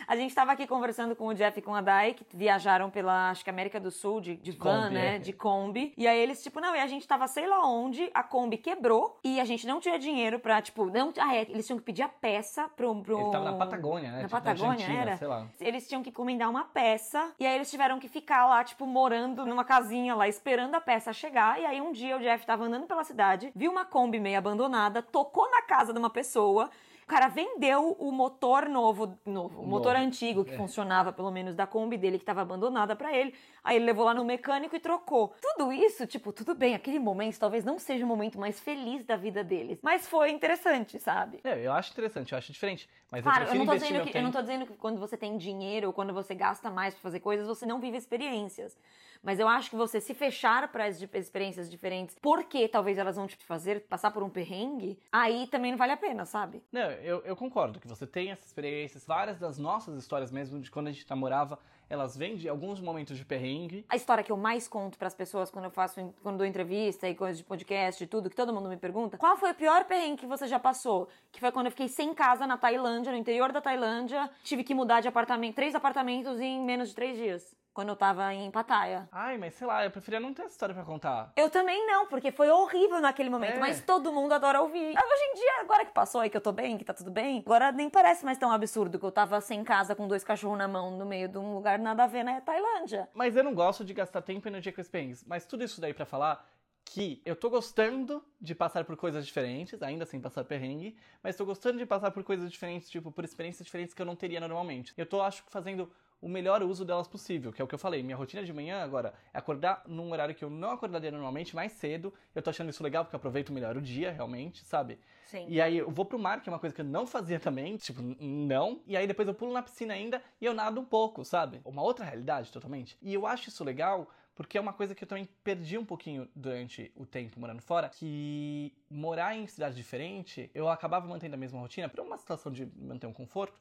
A 0.06 0.16
gente 0.16 0.30
estava 0.30 0.50
aqui 0.50 0.66
conversando 0.66 1.14
com 1.14 1.28
o 1.28 1.34
Jeff 1.34 1.56
e 1.56 1.62
com 1.62 1.72
a 1.72 1.80
Dai, 1.80 2.14
que 2.14 2.26
viajaram 2.34 2.90
pela, 2.90 3.30
acho 3.30 3.44
que 3.44 3.50
América 3.50 3.78
do 3.78 3.92
Sul, 3.92 4.20
de, 4.20 4.34
de 4.34 4.50
van, 4.50 4.82
Kombi, 4.82 4.94
né? 4.94 5.14
é. 5.14 5.18
De 5.20 5.32
Kombi. 5.32 5.94
E 5.96 6.04
aí 6.04 6.18
eles, 6.18 6.42
tipo, 6.42 6.60
não, 6.60 6.74
e 6.74 6.80
a 6.80 6.86
gente 6.88 7.06
tava 7.06 7.28
sei 7.28 7.46
lá 7.46 7.64
onde, 7.64 8.10
a 8.12 8.24
Kombi 8.24 8.56
quebrou 8.56 9.20
e 9.22 9.38
a 9.40 9.44
gente 9.44 9.68
não 9.68 9.78
tinha 9.78 9.96
dinheiro 10.00 10.40
pra, 10.40 10.60
tipo, 10.60 10.86
não. 10.86 11.12
Ah, 11.16 11.36
é, 11.36 11.42
eles 11.42 11.64
tinham 11.64 11.78
que 11.78 11.84
pedir 11.84 12.02
a 12.02 12.08
peça 12.08 12.68
pro. 12.74 12.92
pro... 13.02 13.20
Ele 13.20 13.30
tava 13.30 13.44
na 13.44 13.56
Patagônia, 13.56 14.10
né? 14.10 14.16
Na 14.16 14.22
Tipo, 14.24 14.30
Patagônia, 14.32 14.72
Argentina, 14.72 15.00
era? 15.02 15.16
Sei 15.16 15.28
lá. 15.28 15.46
Eles 15.60 15.86
tinham 15.88 16.02
que 16.02 16.10
encomendar 16.10 16.50
uma 16.50 16.64
peça 16.64 17.30
e 17.38 17.46
aí 17.46 17.54
eles 17.54 17.70
tiveram 17.70 18.00
que 18.00 18.08
ficar 18.08 18.46
lá, 18.48 18.64
tipo, 18.64 18.86
morando 18.86 19.46
numa 19.46 19.64
casinha 19.64 20.16
lá, 20.16 20.26
esperando 20.26 20.74
a 20.74 20.80
peça 20.80 21.12
chegar. 21.12 21.60
E 21.60 21.64
aí 21.64 21.80
um 21.80 21.92
dia 21.92 22.16
o 22.16 22.20
Jeff 22.20 22.44
tava 22.44 22.64
andando 22.64 22.86
pela 22.88 23.04
cidade, 23.04 23.52
viu 23.54 23.70
uma 23.70 23.84
Kombi 23.84 24.18
meio 24.18 24.38
abandonada, 24.38 25.02
tocou 25.02 25.48
na 25.52 25.62
casa 25.62 25.92
de 25.92 26.00
uma 26.00 26.10
pessoa. 26.10 26.68
O 27.10 27.12
cara 27.12 27.26
vendeu 27.26 27.96
o 27.98 28.12
motor 28.12 28.68
novo, 28.68 29.18
novo, 29.26 29.60
o 29.60 29.66
motor 29.66 29.96
antigo 29.96 30.44
que 30.44 30.54
é. 30.54 30.56
funcionava 30.56 31.12
pelo 31.12 31.28
menos 31.32 31.56
da 31.56 31.66
Kombi 31.66 31.98
dele 31.98 32.20
que 32.20 32.24
tava 32.24 32.42
abandonada 32.42 32.94
pra 32.94 33.12
ele. 33.12 33.34
Aí 33.64 33.74
ele 33.74 33.84
levou 33.84 34.04
lá 34.04 34.14
no 34.14 34.24
mecânico 34.24 34.76
e 34.76 34.78
trocou. 34.78 35.34
Tudo 35.42 35.72
isso, 35.72 36.06
tipo, 36.06 36.32
tudo 36.32 36.54
bem, 36.54 36.72
aquele 36.72 37.00
momento 37.00 37.36
talvez 37.36 37.64
não 37.64 37.80
seja 37.80 38.04
o 38.04 38.08
momento 38.08 38.38
mais 38.38 38.60
feliz 38.60 39.04
da 39.04 39.16
vida 39.16 39.42
deles, 39.42 39.80
mas 39.82 40.06
foi 40.06 40.30
interessante, 40.30 41.00
sabe? 41.00 41.40
É, 41.42 41.66
eu 41.66 41.72
acho 41.72 41.90
interessante, 41.90 42.30
eu 42.30 42.38
acho 42.38 42.52
diferente. 42.52 42.88
Mas 43.10 43.24
Claro, 43.24 43.42
eu 43.46 43.54
eu 43.54 43.54
não, 43.56 43.66
tô 43.66 43.74
dizendo 43.74 44.04
que, 44.04 44.16
eu 44.16 44.22
não 44.22 44.30
tô 44.30 44.40
dizendo 44.40 44.66
que 44.66 44.74
quando 44.74 45.00
você 45.00 45.16
tem 45.16 45.36
dinheiro 45.36 45.88
ou 45.88 45.92
quando 45.92 46.14
você 46.14 46.32
gasta 46.32 46.70
mais 46.70 46.94
pra 46.94 47.02
fazer 47.02 47.18
coisas, 47.18 47.44
você 47.44 47.66
não 47.66 47.80
vive 47.80 47.96
experiências. 47.96 48.78
Mas 49.22 49.38
eu 49.38 49.46
acho 49.46 49.70
que 49.70 49.76
você 49.76 50.00
se 50.00 50.14
fechar 50.14 50.70
para 50.72 50.86
as 50.86 51.00
experiências 51.02 51.70
diferentes, 51.70 52.16
porque 52.20 52.66
talvez 52.68 52.96
elas 52.96 53.16
vão 53.16 53.26
te 53.26 53.36
fazer 53.44 53.80
passar 53.82 54.10
por 54.10 54.22
um 54.22 54.30
perrengue, 54.30 54.98
aí 55.12 55.46
também 55.48 55.70
não 55.70 55.78
vale 55.78 55.92
a 55.92 55.96
pena, 55.96 56.24
sabe? 56.24 56.62
Não, 56.72 56.90
eu, 56.90 57.22
eu 57.24 57.36
concordo 57.36 57.78
que 57.78 57.86
você 57.86 58.06
tem 58.06 58.30
essas 58.30 58.46
experiências, 58.46 59.04
várias 59.06 59.38
das 59.38 59.58
nossas 59.58 59.98
histórias 59.98 60.30
mesmo, 60.30 60.58
de 60.60 60.70
quando 60.70 60.88
a 60.88 60.92
gente 60.92 61.08
namorava, 61.08 61.58
elas 61.90 62.16
vêm 62.16 62.36
de 62.36 62.48
alguns 62.48 62.80
momentos 62.80 63.18
de 63.18 63.24
perrengue. 63.24 63.84
A 63.88 63.96
história 63.96 64.22
que 64.22 64.30
eu 64.30 64.36
mais 64.36 64.68
conto 64.68 64.96
pras 64.96 65.12
pessoas 65.12 65.50
quando 65.50 65.64
eu 65.64 65.70
faço, 65.70 66.14
quando 66.22 66.38
dou 66.38 66.46
entrevista 66.46 67.08
e 67.08 67.14
coisas 67.14 67.38
de 67.38 67.44
podcast 67.44 68.02
e 68.02 68.06
tudo, 68.06 68.30
que 68.30 68.36
todo 68.36 68.54
mundo 68.54 68.68
me 68.68 68.76
pergunta, 68.76 69.18
qual 69.18 69.36
foi 69.36 69.50
o 69.50 69.54
pior 69.54 69.84
perrengue 69.84 70.20
que 70.20 70.26
você 70.26 70.46
já 70.46 70.58
passou? 70.58 71.08
Que 71.32 71.40
foi 71.40 71.50
quando 71.50 71.66
eu 71.66 71.72
fiquei 71.72 71.88
sem 71.88 72.14
casa 72.14 72.46
na 72.46 72.56
Tailândia, 72.56 73.10
no 73.12 73.18
interior 73.18 73.52
da 73.52 73.60
Tailândia, 73.60 74.30
tive 74.44 74.62
que 74.62 74.72
mudar 74.72 75.00
de 75.00 75.08
apartamento, 75.08 75.56
três 75.56 75.74
apartamentos 75.74 76.40
em 76.40 76.64
menos 76.64 76.90
de 76.90 76.94
três 76.94 77.18
dias, 77.18 77.54
quando 77.72 77.90
eu 77.90 77.96
tava 77.96 78.32
em 78.34 78.50
Pattaya. 78.50 79.08
Ai, 79.12 79.38
mas 79.38 79.54
sei 79.54 79.66
lá, 79.66 79.84
eu 79.84 79.90
preferia 79.90 80.20
não 80.20 80.34
ter 80.34 80.42
essa 80.42 80.52
história 80.52 80.74
pra 80.74 80.84
contar. 80.84 81.32
Eu 81.36 81.48
também 81.50 81.86
não, 81.86 82.06
porque 82.06 82.32
foi 82.32 82.50
horrível 82.50 83.00
naquele 83.00 83.30
momento, 83.30 83.56
É. 83.56 83.58
mas 83.60 83.80
todo 83.82 84.12
mundo 84.12 84.32
adora 84.32 84.60
ouvir. 84.60 84.88
Hoje 84.90 85.24
em 85.30 85.34
dia, 85.34 85.60
agora 85.60 85.84
que 85.84 85.92
passou 85.92 86.20
aí, 86.20 86.28
que 86.30 86.36
eu 86.36 86.40
tô 86.40 86.52
bem, 86.52 86.76
que 86.76 86.84
tá 86.84 86.92
tudo 86.94 87.10
bem, 87.10 87.42
agora 87.46 87.70
nem 87.72 87.88
parece 87.88 88.24
mais 88.24 88.38
tão 88.38 88.50
absurdo 88.50 88.98
que 88.98 89.04
eu 89.04 89.12
tava 89.12 89.40
sem 89.40 89.62
casa 89.64 89.94
com 89.94 90.08
dois 90.08 90.24
cachorros 90.24 90.58
na 90.58 90.66
mão 90.68 90.90
no 90.90 91.06
meio 91.06 91.28
de 91.28 91.38
um 91.38 91.54
lugar 91.54 91.78
nada 91.78 92.04
a 92.04 92.06
ver 92.06 92.24
na 92.24 92.40
Tailândia. 92.40 93.08
Mas 93.14 93.36
eu 93.36 93.44
não 93.44 93.54
gosto 93.54 93.84
de 93.84 93.94
gastar 93.94 94.22
tempo 94.22 94.46
e 94.46 94.50
energia 94.50 94.72
com 94.72 94.82
perrengues. 94.82 95.24
Mas 95.24 95.44
tudo 95.46 95.62
isso 95.64 95.80
daí 95.80 95.94
pra 95.94 96.04
falar 96.04 96.44
que 96.84 97.22
eu 97.24 97.36
tô 97.36 97.48
gostando 97.48 98.24
de 98.40 98.54
passar 98.54 98.84
por 98.84 98.96
coisas 98.96 99.24
diferentes, 99.24 99.80
ainda 99.82 100.04
sem 100.04 100.20
passar 100.20 100.42
perrengue, 100.44 100.96
mas 101.22 101.36
tô 101.36 101.44
gostando 101.44 101.78
de 101.78 101.86
passar 101.86 102.10
por 102.10 102.24
coisas 102.24 102.50
diferentes, 102.50 102.90
tipo, 102.90 103.12
por 103.12 103.24
experiências 103.24 103.64
diferentes 103.64 103.94
que 103.94 104.02
eu 104.02 104.06
não 104.06 104.16
teria 104.16 104.40
normalmente. 104.40 104.92
Eu 104.96 105.06
tô, 105.06 105.20
acho 105.22 105.44
que, 105.44 105.52
fazendo 105.52 105.88
o 106.20 106.28
melhor 106.28 106.62
uso 106.62 106.84
delas 106.84 107.08
possível, 107.08 107.52
que 107.52 107.60
é 107.60 107.64
o 107.64 107.68
que 107.68 107.74
eu 107.74 107.78
falei. 107.78 108.02
Minha 108.02 108.16
rotina 108.16 108.42
de 108.44 108.52
manhã 108.52 108.82
agora 108.82 109.14
é 109.32 109.38
acordar 109.38 109.82
num 109.86 110.10
horário 110.12 110.34
que 110.34 110.44
eu 110.44 110.50
não 110.50 110.70
acordaria 110.70 111.10
normalmente, 111.10 111.54
mais 111.54 111.72
cedo. 111.72 112.12
Eu 112.34 112.42
tô 112.42 112.50
achando 112.50 112.70
isso 112.70 112.82
legal 112.82 113.04
porque 113.04 113.16
eu 113.16 113.18
aproveito 113.18 113.52
melhor 113.52 113.76
o 113.76 113.80
dia, 113.80 114.12
realmente, 114.12 114.64
sabe? 114.64 114.98
Sim. 115.26 115.46
E 115.48 115.60
aí 115.60 115.78
eu 115.78 115.90
vou 115.90 116.04
pro 116.04 116.18
mar, 116.18 116.42
que 116.42 116.48
é 116.48 116.52
uma 116.52 116.58
coisa 116.58 116.74
que 116.74 116.80
eu 116.80 116.84
não 116.84 117.06
fazia 117.06 117.38
também, 117.40 117.76
tipo, 117.76 118.02
não. 118.20 118.80
E 118.86 118.96
aí 118.96 119.06
depois 119.06 119.26
eu 119.26 119.34
pulo 119.34 119.52
na 119.52 119.62
piscina 119.62 119.94
ainda 119.94 120.22
e 120.40 120.44
eu 120.44 120.52
nado 120.52 120.80
um 120.80 120.84
pouco, 120.84 121.24
sabe? 121.24 121.60
Uma 121.64 121.82
outra 121.82 122.04
realidade 122.04 122.52
totalmente. 122.52 122.98
E 123.00 123.14
eu 123.14 123.26
acho 123.26 123.48
isso 123.48 123.64
legal 123.64 124.08
porque 124.34 124.56
é 124.56 124.60
uma 124.60 124.72
coisa 124.72 124.94
que 124.94 125.04
eu 125.04 125.08
também 125.08 125.28
perdi 125.44 125.76
um 125.76 125.84
pouquinho 125.84 126.26
durante 126.34 126.90
o 126.96 127.04
tempo 127.04 127.38
morando 127.38 127.60
fora, 127.60 127.90
que 127.90 128.72
morar 128.88 129.36
em 129.36 129.46
cidade 129.46 129.76
diferente, 129.76 130.50
eu 130.54 130.66
acabava 130.66 131.06
mantendo 131.06 131.34
a 131.34 131.38
mesma 131.38 131.60
rotina 131.60 131.90
por 131.90 132.00
uma 132.00 132.16
situação 132.16 132.50
de 132.50 132.64
manter 132.74 133.06
um 133.06 133.12
conforto. 133.12 133.60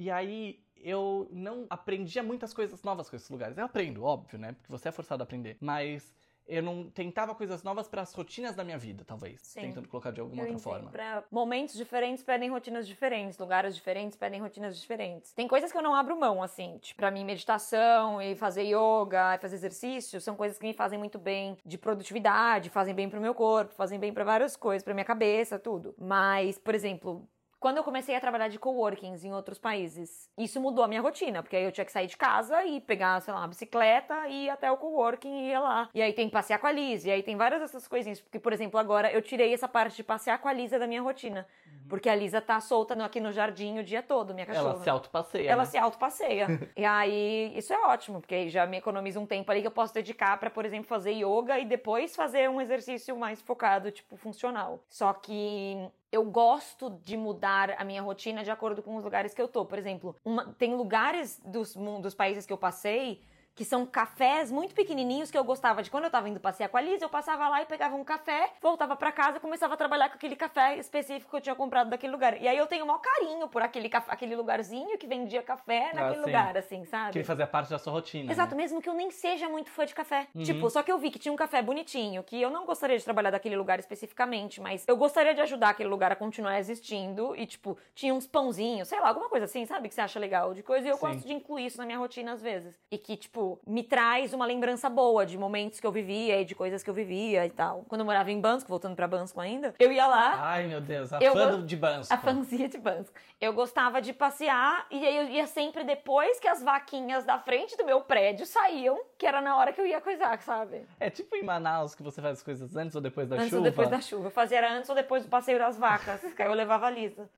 E 0.00 0.10
aí 0.10 0.58
eu 0.82 1.28
não 1.30 1.66
aprendia 1.68 2.22
muitas 2.22 2.54
coisas 2.54 2.82
novas 2.82 3.10
com 3.10 3.16
esses 3.16 3.28
lugares. 3.28 3.58
Eu 3.58 3.66
aprendo, 3.66 4.02
óbvio, 4.02 4.38
né? 4.38 4.52
Porque 4.52 4.72
você 4.72 4.88
é 4.88 4.92
forçado 4.92 5.22
a 5.22 5.24
aprender. 5.24 5.58
Mas 5.60 6.14
eu 6.48 6.62
não 6.62 6.88
tentava 6.88 7.34
coisas 7.34 7.62
novas 7.62 7.86
para 7.86 8.00
as 8.00 8.14
rotinas 8.14 8.56
da 8.56 8.64
minha 8.64 8.78
vida, 8.78 9.04
talvez. 9.04 9.42
Sim. 9.42 9.60
Tentando 9.60 9.88
colocar 9.88 10.10
de 10.10 10.18
alguma 10.22 10.40
Eu 10.40 10.46
outra 10.46 10.54
entendo. 10.54 10.62
forma. 10.62 10.90
Pra 10.90 11.22
momentos 11.30 11.74
diferentes 11.76 12.24
pedem 12.24 12.48
rotinas 12.48 12.88
diferentes, 12.88 13.38
lugares 13.38 13.76
diferentes 13.76 14.16
pedem 14.16 14.40
rotinas 14.40 14.80
diferentes. 14.80 15.34
Tem 15.34 15.46
coisas 15.46 15.70
que 15.70 15.76
eu 15.76 15.82
não 15.82 15.94
abro 15.94 16.18
mão, 16.18 16.42
assim. 16.42 16.78
Tipo, 16.78 16.96
pra 16.96 17.10
mim, 17.10 17.22
meditação 17.22 18.22
e 18.22 18.34
fazer 18.34 18.62
yoga 18.62 19.34
e 19.34 19.38
fazer 19.38 19.56
exercício 19.56 20.18
são 20.18 20.34
coisas 20.34 20.58
que 20.58 20.66
me 20.66 20.72
fazem 20.72 20.98
muito 20.98 21.18
bem 21.18 21.58
de 21.62 21.76
produtividade, 21.76 22.70
fazem 22.70 22.94
bem 22.94 23.10
pro 23.10 23.20
meu 23.20 23.34
corpo, 23.34 23.74
fazem 23.74 24.00
bem 24.00 24.14
pra 24.14 24.24
várias 24.24 24.56
coisas, 24.56 24.82
pra 24.82 24.94
minha 24.94 25.04
cabeça, 25.04 25.58
tudo. 25.58 25.94
Mas, 25.98 26.58
por 26.58 26.74
exemplo, 26.74 27.28
quando 27.60 27.76
eu 27.76 27.84
comecei 27.84 28.16
a 28.16 28.20
trabalhar 28.20 28.48
de 28.48 28.58
coworkings 28.58 29.22
em 29.22 29.34
outros 29.34 29.58
países, 29.58 30.30
isso 30.36 30.58
mudou 30.58 30.82
a 30.82 30.88
minha 30.88 31.02
rotina, 31.02 31.42
porque 31.42 31.54
aí 31.54 31.64
eu 31.64 31.70
tinha 31.70 31.84
que 31.84 31.92
sair 31.92 32.06
de 32.06 32.16
casa 32.16 32.64
e 32.64 32.80
pegar, 32.80 33.20
sei 33.20 33.34
lá, 33.34 33.40
uma 33.40 33.48
bicicleta 33.48 34.26
e 34.28 34.46
ir 34.46 34.50
até 34.50 34.72
o 34.72 34.78
coworking 34.78 35.28
e 35.28 35.50
ir 35.50 35.58
lá. 35.58 35.90
E 35.94 36.00
aí 36.00 36.14
tem 36.14 36.26
que 36.26 36.32
passear 36.32 36.58
com 36.58 36.66
a 36.66 36.72
Liz, 36.72 37.04
e 37.04 37.10
aí 37.10 37.22
tem 37.22 37.36
várias 37.36 37.60
dessas 37.60 37.86
coisinhas. 37.86 38.18
Porque, 38.18 38.38
por 38.40 38.54
exemplo, 38.54 38.80
agora 38.80 39.12
eu 39.12 39.20
tirei 39.20 39.52
essa 39.52 39.68
parte 39.68 39.96
de 39.96 40.02
passear 40.02 40.38
com 40.38 40.48
a 40.48 40.52
Lisa 40.54 40.78
da 40.78 40.86
minha 40.86 41.02
rotina. 41.02 41.46
Porque 41.86 42.08
a 42.08 42.14
Lisa 42.14 42.40
tá 42.40 42.60
solta 42.60 42.94
aqui 43.04 43.20
no 43.20 43.32
jardim 43.32 43.78
o 43.78 43.84
dia 43.84 44.02
todo, 44.02 44.32
minha 44.32 44.46
cachorra. 44.46 44.70
Ela 44.70 44.82
se 44.82 44.90
autopasseia. 44.90 45.50
Ela 45.50 45.62
né? 45.62 45.68
se 45.68 45.76
autopasseia. 45.76 46.46
e 46.74 46.84
aí, 46.84 47.52
isso 47.56 47.74
é 47.74 47.78
ótimo, 47.86 48.20
porque 48.20 48.34
aí 48.34 48.48
já 48.48 48.64
me 48.64 48.78
economiza 48.78 49.20
um 49.20 49.26
tempo 49.26 49.50
ali 49.50 49.60
que 49.60 49.66
eu 49.66 49.72
posso 49.72 49.92
dedicar 49.92 50.38
pra, 50.38 50.48
por 50.48 50.64
exemplo, 50.64 50.86
fazer 50.86 51.12
yoga 51.12 51.58
e 51.58 51.66
depois 51.66 52.16
fazer 52.16 52.48
um 52.48 52.60
exercício 52.60 53.14
mais 53.18 53.42
focado, 53.42 53.90
tipo, 53.90 54.16
funcional. 54.16 54.82
Só 54.88 55.12
que 55.12 55.90
eu 56.12 56.24
gosto 56.24 56.90
de 57.04 57.16
mudar 57.16 57.74
a 57.78 57.84
minha 57.84 58.02
rotina 58.02 58.42
de 58.42 58.50
acordo 58.50 58.82
com 58.82 58.96
os 58.96 59.04
lugares 59.04 59.32
que 59.32 59.40
eu 59.40 59.48
tô. 59.48 59.64
Por 59.64 59.78
exemplo, 59.78 60.16
uma- 60.24 60.52
tem 60.58 60.74
lugares 60.74 61.40
dos, 61.44 61.74
dos 61.76 62.14
países 62.14 62.44
que 62.46 62.52
eu 62.52 62.58
passei 62.58 63.20
que 63.54 63.64
são 63.64 63.84
cafés 63.84 64.50
muito 64.50 64.74
pequenininhos 64.74 65.30
que 65.30 65.36
eu 65.36 65.44
gostava 65.44 65.82
de 65.82 65.90
quando 65.90 66.04
eu 66.04 66.10
tava 66.10 66.28
indo 66.28 66.40
passear 66.40 66.68
com 66.68 66.76
a 66.76 66.80
Liz, 66.80 67.02
eu 67.02 67.08
passava 67.08 67.48
lá 67.48 67.60
e 67.62 67.66
pegava 67.66 67.94
um 67.94 68.04
café, 68.04 68.52
voltava 68.62 68.96
pra 68.96 69.12
casa 69.12 69.36
e 69.36 69.40
começava 69.40 69.74
a 69.74 69.76
trabalhar 69.76 70.08
com 70.08 70.14
aquele 70.14 70.36
café 70.36 70.76
específico 70.78 71.30
que 71.30 71.36
eu 71.36 71.40
tinha 71.40 71.54
comprado 71.54 71.90
daquele 71.90 72.12
lugar. 72.12 72.40
E 72.40 72.48
aí 72.48 72.56
eu 72.56 72.66
tenho 72.66 72.84
o 72.84 72.86
maior 72.86 73.00
carinho 73.00 73.48
por 73.48 73.60
aquele, 73.62 73.88
caf- 73.88 74.08
aquele 74.10 74.34
lugarzinho 74.34 74.96
que 74.96 75.06
vendia 75.06 75.42
café 75.42 75.92
naquele 75.94 76.20
sim. 76.20 76.26
lugar, 76.26 76.56
assim, 76.56 76.84
sabe? 76.84 77.12
Que 77.12 77.18
ele 77.18 77.24
fazia 77.24 77.46
parte 77.46 77.70
da 77.70 77.78
sua 77.78 77.92
rotina. 77.92 78.30
Exato, 78.32 78.54
né? 78.54 78.62
mesmo 78.62 78.80
que 78.80 78.88
eu 78.88 78.94
nem 78.94 79.10
seja 79.10 79.48
muito 79.48 79.70
fã 79.70 79.84
de 79.84 79.94
café. 79.94 80.26
Uhum. 80.34 80.42
Tipo, 80.42 80.70
só 80.70 80.82
que 80.82 80.90
eu 80.90 80.98
vi 80.98 81.10
que 81.10 81.18
tinha 81.18 81.32
um 81.32 81.36
café 81.36 81.60
bonitinho, 81.60 82.22
que 82.22 82.40
eu 82.40 82.50
não 82.50 82.64
gostaria 82.64 82.96
de 82.96 83.04
trabalhar 83.04 83.30
daquele 83.30 83.56
lugar 83.56 83.78
especificamente, 83.78 84.60
mas 84.60 84.84
eu 84.88 84.96
gostaria 84.96 85.34
de 85.34 85.40
ajudar 85.40 85.70
aquele 85.70 85.88
lugar 85.88 86.10
a 86.12 86.16
continuar 86.16 86.58
existindo. 86.58 87.36
E, 87.36 87.46
tipo, 87.46 87.76
tinha 87.94 88.14
uns 88.14 88.26
pãozinhos, 88.26 88.88
sei 88.88 89.00
lá, 89.00 89.08
alguma 89.08 89.28
coisa 89.28 89.44
assim, 89.44 89.66
sabe? 89.66 89.88
Que 89.88 89.94
você 89.94 90.00
acha 90.00 90.18
legal 90.18 90.54
de 90.54 90.62
coisa. 90.62 90.86
E 90.86 90.90
eu 90.90 90.96
Sim. 90.96 91.06
gosto 91.06 91.26
de 91.26 91.32
incluir 91.34 91.66
isso 91.66 91.78
na 91.78 91.84
minha 91.84 91.98
rotina 91.98 92.32
às 92.32 92.40
vezes. 92.40 92.78
E 92.90 92.96
que, 92.98 93.16
tipo, 93.16 93.39
me 93.66 93.82
traz 93.82 94.32
uma 94.32 94.44
lembrança 94.46 94.88
boa 94.88 95.24
de 95.26 95.36
momentos 95.38 95.80
que 95.80 95.86
eu 95.86 95.92
vivia 95.92 96.40
e 96.40 96.44
de 96.44 96.54
coisas 96.54 96.82
que 96.82 96.90
eu 96.90 96.94
vivia 96.94 97.44
e 97.46 97.50
tal. 97.50 97.84
Quando 97.88 98.00
eu 98.00 98.04
morava 98.04 98.30
em 98.30 98.40
Bansco, 98.40 98.68
voltando 98.68 98.94
pra 98.96 99.06
Bansco 99.08 99.40
ainda, 99.40 99.74
eu 99.78 99.90
ia 99.92 100.06
lá. 100.06 100.34
Ai, 100.42 100.66
meu 100.66 100.80
Deus, 100.80 101.12
a 101.12 101.18
Eu 101.20 101.32
fã 101.32 101.56
go- 101.58 101.62
de 101.66 101.76
Bansco. 101.76 102.12
A 102.12 102.18
fanzia 102.18 102.68
de 102.68 102.78
Bansco. 102.78 103.14
Eu 103.40 103.52
gostava 103.52 104.00
de 104.02 104.12
passear 104.12 104.86
e 104.90 105.06
aí 105.06 105.16
eu 105.16 105.24
ia 105.28 105.46
sempre 105.46 105.84
depois 105.84 106.38
que 106.40 106.48
as 106.48 106.62
vaquinhas 106.62 107.24
da 107.24 107.38
frente 107.38 107.76
do 107.76 107.84
meu 107.84 108.00
prédio 108.00 108.44
saíam, 108.46 108.98
que 109.18 109.26
era 109.26 109.40
na 109.40 109.56
hora 109.56 109.72
que 109.72 109.80
eu 109.80 109.86
ia 109.86 110.00
coisar, 110.00 110.40
sabe? 110.42 110.82
É 110.98 111.08
tipo 111.10 111.34
em 111.36 111.42
Manaus 111.42 111.94
que 111.94 112.02
você 112.02 112.20
faz 112.20 112.38
as 112.38 112.42
coisas 112.42 112.74
antes 112.76 112.94
ou 112.94 113.00
depois 113.02 113.28
da 113.28 113.36
antes 113.36 113.48
chuva. 113.48 113.58
ou 113.58 113.64
depois 113.64 113.88
da 113.88 114.00
chuva. 114.00 114.26
Eu 114.26 114.30
fazia 114.30 114.58
era 114.58 114.72
antes 114.72 114.88
ou 114.88 114.94
depois 114.94 115.22
do 115.24 115.28
passeio 115.30 115.58
das 115.58 115.78
vacas, 115.78 116.20
que 116.34 116.42
aí 116.42 116.48
eu 116.48 116.54
levava 116.54 116.86
a 116.86 116.90
Lisa. 116.90 117.28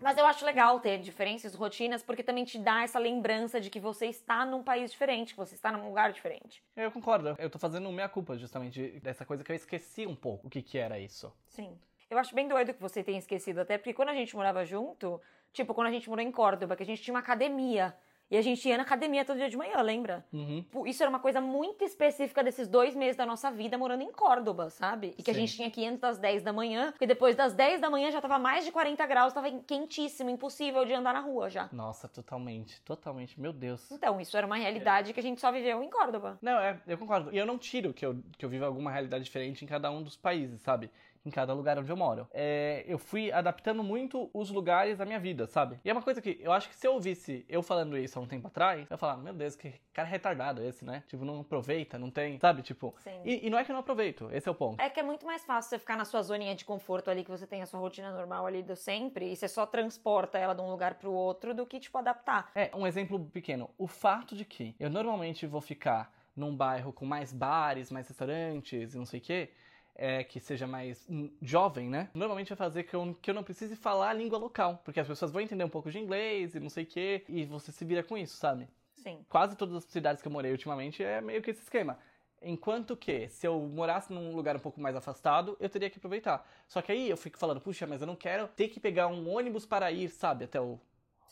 Mas 0.00 0.18
eu 0.18 0.26
acho 0.26 0.44
legal 0.44 0.80
ter 0.80 0.98
diferenças, 0.98 1.54
rotinas, 1.54 2.02
porque 2.02 2.22
também 2.22 2.44
te 2.44 2.58
dá 2.58 2.82
essa 2.82 2.98
lembrança 2.98 3.60
de 3.60 3.70
que 3.70 3.80
você 3.80 4.06
está 4.06 4.44
num 4.44 4.62
país 4.62 4.90
diferente, 4.90 5.32
que 5.32 5.38
você 5.38 5.54
está 5.54 5.72
num 5.72 5.86
lugar 5.86 6.12
diferente. 6.12 6.62
Eu 6.76 6.90
concordo. 6.90 7.34
Eu 7.38 7.50
tô 7.50 7.58
fazendo 7.58 7.90
meia 7.90 8.08
culpa 8.08 8.36
justamente 8.36 9.00
dessa 9.00 9.24
coisa 9.24 9.42
que 9.42 9.52
eu 9.52 9.56
esqueci 9.56 10.06
um 10.06 10.16
pouco 10.16 10.46
o 10.46 10.50
que 10.50 10.62
que 10.62 10.78
era 10.78 10.98
isso. 10.98 11.32
Sim. 11.48 11.78
Eu 12.10 12.18
acho 12.18 12.34
bem 12.34 12.46
doido 12.46 12.74
que 12.74 12.80
você 12.80 13.02
tenha 13.02 13.18
esquecido, 13.18 13.60
até 13.60 13.78
porque 13.78 13.94
quando 13.94 14.10
a 14.10 14.14
gente 14.14 14.36
morava 14.36 14.64
junto, 14.64 15.20
tipo, 15.52 15.72
quando 15.72 15.86
a 15.86 15.90
gente 15.90 16.08
morou 16.08 16.24
em 16.24 16.30
Córdoba, 16.30 16.76
que 16.76 16.82
a 16.82 16.86
gente 16.86 17.02
tinha 17.02 17.14
uma 17.14 17.20
academia. 17.20 17.96
E 18.32 18.36
a 18.38 18.40
gente 18.40 18.66
ia 18.66 18.78
na 18.78 18.82
academia 18.82 19.26
todo 19.26 19.36
dia 19.36 19.50
de 19.50 19.58
manhã, 19.58 19.82
lembra? 19.82 20.24
Uhum. 20.32 20.64
Isso 20.86 21.02
era 21.02 21.10
uma 21.10 21.20
coisa 21.20 21.38
muito 21.38 21.84
específica 21.84 22.42
desses 22.42 22.66
dois 22.66 22.94
meses 22.94 23.14
da 23.14 23.26
nossa 23.26 23.50
vida 23.50 23.76
morando 23.76 24.02
em 24.02 24.10
Córdoba, 24.10 24.70
sabe? 24.70 25.14
E 25.18 25.22
que 25.22 25.30
a 25.30 25.34
Sim. 25.34 25.40
gente 25.40 25.56
tinha 25.56 25.70
que 25.70 25.82
ir 25.82 25.88
antes 25.88 26.00
das 26.00 26.16
10 26.16 26.42
da 26.42 26.50
manhã, 26.50 26.92
porque 26.92 27.06
depois 27.06 27.36
das 27.36 27.52
10 27.52 27.82
da 27.82 27.90
manhã 27.90 28.10
já 28.10 28.22
tava 28.22 28.38
mais 28.38 28.64
de 28.64 28.72
40 28.72 29.06
graus, 29.06 29.34
tava 29.34 29.50
quentíssimo, 29.50 30.30
impossível 30.30 30.82
de 30.86 30.94
andar 30.94 31.12
na 31.12 31.20
rua 31.20 31.50
já. 31.50 31.68
Nossa, 31.70 32.08
totalmente, 32.08 32.80
totalmente. 32.80 33.38
Meu 33.38 33.52
Deus. 33.52 33.90
Então, 33.92 34.18
isso 34.18 34.34
era 34.34 34.46
uma 34.46 34.56
realidade 34.56 35.12
que 35.12 35.20
a 35.20 35.22
gente 35.22 35.38
só 35.38 35.52
viveu 35.52 35.82
em 35.82 35.90
Córdoba. 35.90 36.38
Não, 36.40 36.58
é, 36.58 36.80
eu 36.86 36.96
concordo. 36.96 37.34
E 37.34 37.36
eu 37.36 37.44
não 37.44 37.58
tiro 37.58 37.92
que 37.92 38.06
eu, 38.06 38.18
que 38.38 38.46
eu 38.46 38.48
vivo 38.48 38.64
alguma 38.64 38.90
realidade 38.90 39.24
diferente 39.24 39.62
em 39.62 39.68
cada 39.68 39.90
um 39.90 40.02
dos 40.02 40.16
países, 40.16 40.58
sabe? 40.62 40.90
Em 41.24 41.30
cada 41.30 41.52
lugar 41.52 41.78
onde 41.78 41.90
eu 41.90 41.96
moro. 41.96 42.26
É, 42.32 42.84
eu 42.86 42.98
fui 42.98 43.30
adaptando 43.32 43.82
muito 43.82 44.30
os 44.34 44.50
lugares 44.50 44.98
da 44.98 45.04
minha 45.04 45.20
vida, 45.20 45.46
sabe? 45.46 45.78
E 45.84 45.90
é 45.90 45.92
uma 45.92 46.02
coisa 46.02 46.20
que 46.20 46.38
eu 46.40 46.52
acho 46.52 46.68
que 46.68 46.74
se 46.74 46.86
eu 46.86 46.94
ouvisse 46.94 47.44
eu 47.48 47.62
falando 47.62 47.96
isso 47.96 48.18
há 48.18 48.22
um 48.22 48.26
tempo 48.26 48.48
atrás, 48.48 48.80
eu 48.90 48.94
ia 48.94 48.98
falar, 48.98 49.16
meu 49.16 49.32
Deus, 49.32 49.54
que 49.54 49.72
cara 49.92 50.08
retardado 50.08 50.62
esse, 50.62 50.84
né? 50.84 51.02
Tipo, 51.06 51.24
não 51.24 51.40
aproveita, 51.40 51.98
não 51.98 52.10
tem, 52.10 52.38
sabe? 52.38 52.62
Tipo, 52.62 52.94
e, 53.24 53.46
e 53.46 53.50
não 53.50 53.58
é 53.58 53.64
que 53.64 53.70
eu 53.70 53.74
não 53.74 53.80
aproveito, 53.80 54.28
esse 54.32 54.48
é 54.48 54.52
o 54.52 54.54
ponto. 54.54 54.80
É 54.80 54.90
que 54.90 54.98
é 54.98 55.02
muito 55.02 55.24
mais 55.24 55.44
fácil 55.44 55.70
você 55.70 55.78
ficar 55.78 55.96
na 55.96 56.04
sua 56.04 56.22
zoninha 56.22 56.54
de 56.54 56.64
conforto 56.64 57.10
ali, 57.10 57.24
que 57.24 57.30
você 57.30 57.46
tem 57.46 57.62
a 57.62 57.66
sua 57.66 57.78
rotina 57.78 58.10
normal 58.10 58.46
ali 58.46 58.62
do 58.62 58.74
sempre, 58.74 59.30
e 59.30 59.36
você 59.36 59.48
só 59.48 59.66
transporta 59.66 60.38
ela 60.38 60.54
de 60.54 60.60
um 60.60 60.70
lugar 60.70 60.94
pro 60.94 61.12
outro 61.12 61.54
do 61.54 61.66
que, 61.66 61.78
tipo, 61.78 61.96
adaptar. 61.98 62.50
É, 62.54 62.70
um 62.74 62.86
exemplo 62.86 63.18
pequeno. 63.26 63.70
O 63.78 63.86
fato 63.86 64.34
de 64.34 64.44
que 64.44 64.74
eu 64.78 64.90
normalmente 64.90 65.46
vou 65.46 65.60
ficar 65.60 66.12
num 66.34 66.54
bairro 66.56 66.92
com 66.92 67.04
mais 67.04 67.32
bares, 67.32 67.90
mais 67.90 68.08
restaurantes 68.08 68.94
e 68.94 68.98
não 68.98 69.04
sei 69.04 69.20
o 69.20 69.22
quê, 69.22 69.50
é, 69.94 70.24
que 70.24 70.40
seja 70.40 70.66
mais 70.66 71.06
hum, 71.08 71.30
jovem, 71.40 71.88
né? 71.88 72.08
Normalmente 72.14 72.48
vai 72.48 72.56
fazer 72.56 72.84
que 72.84 72.94
eu, 72.94 73.16
que 73.20 73.30
eu 73.30 73.34
não 73.34 73.42
precise 73.42 73.76
falar 73.76 74.10
a 74.10 74.12
língua 74.12 74.38
local, 74.38 74.80
porque 74.84 75.00
as 75.00 75.06
pessoas 75.06 75.30
vão 75.30 75.40
entender 75.40 75.64
um 75.64 75.68
pouco 75.68 75.90
de 75.90 75.98
inglês 75.98 76.54
e 76.54 76.60
não 76.60 76.70
sei 76.70 76.84
o 76.84 76.86
quê, 76.86 77.24
e 77.28 77.44
você 77.44 77.70
se 77.72 77.84
vira 77.84 78.02
com 78.02 78.16
isso, 78.16 78.36
sabe? 78.36 78.68
Sim. 78.94 79.24
Quase 79.28 79.56
todas 79.56 79.76
as 79.76 79.84
cidades 79.84 80.22
que 80.22 80.28
eu 80.28 80.32
morei 80.32 80.52
ultimamente 80.52 81.02
é 81.02 81.20
meio 81.20 81.42
que 81.42 81.50
esse 81.50 81.62
esquema. 81.62 81.98
Enquanto 82.40 82.96
que, 82.96 83.28
se 83.28 83.46
eu 83.46 83.60
morasse 83.60 84.12
num 84.12 84.34
lugar 84.34 84.56
um 84.56 84.60
pouco 84.60 84.80
mais 84.80 84.96
afastado, 84.96 85.56
eu 85.60 85.68
teria 85.68 85.88
que 85.88 85.98
aproveitar. 85.98 86.44
Só 86.66 86.82
que 86.82 86.90
aí 86.90 87.08
eu 87.08 87.16
fico 87.16 87.38
falando, 87.38 87.60
puxa, 87.60 87.86
mas 87.86 88.00
eu 88.00 88.06
não 88.06 88.16
quero 88.16 88.48
ter 88.48 88.68
que 88.68 88.80
pegar 88.80 89.06
um 89.06 89.28
ônibus 89.28 89.64
para 89.64 89.92
ir, 89.92 90.08
sabe, 90.08 90.46
até 90.46 90.60
o, 90.60 90.80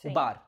o 0.05 0.11
bar. 0.11 0.46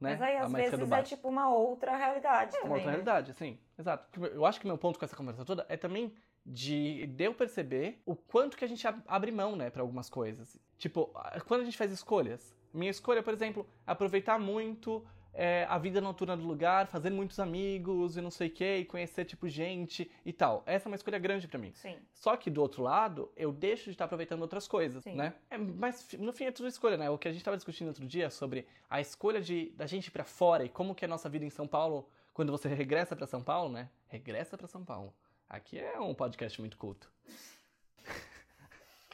Né? 0.00 0.10
Mas 0.10 0.22
aí, 0.22 0.36
às 0.36 0.52
vezes, 0.52 0.92
é 0.92 1.02
tipo 1.02 1.28
uma 1.28 1.48
outra 1.48 1.96
realidade 1.96 2.54
É 2.54 2.60
também. 2.60 2.66
uma 2.66 2.74
outra 2.74 2.86
né? 2.86 2.90
realidade, 2.92 3.32
sim. 3.34 3.58
Exato. 3.78 4.24
Eu 4.26 4.44
acho 4.44 4.60
que 4.60 4.66
meu 4.66 4.78
ponto 4.78 4.98
com 4.98 5.04
essa 5.04 5.16
conversa 5.16 5.44
toda 5.44 5.64
é 5.68 5.76
também 5.76 6.14
de, 6.46 7.06
de 7.08 7.24
eu 7.24 7.34
perceber 7.34 8.00
o 8.06 8.14
quanto 8.14 8.56
que 8.56 8.64
a 8.64 8.68
gente 8.68 8.86
ab- 8.86 9.02
abre 9.06 9.32
mão, 9.32 9.56
né, 9.56 9.68
pra 9.68 9.82
algumas 9.82 10.08
coisas. 10.08 10.58
Tipo, 10.78 11.10
quando 11.46 11.62
a 11.62 11.64
gente 11.64 11.76
faz 11.76 11.90
escolhas. 11.90 12.54
Minha 12.72 12.90
escolha, 12.90 13.22
por 13.22 13.32
exemplo, 13.32 13.66
aproveitar 13.86 14.38
muito 14.38 15.04
é, 15.32 15.66
a 15.68 15.76
vida 15.78 16.00
noturna 16.00 16.36
do 16.36 16.46
lugar, 16.46 16.86
fazer 16.86 17.10
muitos 17.10 17.40
amigos 17.40 18.16
e 18.16 18.20
não 18.20 18.30
sei 18.30 18.48
o 18.48 18.50
que, 18.50 18.76
e 18.76 18.84
conhecer, 18.84 19.24
tipo, 19.24 19.48
gente 19.48 20.10
e 20.24 20.32
tal. 20.32 20.62
Essa 20.66 20.86
é 20.86 20.90
uma 20.90 20.96
escolha 20.96 21.18
grande 21.18 21.48
pra 21.48 21.58
mim. 21.58 21.72
Sim. 21.74 21.96
Só 22.12 22.36
que 22.36 22.50
do 22.50 22.60
outro 22.62 22.82
lado, 22.82 23.30
eu 23.36 23.50
deixo 23.52 23.84
de 23.84 23.90
estar 23.90 24.04
aproveitando 24.04 24.42
outras 24.42 24.68
coisas, 24.68 25.02
Sim. 25.02 25.14
né? 25.14 25.34
É, 25.50 25.56
mas 25.58 26.12
no 26.18 26.32
fim 26.32 26.44
é 26.44 26.52
tudo 26.52 26.68
escolha, 26.68 26.96
né? 26.96 27.10
O 27.10 27.18
que 27.18 27.28
a 27.28 27.32
gente 27.32 27.40
estava 27.40 27.56
discutindo 27.56 27.88
outro 27.88 28.06
dia 28.06 28.30
sobre 28.30 28.66
a 28.88 29.00
escolha 29.00 29.40
de 29.40 29.70
da 29.70 29.86
gente 29.86 30.10
pra 30.10 30.24
fora 30.24 30.64
e 30.64 30.68
como 30.68 30.94
que 30.94 31.04
é 31.04 31.08
a 31.08 31.08
nossa 31.08 31.28
vida 31.28 31.44
em 31.44 31.50
São 31.50 31.66
Paulo 31.66 32.08
quando 32.32 32.52
você 32.52 32.68
regressa 32.68 33.16
pra 33.16 33.26
São 33.26 33.42
Paulo, 33.42 33.72
né? 33.72 33.88
Regressa 34.08 34.56
pra 34.58 34.66
São 34.66 34.84
Paulo. 34.84 35.14
Aqui 35.48 35.78
é 35.78 35.98
um 36.00 36.14
podcast 36.14 36.60
muito 36.60 36.76
culto. 36.76 37.10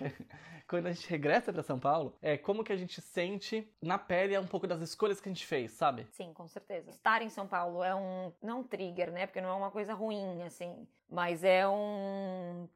quando 0.67 0.87
a 0.87 0.93
gente 0.93 1.09
regressa 1.09 1.53
pra 1.53 1.63
São 1.63 1.79
Paulo, 1.79 2.17
é 2.23 2.39
como 2.39 2.65
que 2.65 2.73
a 2.73 2.77
gente 2.77 3.01
sente 3.03 3.71
na 3.83 3.99
pele 3.99 4.39
um 4.39 4.47
pouco 4.47 4.67
das 4.67 4.81
escolhas 4.81 5.21
que 5.21 5.29
a 5.29 5.33
gente 5.33 5.45
fez, 5.47 5.73
sabe? 5.73 6.07
Sim, 6.13 6.33
com 6.33 6.49
certeza. 6.49 6.91
Estar 6.91 7.21
em 7.21 7.29
São 7.29 7.47
Paulo 7.47 7.85
é 7.85 7.95
um. 7.95 8.33
Não 8.43 8.61
um 8.61 8.65
trigger, 8.65 9.13
né? 9.13 9.27
Porque 9.27 9.43
não 9.43 9.51
é 9.51 9.55
uma 9.55 9.71
coisa 9.71 9.93
ruim, 9.93 10.43
assim. 10.43 10.89
Mas 11.11 11.45
é 11.45 11.69
um. 11.69 12.67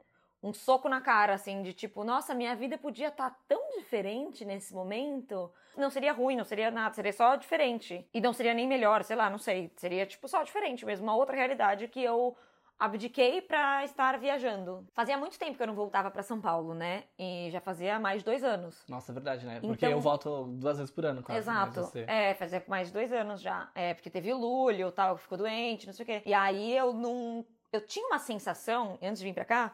Um 0.43 0.53
soco 0.53 0.87
na 0.87 1.01
cara, 1.01 1.33
assim, 1.33 1.63
de 1.63 1.73
tipo, 1.73 2.03
nossa, 2.03 2.35
minha 2.35 2.55
vida 2.55 2.77
podia 2.77 3.07
estar 3.07 3.35
tão 3.47 3.79
diferente 3.79 4.45
nesse 4.45 4.71
momento. 4.71 5.51
Não 5.75 5.89
seria 5.89 6.13
ruim, 6.13 6.35
não 6.35 6.43
seria 6.43 6.69
nada, 6.69 6.93
seria 6.93 7.11
só 7.11 7.35
diferente. 7.35 8.07
E 8.13 8.21
não 8.21 8.31
seria 8.31 8.53
nem 8.53 8.67
melhor, 8.67 9.03
sei 9.03 9.15
lá, 9.15 9.31
não 9.31 9.39
sei. 9.39 9.71
Seria, 9.75 10.05
tipo, 10.05 10.27
só 10.27 10.43
diferente 10.43 10.85
mesmo, 10.85 11.07
uma 11.07 11.15
outra 11.15 11.35
realidade 11.35 11.87
que 11.87 12.03
eu 12.03 12.37
abdiquei 12.79 13.41
pra 13.41 13.83
estar 13.83 14.17
viajando. 14.19 14.87
Fazia 14.93 15.17
muito 15.17 15.37
tempo 15.39 15.57
que 15.57 15.63
eu 15.63 15.67
não 15.67 15.73
voltava 15.73 16.11
pra 16.11 16.21
São 16.23 16.39
Paulo, 16.39 16.73
né? 16.73 17.03
E 17.17 17.49
já 17.51 17.59
fazia 17.59 17.99
mais 17.99 18.19
de 18.19 18.25
dois 18.25 18.43
anos. 18.43 18.83
Nossa, 18.87 19.11
é 19.11 19.13
verdade, 19.13 19.45
né? 19.45 19.59
Porque 19.59 19.85
Então- 19.85 19.89
eu 19.89 19.99
volto 19.99 20.45
duas 20.59 20.77
vezes 20.77 20.91
por 20.93 21.05
ano, 21.05 21.23
quase. 21.23 21.39
Exato. 21.39 21.81
Mas 21.81 21.89
você... 21.89 22.05
É, 22.07 22.33
fazia 22.35 22.63
mais 22.67 22.87
de 22.87 22.93
dois 22.93 23.11
anos 23.11 23.41
já. 23.41 23.69
É, 23.73 23.93
porque 23.93 24.09
teve 24.09 24.31
o 24.31 24.37
Lúlio, 24.37 24.91
tal, 24.91 25.15
que 25.15 25.23
ficou 25.23 25.37
doente, 25.37 25.87
não 25.87 25.93
sei 25.93 26.03
o 26.03 26.05
quê. 26.05 26.21
E 26.25 26.33
aí 26.33 26.75
eu 26.75 26.93
não. 26.93 27.45
Eu 27.71 27.85
tinha 27.85 28.05
uma 28.07 28.19
sensação, 28.19 28.97
antes 29.01 29.19
de 29.19 29.25
vir 29.25 29.33
pra 29.33 29.43
cá, 29.45 29.73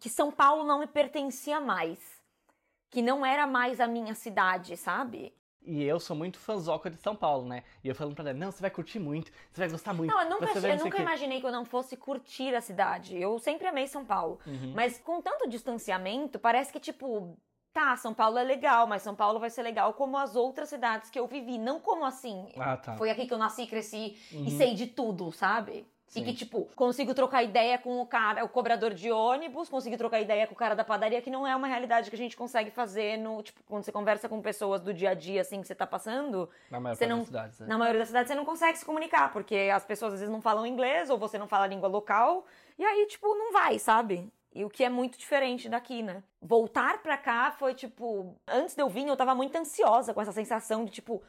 que 0.00 0.08
São 0.08 0.30
Paulo 0.32 0.64
não 0.64 0.80
me 0.80 0.86
pertencia 0.86 1.60
mais. 1.60 1.98
Que 2.90 3.02
não 3.02 3.24
era 3.24 3.46
mais 3.46 3.80
a 3.80 3.86
minha 3.86 4.14
cidade, 4.14 4.76
sabe? 4.76 5.34
E 5.68 5.84
eu 5.84 6.00
sou 6.00 6.16
muito 6.16 6.38
fãzoca 6.38 6.88
de 6.88 6.96
São 6.96 7.14
Paulo, 7.14 7.46
né? 7.46 7.62
E 7.84 7.88
eu 7.88 7.94
falando 7.94 8.14
pra 8.14 8.30
ela, 8.30 8.38
não, 8.38 8.50
você 8.50 8.62
vai 8.62 8.70
curtir 8.70 8.98
muito, 8.98 9.30
você 9.52 9.60
vai 9.60 9.68
gostar 9.68 9.92
muito. 9.92 10.10
Não, 10.10 10.22
eu 10.22 10.30
nunca, 10.30 10.46
eu 10.46 10.76
nunca 10.78 10.96
quê." 10.96 11.02
imaginei 11.02 11.40
que 11.40 11.46
eu 11.46 11.52
não 11.52 11.66
fosse 11.66 11.94
curtir 11.94 12.54
a 12.54 12.60
cidade. 12.62 13.20
Eu 13.20 13.38
sempre 13.38 13.66
amei 13.66 13.86
São 13.86 14.02
Paulo. 14.02 14.38
Uhum. 14.46 14.72
Mas 14.74 14.98
com 14.98 15.20
tanto 15.20 15.46
distanciamento, 15.46 16.38
parece 16.38 16.72
que, 16.72 16.80
tipo, 16.80 17.36
tá, 17.70 17.94
São 17.98 18.14
Paulo 18.14 18.38
é 18.38 18.42
legal, 18.44 18.86
mas 18.86 19.02
São 19.02 19.14
Paulo 19.14 19.38
vai 19.38 19.50
ser 19.50 19.62
legal 19.62 19.92
como 19.92 20.16
as 20.16 20.34
outras 20.34 20.70
cidades 20.70 21.10
que 21.10 21.20
eu 21.20 21.26
vivi. 21.26 21.58
Não 21.58 21.78
como 21.78 22.06
assim. 22.06 22.48
Ah, 22.56 22.78
tá. 22.78 22.96
Foi 22.96 23.10
aqui 23.10 23.26
que 23.26 23.34
eu 23.34 23.38
nasci, 23.38 23.66
cresci 23.66 24.16
e 24.32 24.36
Uhum. 24.36 24.48
sei 24.48 24.72
de 24.74 24.86
tudo, 24.86 25.30
sabe? 25.30 25.86
Sim. 26.08 26.22
E 26.22 26.24
que, 26.24 26.34
tipo, 26.34 26.64
consigo 26.74 27.12
trocar 27.12 27.42
ideia 27.42 27.76
com 27.78 28.00
o 28.00 28.06
cara, 28.06 28.42
o 28.42 28.48
cobrador 28.48 28.94
de 28.94 29.12
ônibus, 29.12 29.68
consigo 29.68 29.94
trocar 29.98 30.18
ideia 30.20 30.46
com 30.46 30.54
o 30.54 30.56
cara 30.56 30.74
da 30.74 30.82
padaria, 30.82 31.20
que 31.20 31.30
não 31.30 31.46
é 31.46 31.54
uma 31.54 31.66
realidade 31.66 32.08
que 32.08 32.16
a 32.16 32.18
gente 32.18 32.34
consegue 32.34 32.70
fazer 32.70 33.18
no, 33.18 33.42
tipo, 33.42 33.62
quando 33.68 33.84
você 33.84 33.92
conversa 33.92 34.26
com 34.26 34.40
pessoas 34.40 34.80
do 34.80 34.94
dia 34.94 35.10
a 35.10 35.14
dia, 35.14 35.42
assim, 35.42 35.60
que 35.60 35.66
você 35.66 35.74
tá 35.74 35.86
passando. 35.86 36.48
Na 36.70 36.80
maior 36.80 36.94
Você 36.94 37.00
parte 37.06 37.10
não- 37.10 37.18
das 37.18 37.26
cidades, 37.26 37.60
né? 37.60 37.66
Na 37.66 37.76
maioria 37.76 37.98
das 38.00 38.08
cidades 38.08 38.28
você 38.28 38.34
não 38.34 38.46
consegue 38.46 38.78
se 38.78 38.84
comunicar, 38.86 39.30
porque 39.32 39.70
as 39.72 39.84
pessoas 39.84 40.14
às 40.14 40.20
vezes 40.20 40.32
não 40.32 40.40
falam 40.40 40.66
inglês, 40.66 41.10
ou 41.10 41.18
você 41.18 41.36
não 41.38 41.46
fala 41.46 41.64
a 41.64 41.68
língua 41.68 41.88
local, 41.88 42.46
e 42.78 42.84
aí, 42.84 43.06
tipo, 43.06 43.26
não 43.34 43.52
vai, 43.52 43.78
sabe? 43.78 44.32
E 44.54 44.64
o 44.64 44.70
que 44.70 44.82
é 44.82 44.88
muito 44.88 45.18
diferente 45.18 45.68
daqui, 45.68 46.02
né? 46.02 46.22
Voltar 46.40 47.02
pra 47.02 47.18
cá 47.18 47.50
foi, 47.50 47.74
tipo... 47.74 48.34
Antes 48.46 48.74
de 48.74 48.80
eu 48.80 48.88
vir, 48.88 49.06
eu 49.06 49.14
tava 49.16 49.34
muito 49.34 49.54
ansiosa 49.56 50.14
com 50.14 50.22
essa 50.22 50.32
sensação 50.32 50.86
de, 50.86 50.90
tipo... 50.90 51.22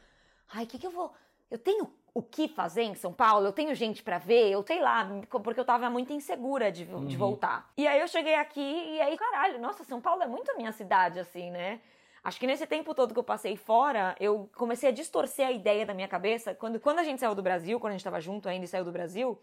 Ai, 0.50 0.64
o 0.64 0.66
que 0.66 0.78
que 0.78 0.86
eu 0.86 0.90
vou... 0.90 1.12
Eu 1.50 1.58
tenho 1.58 1.92
o 2.12 2.22
que 2.22 2.48
fazer 2.48 2.82
em 2.82 2.94
São 2.94 3.12
Paulo? 3.12 3.46
Eu 3.46 3.52
tenho 3.52 3.74
gente 3.74 4.02
pra 4.02 4.18
ver? 4.18 4.50
Eu 4.50 4.62
sei 4.66 4.80
lá, 4.80 5.06
porque 5.28 5.60
eu 5.60 5.64
tava 5.64 5.88
muito 5.90 6.12
insegura 6.12 6.70
de, 6.72 6.84
de 6.84 6.92
Uhum. 6.94 7.08
voltar. 7.18 7.70
E 7.76 7.86
aí 7.86 8.00
eu 8.00 8.08
cheguei 8.08 8.34
aqui 8.34 8.60
e 8.60 9.00
aí, 9.00 9.16
caralho, 9.16 9.60
nossa, 9.60 9.84
São 9.84 10.00
Paulo 10.00 10.22
é 10.22 10.26
muito 10.26 10.50
a 10.50 10.54
minha 10.54 10.72
cidade, 10.72 11.18
assim, 11.20 11.50
né? 11.50 11.80
Acho 12.22 12.38
que 12.38 12.46
nesse 12.46 12.66
tempo 12.66 12.94
todo 12.94 13.14
que 13.14 13.18
eu 13.18 13.24
passei 13.24 13.56
fora, 13.56 14.14
eu 14.20 14.50
comecei 14.56 14.90
a 14.90 14.92
distorcer 14.92 15.46
a 15.46 15.52
ideia 15.52 15.86
da 15.86 15.94
minha 15.94 16.08
cabeça. 16.08 16.54
Quando, 16.54 16.78
quando 16.78 16.98
a 16.98 17.02
gente 17.02 17.18
saiu 17.20 17.34
do 17.34 17.42
Brasil, 17.42 17.80
quando 17.80 17.92
a 17.92 17.96
gente 17.96 18.04
tava 18.04 18.20
junto 18.20 18.46
ainda 18.48 18.64
e 18.64 18.68
saiu 18.68 18.84
do 18.84 18.92
Brasil, 18.92 19.40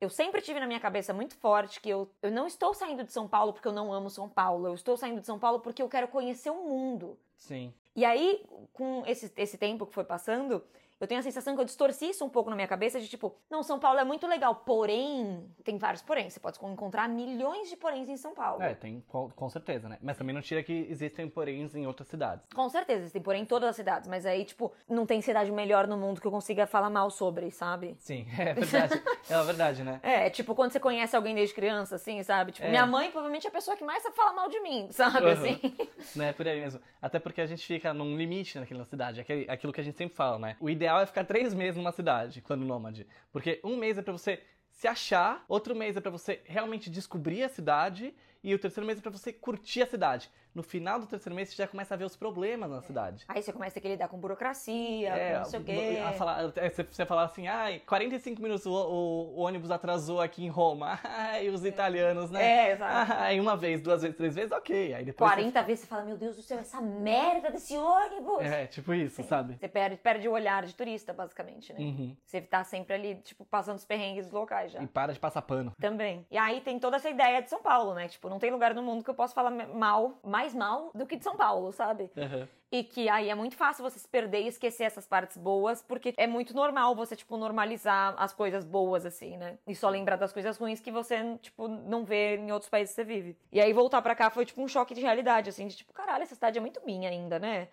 eu 0.00 0.08
sempre 0.10 0.40
tive 0.40 0.60
na 0.60 0.66
minha 0.66 0.78
cabeça 0.78 1.12
muito 1.12 1.34
forte 1.36 1.80
que 1.80 1.88
eu, 1.88 2.08
eu 2.22 2.30
não 2.30 2.46
estou 2.46 2.72
saindo 2.74 3.02
de 3.02 3.10
São 3.10 3.26
Paulo 3.26 3.52
porque 3.52 3.66
eu 3.66 3.72
não 3.72 3.92
amo 3.92 4.08
São 4.10 4.28
Paulo. 4.28 4.68
Eu 4.68 4.74
estou 4.74 4.96
saindo 4.96 5.20
de 5.20 5.26
São 5.26 5.38
Paulo 5.38 5.58
porque 5.58 5.82
eu 5.82 5.88
quero 5.88 6.06
conhecer 6.06 6.50
o 6.50 6.62
mundo. 6.68 7.18
Sim. 7.38 7.72
E 7.96 8.04
aí, 8.04 8.44
com 8.72 9.02
esse, 9.06 9.32
esse 9.36 9.56
tempo 9.58 9.84
que 9.86 9.92
foi 9.94 10.04
passando, 10.04 10.62
eu 11.00 11.06
tenho 11.06 11.20
a 11.20 11.22
sensação 11.22 11.54
que 11.54 11.60
eu 11.60 11.64
distorci 11.64 12.10
isso 12.10 12.24
um 12.24 12.28
pouco 12.28 12.48
na 12.50 12.56
minha 12.56 12.68
cabeça 12.68 13.00
de 13.00 13.08
tipo, 13.08 13.34
não, 13.50 13.62
São 13.62 13.78
Paulo 13.78 13.98
é 13.98 14.04
muito 14.04 14.26
legal, 14.26 14.54
porém, 14.54 15.46
tem 15.64 15.76
vários 15.78 16.02
porém. 16.02 16.30
Você 16.30 16.40
pode 16.40 16.58
encontrar 16.64 17.08
milhões 17.08 17.68
de 17.68 17.76
poréns 17.76 18.08
em 18.08 18.16
São 18.16 18.34
Paulo. 18.34 18.62
É, 18.62 18.74
tem, 18.74 19.02
com, 19.08 19.30
com 19.30 19.48
certeza, 19.50 19.88
né? 19.88 19.98
Mas 20.00 20.16
também 20.16 20.34
não 20.34 20.40
tira 20.42 20.62
que 20.62 20.86
existem 20.88 21.28
poréns 21.28 21.74
em 21.74 21.86
outras 21.86 22.08
cidades. 22.08 22.46
Com 22.54 22.68
certeza, 22.68 23.00
existem 23.00 23.22
porém 23.22 23.42
em 23.42 23.46
todas 23.46 23.68
as 23.70 23.76
cidades, 23.76 24.08
mas 24.08 24.24
aí, 24.24 24.44
tipo, 24.44 24.72
não 24.88 25.04
tem 25.04 25.20
cidade 25.20 25.50
melhor 25.52 25.86
no 25.86 25.96
mundo 25.96 26.20
que 26.20 26.26
eu 26.26 26.30
consiga 26.30 26.66
falar 26.66 26.90
mal 26.90 27.10
sobre, 27.10 27.50
sabe? 27.50 27.96
Sim, 27.98 28.26
é 28.38 28.54
verdade. 28.54 29.02
é 29.28 29.42
verdade, 29.42 29.82
né? 29.82 30.00
É, 30.02 30.30
tipo, 30.30 30.54
quando 30.54 30.72
você 30.72 30.80
conhece 30.80 31.14
alguém 31.14 31.34
desde 31.34 31.54
criança, 31.54 31.96
assim, 31.96 32.22
sabe? 32.22 32.52
Tipo, 32.52 32.66
É. 32.66 32.70
minha 32.70 32.86
mãe 32.86 33.10
provavelmente 33.10 33.46
é 33.46 33.50
a 33.50 33.52
pessoa 33.52 33.76
que 33.76 33.84
mais 33.84 34.02
sabe 34.02 34.16
falar 34.16 34.32
mal 34.32 34.48
de 34.48 34.60
mim, 34.60 34.88
sabe? 34.90 35.26
Uhum. 35.26 35.32
Assim. 35.32 35.60
né? 36.16 36.32
Por 36.32 36.46
aí 36.48 36.60
mesmo. 36.60 36.80
Até 37.02 37.18
porque 37.18 37.40
a 37.40 37.46
gente 37.46 37.66
fica 37.66 37.92
num 37.92 38.16
limite 38.16 38.58
naquela 38.58 38.84
cidade. 38.84 39.20
Aquele, 39.20 39.50
aquilo 39.50 39.72
que 39.72 39.80
a 39.80 39.84
gente 39.84 39.96
sempre 39.98 40.16
fala, 40.16 40.38
né? 40.38 40.56
O 40.60 40.70
ideal 40.70 40.85
é 40.86 41.06
ficar 41.06 41.24
três 41.24 41.52
meses 41.52 41.76
numa 41.76 41.92
cidade, 41.92 42.40
quando 42.40 42.64
nômade. 42.64 43.06
Porque 43.32 43.60
um 43.64 43.76
mês 43.76 43.98
é 43.98 44.02
pra 44.02 44.12
você 44.12 44.42
se 44.70 44.86
achar, 44.86 45.44
outro 45.48 45.74
mês 45.74 45.96
é 45.96 46.00
pra 46.00 46.10
você 46.10 46.42
realmente 46.44 46.90
descobrir 46.90 47.42
a 47.42 47.48
cidade, 47.48 48.14
e 48.42 48.54
o 48.54 48.58
terceiro 48.58 48.86
mês 48.86 48.98
é 48.98 49.02
pra 49.02 49.10
você 49.10 49.32
curtir 49.32 49.82
a 49.82 49.86
cidade. 49.86 50.30
No 50.56 50.62
final 50.62 50.98
do 50.98 51.04
terceiro 51.06 51.34
mês, 51.36 51.50
você 51.50 51.54
já 51.56 51.68
começa 51.68 51.92
a 51.92 51.98
ver 51.98 52.06
os 52.06 52.16
problemas 52.16 52.70
na 52.70 52.80
cidade. 52.80 53.26
Aí 53.28 53.42
você 53.42 53.52
começa 53.52 53.72
a 53.72 53.74
ter 53.74 53.80
que 53.82 53.88
lidar 53.88 54.08
com 54.08 54.16
burocracia, 54.18 55.10
É, 55.10 55.32
com 55.32 55.38
não 55.40 55.44
sei 55.44 55.60
o 55.60 55.64
quê. 55.64 56.02
a 56.02 56.12
falar, 56.12 56.50
é, 56.56 56.70
você, 56.70 56.82
você 56.82 57.04
falar 57.04 57.24
assim, 57.24 57.46
ai, 57.46 57.80
45 57.80 58.40
minutos 58.40 58.64
o, 58.64 58.72
o- 58.72 59.34
o 59.36 59.40
ônibus 59.42 59.70
atrasou 59.70 60.18
aqui 60.18 60.42
em 60.44 60.48
Roma. 60.48 60.98
Ai, 61.04 61.50
os 61.50 61.62
italianos, 61.62 62.30
né? 62.30 62.42
É, 62.68 62.72
exato. 62.72 63.12
Ai, 63.20 63.38
uma 63.38 63.54
vez, 63.54 63.82
duas 63.82 64.00
vezes, 64.00 64.16
três 64.16 64.34
vezes, 64.34 64.50
ok. 64.50 64.94
Aí 64.94 65.04
depois. 65.04 65.30
40 65.30 65.62
vezes 65.62 65.80
você 65.80 65.86
fala, 65.88 66.04
meu 66.04 66.16
Deus 66.16 66.36
do 66.36 66.42
céu, 66.42 66.58
essa 66.58 66.80
merda 66.80 67.50
desse 67.50 67.76
ônibus! 67.76 68.38
Você... 68.38 68.54
É, 68.54 68.66
tipo 68.66 68.94
isso, 68.94 69.22
sabe? 69.24 69.56
Você 69.58 69.68
perde, 69.68 69.96
perde 69.96 70.26
o 70.26 70.32
olhar 70.32 70.64
de 70.64 70.74
turista, 70.74 71.12
basicamente, 71.12 71.70
né? 71.74 71.80
Uhum. 71.80 72.16
Você 72.24 72.40
tá 72.40 72.64
sempre 72.64 72.94
ali, 72.94 73.16
tipo, 73.16 73.44
passando 73.44 73.76
os 73.76 73.84
perrengues 73.84 74.30
locais 74.30 74.72
já. 74.72 74.82
E 74.82 74.86
para 74.86 75.12
de 75.12 75.20
passar 75.20 75.42
pano. 75.42 75.72
Também. 75.78 76.26
E 76.30 76.38
aí 76.38 76.62
tem 76.62 76.78
toda 76.78 76.96
essa 76.96 77.10
ideia 77.10 77.42
de 77.42 77.50
São 77.50 77.60
Paulo, 77.60 77.92
né? 77.92 78.08
Tipo, 78.08 78.30
não 78.30 78.38
tem 78.38 78.50
lugar 78.50 78.74
no 78.74 78.82
mundo 78.82 79.04
que 79.04 79.10
eu 79.10 79.14
possa 79.14 79.34
falar 79.34 79.50
mal, 79.50 80.18
mais 80.24 80.45
mal 80.54 80.90
do 80.94 81.06
que 81.06 81.16
de 81.16 81.24
São 81.24 81.36
Paulo, 81.36 81.72
sabe? 81.72 82.10
Uhum. 82.16 82.46
E 82.70 82.82
que 82.82 83.08
aí 83.08 83.30
é 83.30 83.34
muito 83.34 83.56
fácil 83.56 83.82
você 83.82 83.98
se 83.98 84.08
perder 84.08 84.42
e 84.42 84.48
esquecer 84.48 84.84
essas 84.84 85.06
partes 85.06 85.36
boas, 85.36 85.82
porque 85.82 86.12
é 86.16 86.26
muito 86.26 86.54
normal 86.54 86.94
você, 86.94 87.14
tipo, 87.14 87.36
normalizar 87.36 88.14
as 88.18 88.32
coisas 88.32 88.64
boas, 88.64 89.06
assim, 89.06 89.36
né? 89.36 89.56
E 89.66 89.74
só 89.74 89.88
lembrar 89.88 90.16
das 90.16 90.32
coisas 90.32 90.56
ruins 90.58 90.80
que 90.80 90.90
você, 90.90 91.36
tipo, 91.38 91.68
não 91.68 92.04
vê 92.04 92.36
em 92.36 92.50
outros 92.50 92.68
países 92.68 92.94
que 92.94 93.02
você 93.02 93.04
vive. 93.04 93.36
E 93.52 93.60
aí 93.60 93.72
voltar 93.72 94.02
pra 94.02 94.14
cá 94.14 94.30
foi, 94.30 94.44
tipo, 94.44 94.60
um 94.60 94.68
choque 94.68 94.94
de 94.94 95.00
realidade, 95.00 95.48
assim, 95.48 95.68
de 95.68 95.76
tipo, 95.76 95.92
caralho, 95.92 96.24
essa 96.24 96.34
cidade 96.34 96.58
é 96.58 96.60
muito 96.60 96.84
minha 96.84 97.08
ainda, 97.08 97.38
né? 97.38 97.68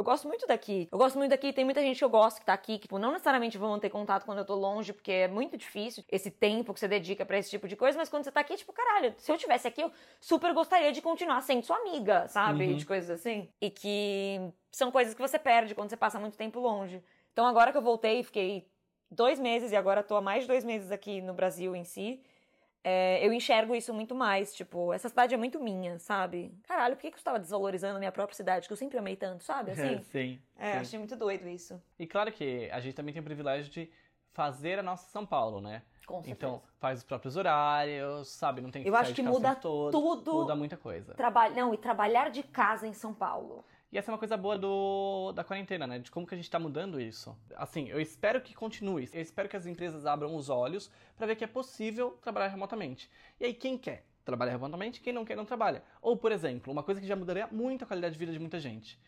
Eu 0.00 0.04
gosto 0.04 0.26
muito 0.26 0.46
daqui. 0.46 0.88
Eu 0.90 0.96
gosto 0.96 1.18
muito 1.18 1.30
daqui. 1.30 1.52
Tem 1.52 1.62
muita 1.62 1.82
gente 1.82 1.98
que 1.98 2.04
eu 2.04 2.08
gosto 2.08 2.40
que 2.40 2.46
tá 2.46 2.54
aqui, 2.54 2.78
que, 2.78 2.82
tipo, 2.82 2.98
não 2.98 3.12
necessariamente 3.12 3.58
vão 3.58 3.78
ter 3.78 3.90
contato 3.90 4.24
quando 4.24 4.38
eu 4.38 4.46
tô 4.46 4.54
longe, 4.54 4.94
porque 4.94 5.12
é 5.12 5.28
muito 5.28 5.58
difícil 5.58 6.02
esse 6.10 6.30
tempo 6.30 6.72
que 6.72 6.80
você 6.80 6.88
dedica 6.88 7.26
para 7.26 7.36
esse 7.36 7.50
tipo 7.50 7.68
de 7.68 7.76
coisa, 7.76 7.98
mas 7.98 8.08
quando 8.08 8.24
você 8.24 8.32
tá 8.32 8.40
aqui, 8.40 8.56
tipo, 8.56 8.72
caralho, 8.72 9.14
se 9.18 9.30
eu 9.30 9.36
tivesse 9.36 9.68
aqui, 9.68 9.82
eu 9.82 9.92
super 10.18 10.54
gostaria 10.54 10.90
de 10.90 11.02
continuar 11.02 11.42
sendo 11.42 11.66
sua 11.66 11.76
amiga, 11.76 12.26
sabe? 12.28 12.68
Uhum. 12.68 12.76
De 12.76 12.86
coisas 12.86 13.10
assim. 13.10 13.46
E 13.60 13.68
que 13.68 14.40
são 14.72 14.90
coisas 14.90 15.12
que 15.12 15.20
você 15.20 15.38
perde 15.38 15.74
quando 15.74 15.90
você 15.90 15.98
passa 15.98 16.18
muito 16.18 16.34
tempo 16.34 16.60
longe. 16.60 17.02
Então 17.34 17.46
agora 17.46 17.70
que 17.70 17.76
eu 17.76 17.82
voltei, 17.82 18.22
fiquei 18.22 18.66
dois 19.10 19.38
meses 19.38 19.70
e 19.70 19.76
agora 19.76 20.02
tô 20.02 20.16
há 20.16 20.22
mais 20.22 20.44
de 20.44 20.48
dois 20.48 20.64
meses 20.64 20.90
aqui 20.90 21.20
no 21.20 21.34
Brasil 21.34 21.76
em 21.76 21.84
si. 21.84 22.22
É, 22.82 23.24
eu 23.26 23.32
enxergo 23.32 23.74
isso 23.74 23.92
muito 23.92 24.14
mais, 24.14 24.54
tipo, 24.54 24.92
essa 24.92 25.08
cidade 25.08 25.34
é 25.34 25.36
muito 25.36 25.60
minha, 25.60 25.98
sabe? 25.98 26.54
Caralho, 26.66 26.96
por 26.96 27.02
que, 27.02 27.10
que 27.10 27.16
eu 27.16 27.18
estava 27.18 27.38
desvalorizando 27.38 27.96
a 27.96 27.98
minha 27.98 28.12
própria 28.12 28.34
cidade, 28.34 28.66
que 28.66 28.72
eu 28.72 28.76
sempre 28.76 28.96
amei 28.98 29.16
tanto, 29.16 29.44
sabe? 29.44 29.72
Assim, 29.72 30.02
sim. 30.10 30.40
é, 30.56 30.72
sim. 30.72 30.78
achei 30.78 30.98
muito 30.98 31.14
doido 31.14 31.46
isso. 31.46 31.80
E 31.98 32.06
claro 32.06 32.32
que 32.32 32.70
a 32.70 32.80
gente 32.80 32.94
também 32.94 33.12
tem 33.12 33.20
o 33.20 33.24
privilégio 33.24 33.70
de 33.70 33.90
fazer 34.32 34.78
a 34.78 34.82
nossa 34.82 35.08
São 35.10 35.26
Paulo, 35.26 35.60
né? 35.60 35.82
Com 36.06 36.22
certeza. 36.22 36.32
Então, 36.32 36.62
faz 36.78 37.00
os 37.00 37.04
próprios 37.04 37.36
horários, 37.36 38.28
sabe? 38.28 38.60
Não 38.60 38.70
tem 38.70 38.82
que 38.82 38.88
Eu 38.88 38.96
acho 38.96 39.12
de 39.12 39.22
que 39.22 39.22
muda 39.22 39.54
todo, 39.54 39.92
tudo. 39.92 40.32
Muda 40.32 40.56
muita 40.56 40.76
coisa. 40.76 41.14
Traba... 41.14 41.50
Não, 41.50 41.74
e 41.74 41.76
trabalhar 41.76 42.30
de 42.30 42.42
casa 42.42 42.86
em 42.86 42.92
São 42.92 43.12
Paulo. 43.12 43.64
E 43.92 43.98
essa 43.98 44.10
é 44.10 44.12
uma 44.12 44.18
coisa 44.18 44.36
boa 44.36 44.56
do, 44.56 45.32
da 45.32 45.42
quarentena, 45.42 45.86
né? 45.86 45.98
De 45.98 46.10
como 46.10 46.26
que 46.26 46.34
a 46.34 46.36
gente 46.36 46.50
tá 46.50 46.58
mudando 46.58 47.00
isso. 47.00 47.36
Assim, 47.56 47.88
eu 47.88 48.00
espero 48.00 48.40
que 48.40 48.54
continue. 48.54 49.08
Eu 49.12 49.20
espero 49.20 49.48
que 49.48 49.56
as 49.56 49.66
empresas 49.66 50.06
abram 50.06 50.36
os 50.36 50.48
olhos 50.48 50.90
para 51.16 51.26
ver 51.26 51.34
que 51.34 51.42
é 51.42 51.48
possível 51.48 52.12
trabalhar 52.22 52.48
remotamente. 52.48 53.10
E 53.40 53.46
aí, 53.46 53.54
quem 53.54 53.76
quer 53.76 54.06
trabalhar 54.24 54.52
remotamente, 54.52 55.00
quem 55.00 55.12
não 55.12 55.24
quer, 55.24 55.36
não 55.36 55.44
trabalha. 55.44 55.82
Ou, 56.00 56.16
por 56.16 56.30
exemplo, 56.30 56.72
uma 56.72 56.84
coisa 56.84 57.00
que 57.00 57.06
já 57.06 57.16
mudaria 57.16 57.48
muito 57.48 57.82
a 57.82 57.86
qualidade 57.86 58.12
de 58.12 58.18
vida 58.18 58.32
de 58.32 58.38
muita 58.38 58.60
gente. 58.60 58.98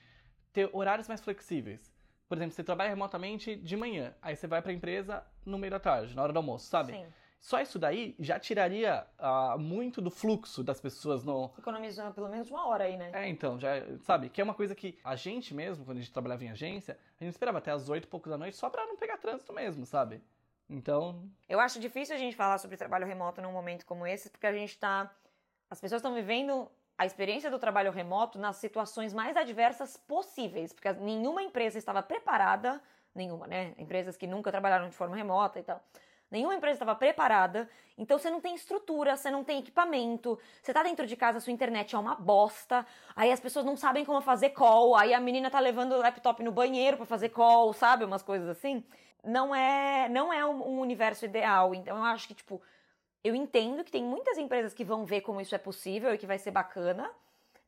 Ter 0.52 0.68
horários 0.72 1.06
mais 1.06 1.20
flexíveis. 1.20 1.92
Por 2.28 2.36
exemplo, 2.38 2.54
você 2.54 2.64
trabalha 2.64 2.90
remotamente 2.90 3.54
de 3.54 3.76
manhã, 3.76 4.14
aí 4.22 4.34
você 4.34 4.46
vai 4.46 4.62
pra 4.62 4.72
empresa 4.72 5.22
no 5.44 5.58
meio 5.58 5.70
da 5.70 5.78
tarde, 5.78 6.16
na 6.16 6.22
hora 6.22 6.32
do 6.32 6.38
almoço, 6.38 6.66
sabe? 6.66 6.92
Sim. 6.92 7.06
Só 7.42 7.60
isso 7.60 7.76
daí 7.76 8.14
já 8.20 8.38
tiraria 8.38 9.04
ah, 9.18 9.56
muito 9.58 10.00
do 10.00 10.12
fluxo 10.12 10.62
das 10.62 10.80
pessoas 10.80 11.24
no, 11.24 11.52
Economizando 11.58 12.14
pelo 12.14 12.28
menos 12.28 12.48
uma 12.48 12.68
hora 12.68 12.84
aí, 12.84 12.96
né? 12.96 13.10
é, 13.12 13.28
então, 13.28 13.58
já, 13.58 13.70
sabe, 14.02 14.28
que 14.28 14.40
é 14.40 14.44
uma 14.44 14.54
coisa 14.54 14.76
que 14.76 14.96
a 15.02 15.16
gente 15.16 15.52
mesmo, 15.52 15.84
quando 15.84 15.98
a 15.98 16.00
gente 16.00 16.12
trabalhava 16.12 16.44
em 16.44 16.50
agência, 16.50 16.96
a 17.20 17.24
gente 17.24 17.32
esperava 17.32 17.58
até 17.58 17.72
as 17.72 17.88
oito 17.88 18.04
e 18.04 18.06
poucos 18.06 18.30
da 18.30 18.38
noite 18.38 18.56
só 18.56 18.70
pra 18.70 18.86
não 18.86 18.96
pegar 18.96 19.18
trânsito 19.18 19.52
mesmo, 19.52 19.84
sabe? 19.84 20.22
Então, 20.70 21.28
Eu 21.48 21.58
acho 21.58 21.80
difícil 21.80 22.14
a 22.14 22.18
gente 22.18 22.36
falar 22.36 22.58
sobre 22.58 22.76
trabalho 22.76 23.08
remoto 23.08 23.42
num 23.42 23.50
momento 23.50 23.84
como 23.84 24.06
esse, 24.06 24.30
porque 24.30 24.46
a 24.46 24.52
gente 24.52 24.78
tá. 24.78 25.12
As 25.68 25.80
pessoas 25.80 25.98
estão 25.98 26.14
vivendo 26.14 26.70
a 26.96 27.04
experiência 27.04 27.50
do 27.50 27.58
trabalho 27.58 27.90
remoto 27.90 28.38
nas 28.38 28.54
situações 28.54 29.12
mais 29.12 29.36
adversas 29.36 29.96
possíveis, 29.96 30.72
porque 30.72 30.92
nenhuma 30.92 31.42
empresa 31.42 31.76
estava 31.76 32.04
preparada, 32.04 32.80
nenhuma, 33.12 33.48
né? 33.48 33.74
Empresas 33.76 34.16
que 34.16 34.28
nunca 34.28 34.52
trabalharam 34.52 34.88
de 34.88 34.94
forma 34.94 35.16
remota 35.16 35.58
e 35.58 35.64
tal. 35.64 35.82
Nenhuma 36.32 36.54
empresa 36.54 36.76
estava 36.76 36.94
preparada, 36.94 37.68
então 37.98 38.18
você 38.18 38.30
não 38.30 38.40
tem 38.40 38.54
estrutura, 38.54 39.18
você 39.18 39.30
não 39.30 39.44
tem 39.44 39.58
equipamento, 39.58 40.38
você 40.62 40.72
tá 40.72 40.82
dentro 40.82 41.06
de 41.06 41.14
casa, 41.14 41.40
sua 41.40 41.52
internet 41.52 41.94
é 41.94 41.98
uma 41.98 42.14
bosta, 42.14 42.86
aí 43.14 43.30
as 43.30 43.38
pessoas 43.38 43.66
não 43.66 43.76
sabem 43.76 44.02
como 44.02 44.18
fazer 44.22 44.48
call, 44.48 44.96
aí 44.96 45.12
a 45.12 45.20
menina 45.20 45.50
tá 45.50 45.60
levando 45.60 45.92
o 45.92 45.98
laptop 45.98 46.42
no 46.42 46.50
banheiro 46.50 46.96
para 46.96 47.04
fazer 47.04 47.28
call, 47.28 47.74
sabe? 47.74 48.06
Umas 48.06 48.22
coisas 48.22 48.48
assim. 48.48 48.82
Não 49.22 49.54
é, 49.54 50.08
não 50.08 50.32
é 50.32 50.44
um, 50.46 50.80
universo 50.80 51.26
ideal, 51.26 51.74
então 51.74 51.98
eu 51.98 52.04
acho 52.04 52.26
que, 52.26 52.32
tipo, 52.32 52.62
eu 53.22 53.34
entendo 53.34 53.84
que 53.84 53.92
tem 53.92 54.02
muitas 54.02 54.38
empresas 54.38 54.72
que 54.72 54.84
vão 54.84 55.04
ver 55.04 55.20
como 55.20 55.38
isso 55.38 55.54
é 55.54 55.58
possível 55.58 56.14
e 56.14 56.18
que 56.18 56.26
vai 56.26 56.38
ser 56.38 56.50
bacana, 56.50 57.10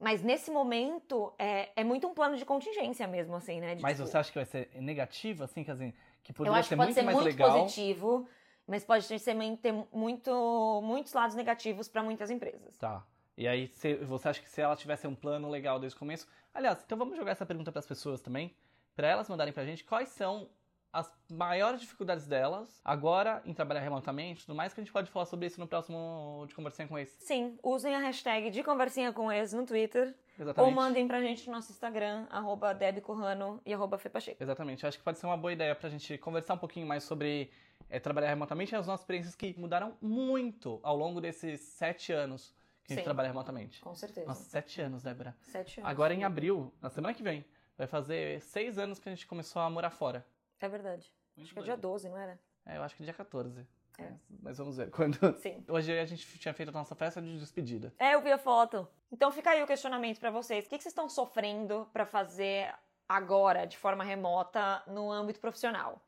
mas 0.00 0.22
nesse 0.22 0.50
momento 0.50 1.34
é, 1.38 1.68
é 1.76 1.84
muito 1.84 2.06
um 2.08 2.14
plano 2.14 2.38
de 2.38 2.46
contingência 2.46 3.06
mesmo, 3.06 3.36
assim, 3.36 3.60
né? 3.60 3.74
De, 3.74 3.82
mas 3.82 3.98
tipo, 3.98 4.08
você 4.08 4.16
acha 4.16 4.32
que 4.32 4.38
vai 4.38 4.46
ser 4.46 4.70
negativo, 4.80 5.44
assim, 5.44 5.62
que, 5.62 5.70
assim, 5.70 5.92
que 6.22 6.32
eu 6.32 6.34
poderia 6.34 6.60
acho 6.60 6.70
ser 6.70 6.76
que 6.76 6.78
pode 6.78 6.86
muito 6.86 6.94
ser 6.94 7.02
mais 7.02 7.14
muito 7.14 7.26
legal? 7.28 7.60
positivo, 7.60 8.26
mas 8.66 8.84
pode 8.84 9.06
ter, 9.06 9.20
também 9.20 9.56
ter 9.56 9.72
muito, 9.92 10.80
muitos 10.82 11.12
lados 11.12 11.36
negativos 11.36 11.88
para 11.88 12.02
muitas 12.02 12.30
empresas. 12.30 12.76
Tá. 12.78 13.04
E 13.36 13.48
aí, 13.48 13.66
se- 13.68 13.96
você 13.96 14.28
acha 14.28 14.40
que 14.40 14.48
se 14.48 14.60
ela 14.60 14.76
tivesse 14.76 15.06
um 15.06 15.14
plano 15.14 15.48
legal 15.50 15.78
desde 15.78 15.96
o 15.96 15.98
começo... 15.98 16.26
Aliás, 16.52 16.80
então 16.84 16.96
vamos 16.96 17.16
jogar 17.16 17.32
essa 17.32 17.44
pergunta 17.44 17.72
pras 17.72 17.84
pessoas 17.84 18.20
também, 18.20 18.54
pra 18.94 19.08
elas 19.08 19.28
mandarem 19.28 19.52
pra 19.52 19.64
gente 19.64 19.82
quais 19.82 20.08
são 20.10 20.48
as 20.92 21.12
maiores 21.28 21.80
dificuldades 21.80 22.28
delas 22.28 22.80
agora 22.84 23.42
em 23.44 23.52
trabalhar 23.52 23.80
remotamente 23.80 24.46
tudo 24.46 24.54
mais, 24.54 24.72
que 24.72 24.80
a 24.80 24.84
gente 24.84 24.92
pode 24.92 25.10
falar 25.10 25.26
sobre 25.26 25.46
isso 25.48 25.58
no 25.58 25.66
próximo 25.66 26.44
de 26.46 26.54
Conversinha 26.54 26.86
com 26.86 26.96
esse. 26.96 27.16
Sim, 27.24 27.58
usem 27.60 27.96
a 27.96 27.98
hashtag 27.98 28.50
de 28.50 28.62
conversinha 28.62 29.12
com 29.12 29.32
ex 29.32 29.52
no 29.52 29.66
Twitter 29.66 30.14
Exatamente. 30.38 30.68
ou 30.68 30.74
mandem 30.74 31.06
pra 31.06 31.20
gente 31.20 31.46
no 31.46 31.54
nosso 31.54 31.70
Instagram, 31.70 32.26
arroba 32.30 32.74
Debbie 32.74 33.00
Corrano 33.00 33.60
e 33.64 33.72
arroba 33.72 33.98
Fepacheco. 33.98 34.42
Exatamente. 34.42 34.86
Acho 34.86 34.98
que 34.98 35.04
pode 35.04 35.18
ser 35.18 35.26
uma 35.26 35.36
boa 35.36 35.52
ideia 35.52 35.74
pra 35.74 35.88
gente 35.88 36.18
conversar 36.18 36.54
um 36.54 36.58
pouquinho 36.58 36.86
mais 36.86 37.04
sobre 37.04 37.50
é, 37.88 38.00
trabalhar 38.00 38.28
remotamente 38.28 38.74
e 38.74 38.76
as 38.76 38.86
nossas 38.86 39.02
experiências 39.02 39.34
que 39.34 39.54
mudaram 39.58 39.96
muito 40.00 40.80
ao 40.82 40.96
longo 40.96 41.20
desses 41.20 41.60
sete 41.60 42.12
anos 42.12 42.54
que 42.84 42.92
a 42.92 42.96
gente 42.96 43.02
Sim. 43.02 43.04
trabalha 43.04 43.28
remotamente. 43.28 43.80
Com 43.80 43.94
certeza. 43.94 44.26
Nossa, 44.26 44.44
sete 44.44 44.80
anos, 44.80 45.02
Débora. 45.02 45.34
Sete 45.40 45.80
anos. 45.80 45.90
Agora 45.90 46.12
em 46.12 46.24
abril, 46.24 46.72
na 46.82 46.90
semana 46.90 47.14
que 47.14 47.22
vem, 47.22 47.44
vai 47.78 47.86
fazer 47.86 48.40
seis 48.40 48.78
anos 48.78 48.98
que 48.98 49.08
a 49.08 49.12
gente 49.12 49.26
começou 49.26 49.62
a 49.62 49.70
morar 49.70 49.90
fora. 49.90 50.26
É 50.60 50.68
verdade. 50.68 51.12
Acho 51.40 51.52
que 51.52 51.60
é 51.60 51.62
dia 51.62 51.76
12, 51.76 52.08
não 52.08 52.18
era? 52.18 52.38
É, 52.66 52.76
eu 52.76 52.82
acho 52.82 52.94
que 52.96 53.02
dia 53.02 53.12
14. 53.12 53.66
É. 53.98 54.12
Mas 54.42 54.58
vamos 54.58 54.76
ver. 54.76 54.90
Quando... 54.92 55.16
Sim. 55.38 55.64
Hoje 55.68 55.98
a 55.98 56.04
gente 56.04 56.26
tinha 56.38 56.52
feito 56.54 56.68
a 56.68 56.72
nossa 56.72 56.94
festa 56.94 57.20
de 57.22 57.38
despedida. 57.38 57.92
É, 57.98 58.14
eu 58.14 58.20
vi 58.22 58.32
a 58.32 58.38
foto. 58.38 58.86
Então 59.12 59.30
fica 59.30 59.50
aí 59.50 59.62
o 59.62 59.66
questionamento 59.66 60.18
pra 60.18 60.30
vocês. 60.30 60.66
O 60.66 60.68
que 60.68 60.76
que 60.76 60.82
vocês 60.82 60.92
estão 60.92 61.08
sofrendo 61.08 61.88
pra 61.92 62.04
fazer 62.04 62.74
agora, 63.08 63.66
de 63.66 63.76
forma 63.78 64.02
remota, 64.02 64.82
no 64.86 65.10
âmbito 65.10 65.40
profissional? 65.40 66.00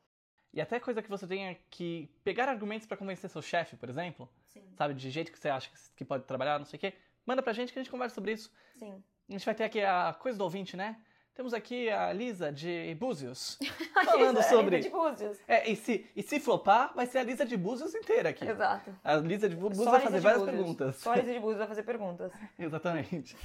E 0.52 0.60
até 0.60 0.80
coisa 0.80 1.02
que 1.02 1.08
você 1.10 1.26
tenha 1.26 1.54
que 1.70 2.08
pegar 2.24 2.48
argumentos 2.48 2.86
pra 2.86 2.96
convencer 2.96 3.28
seu 3.28 3.42
chefe, 3.42 3.76
por 3.76 3.88
exemplo, 3.90 4.28
Sim. 4.48 4.64
sabe, 4.74 4.94
de 4.94 5.10
jeito 5.10 5.30
que 5.30 5.38
você 5.38 5.50
acha 5.50 5.68
que- 5.70 5.76
que 5.96 6.04
pode 6.04 6.24
trabalhar, 6.24 6.58
não 6.58 6.64
sei 6.64 6.78
o 6.78 6.80
quê, 6.80 6.94
manda 7.26 7.42
pra 7.42 7.52
gente 7.52 7.72
que 7.72 7.78
a 7.78 7.82
gente 7.82 7.90
conversa 7.90 8.14
sobre 8.14 8.32
isso. 8.32 8.50
Sim. 8.76 9.02
A 9.28 9.32
gente 9.32 9.44
vai 9.44 9.54
ter 9.54 9.64
aqui 9.64 9.82
a 9.82 10.14
coisa 10.18 10.38
do 10.38 10.44
ouvinte, 10.44 10.74
né? 10.76 10.98
Temos 11.36 11.52
aqui 11.52 11.90
a 11.90 12.10
Lisa 12.14 12.50
de 12.50 12.94
Búzios. 12.98 13.58
Falando 14.06 14.38
Lisa- 14.38 14.48
sobre- 14.48 14.76
a 14.76 14.78
Lisa 14.78 14.88
de 14.88 14.94
Búzios. 14.94 15.38
É, 15.46 15.70
e 15.70 15.76
se, 15.76 16.06
e 16.16 16.22
se 16.22 16.40
flopar, 16.40 16.92
vai 16.94 17.04
ser 17.06 17.18
a 17.18 17.22
Lisa 17.22 17.44
de 17.44 17.56
Búzios 17.58 17.94
inteira 17.94 18.30
aqui. 18.30 18.44
Exato. 18.48 18.90
A 19.04 19.16
Lisa 19.16 19.46
de 19.48 19.54
Búzios 19.54 19.84
Só 19.84 19.90
vai 19.90 20.00
fazer 20.00 20.20
várias 20.20 20.40
Búzios. 20.40 20.56
perguntas. 20.58 20.96
Só 20.96 21.12
a 21.12 21.16
Lisa 21.16 21.32
de 21.34 21.38
Búzios 21.38 21.58
vai 21.58 21.68
fazer 21.68 21.82
perguntas. 21.82 22.32
Exatamente. 22.58 23.36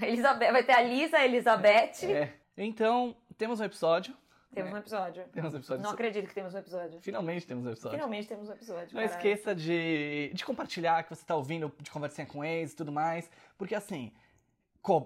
Elizabeth, 0.00 0.52
vai 0.52 0.62
ter 0.62 0.72
a 0.72 0.82
Lisa, 0.82 1.16
a 1.18 1.24
Elizabeth. 1.24 2.04
É. 2.04 2.32
Então, 2.56 3.16
temos 3.36 3.58
um 3.58 3.64
episódio. 3.64 4.14
Temos 4.54 4.72
um 4.72 4.76
episódio. 4.76 5.24
Temos 5.32 5.52
um 5.54 5.56
episódio. 5.58 5.82
Não 5.82 5.90
acredito 5.90 6.26
que 6.28 6.34
temos 6.34 6.54
um 6.54 6.58
episódio. 6.58 7.00
Finalmente 7.02 7.46
temos 7.46 7.66
um 7.66 7.70
episódio. 7.70 7.98
Finalmente 7.98 8.28
temos 8.28 8.48
um 8.48 8.52
episódio. 8.52 8.88
Não 8.94 9.02
caralho. 9.02 9.10
esqueça 9.10 9.54
de, 9.54 10.30
de 10.32 10.44
compartilhar 10.44 11.02
que 11.02 11.10
você 11.14 11.24
tá 11.24 11.34
ouvindo 11.36 11.70
de 11.80 11.90
conversinha 11.90 12.26
com 12.26 12.42
ex 12.44 12.72
e 12.72 12.76
tudo 12.76 12.90
mais. 12.90 13.30
Porque 13.58 13.74
assim, 13.74 14.10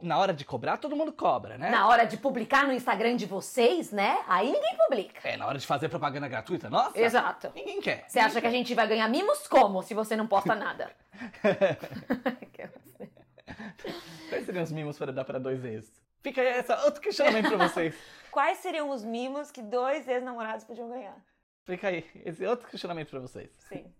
na 0.02 0.18
hora 0.18 0.32
de 0.32 0.44
cobrar, 0.44 0.76
todo 0.76 0.94
mundo 0.94 1.12
cobra, 1.12 1.58
né? 1.58 1.70
Na 1.70 1.88
hora 1.88 2.04
de 2.04 2.16
publicar 2.16 2.66
no 2.66 2.72
Instagram 2.72 3.16
de 3.16 3.26
vocês, 3.26 3.90
né? 3.90 4.18
Aí 4.28 4.52
ninguém 4.52 4.76
publica. 4.76 5.28
É, 5.28 5.36
na 5.36 5.46
hora 5.46 5.58
de 5.58 5.66
fazer 5.66 5.88
propaganda 5.88 6.28
gratuita, 6.28 6.70
nossa. 6.70 7.00
Exato. 7.00 7.50
Ninguém 7.54 7.80
quer. 7.80 8.04
Você 8.06 8.20
acha 8.20 8.40
que 8.40 8.46
a 8.46 8.50
gente 8.50 8.74
vai 8.74 8.86
ganhar 8.86 9.08
mimos 9.08 9.46
como 9.48 9.82
se 9.82 9.94
você 9.94 10.14
não 10.14 10.26
posta 10.26 10.54
nada? 10.54 10.90
Quais 14.28 14.46
seriam 14.46 14.62
os 14.62 14.72
mimos 14.72 14.98
para 14.98 15.12
dar 15.12 15.24
para 15.24 15.38
dois 15.38 15.64
ex? 15.64 15.90
Fica 16.20 16.40
aí 16.40 16.48
essa 16.48 16.84
outro 16.84 17.00
questionamento 17.00 17.48
pra 17.48 17.68
vocês. 17.68 17.94
Quais 18.30 18.58
seriam 18.58 18.90
os 18.90 19.04
mimos 19.04 19.50
que 19.50 19.60
dois 19.60 20.06
ex-namorados 20.08 20.64
podiam 20.64 20.88
ganhar? 20.88 21.16
Fica 21.64 21.88
aí 21.88 22.04
esse 22.24 22.44
outro 22.46 22.68
questionamento 22.68 23.10
pra 23.10 23.20
vocês. 23.20 23.50
Sim. 23.68 23.92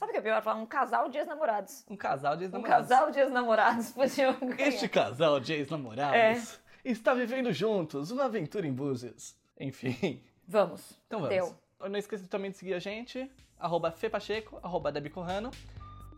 Sabe 0.00 0.10
o 0.10 0.12
que 0.14 0.18
é 0.18 0.22
pior? 0.22 0.42
Falar 0.42 0.58
um 0.60 0.66
casal 0.66 1.08
de 1.10 1.18
ex-namorados. 1.18 1.84
Um 1.88 1.96
casal 1.96 2.34
de 2.36 2.44
Um 2.44 2.46
ex-namorados. 2.46 2.88
casal 2.88 3.10
de 3.10 3.20
ex-namorados 3.20 3.90
podiam 3.92 4.32
ganhar. 4.40 4.68
Este 4.68 4.88
casal 4.88 5.38
de 5.38 5.52
ex-namorados 5.52 6.16
É. 6.16 6.90
está 6.90 7.12
vivendo 7.14 7.52
juntos 7.52 8.10
uma 8.10 8.24
aventura 8.24 8.66
em 8.66 8.72
Búzios. 8.72 9.36
Enfim. 9.58 10.24
Vamos. 10.48 10.80
Então 11.06 11.20
vamos. 11.20 11.34
Deu. 11.34 11.54
Não 11.88 11.98
esqueça 11.98 12.26
também 12.26 12.50
de 12.50 12.56
seguir 12.56 12.74
a 12.74 12.78
gente, 12.78 13.30
arroba 13.58 13.90
Fepacheco, 13.92 14.58
arroba 14.62 14.90
Debbie 14.90 15.10
Corrano. 15.10 15.50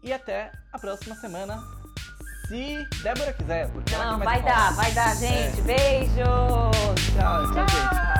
E 0.03 0.13
até 0.13 0.51
a 0.73 0.79
próxima 0.79 1.15
semana, 1.17 1.59
se 2.49 2.85
Débora 3.03 3.33
quiser. 3.33 3.69
Não, 3.93 4.19
vai 4.19 4.43
dar, 4.43 4.75
vai 4.75 4.93
dar, 4.93 5.15
gente. 5.17 5.61
Beijos. 5.63 6.17
Tchau, 6.17 7.53
tchau, 7.53 7.55
gente. 7.55 7.71
Tchau. 7.91 8.12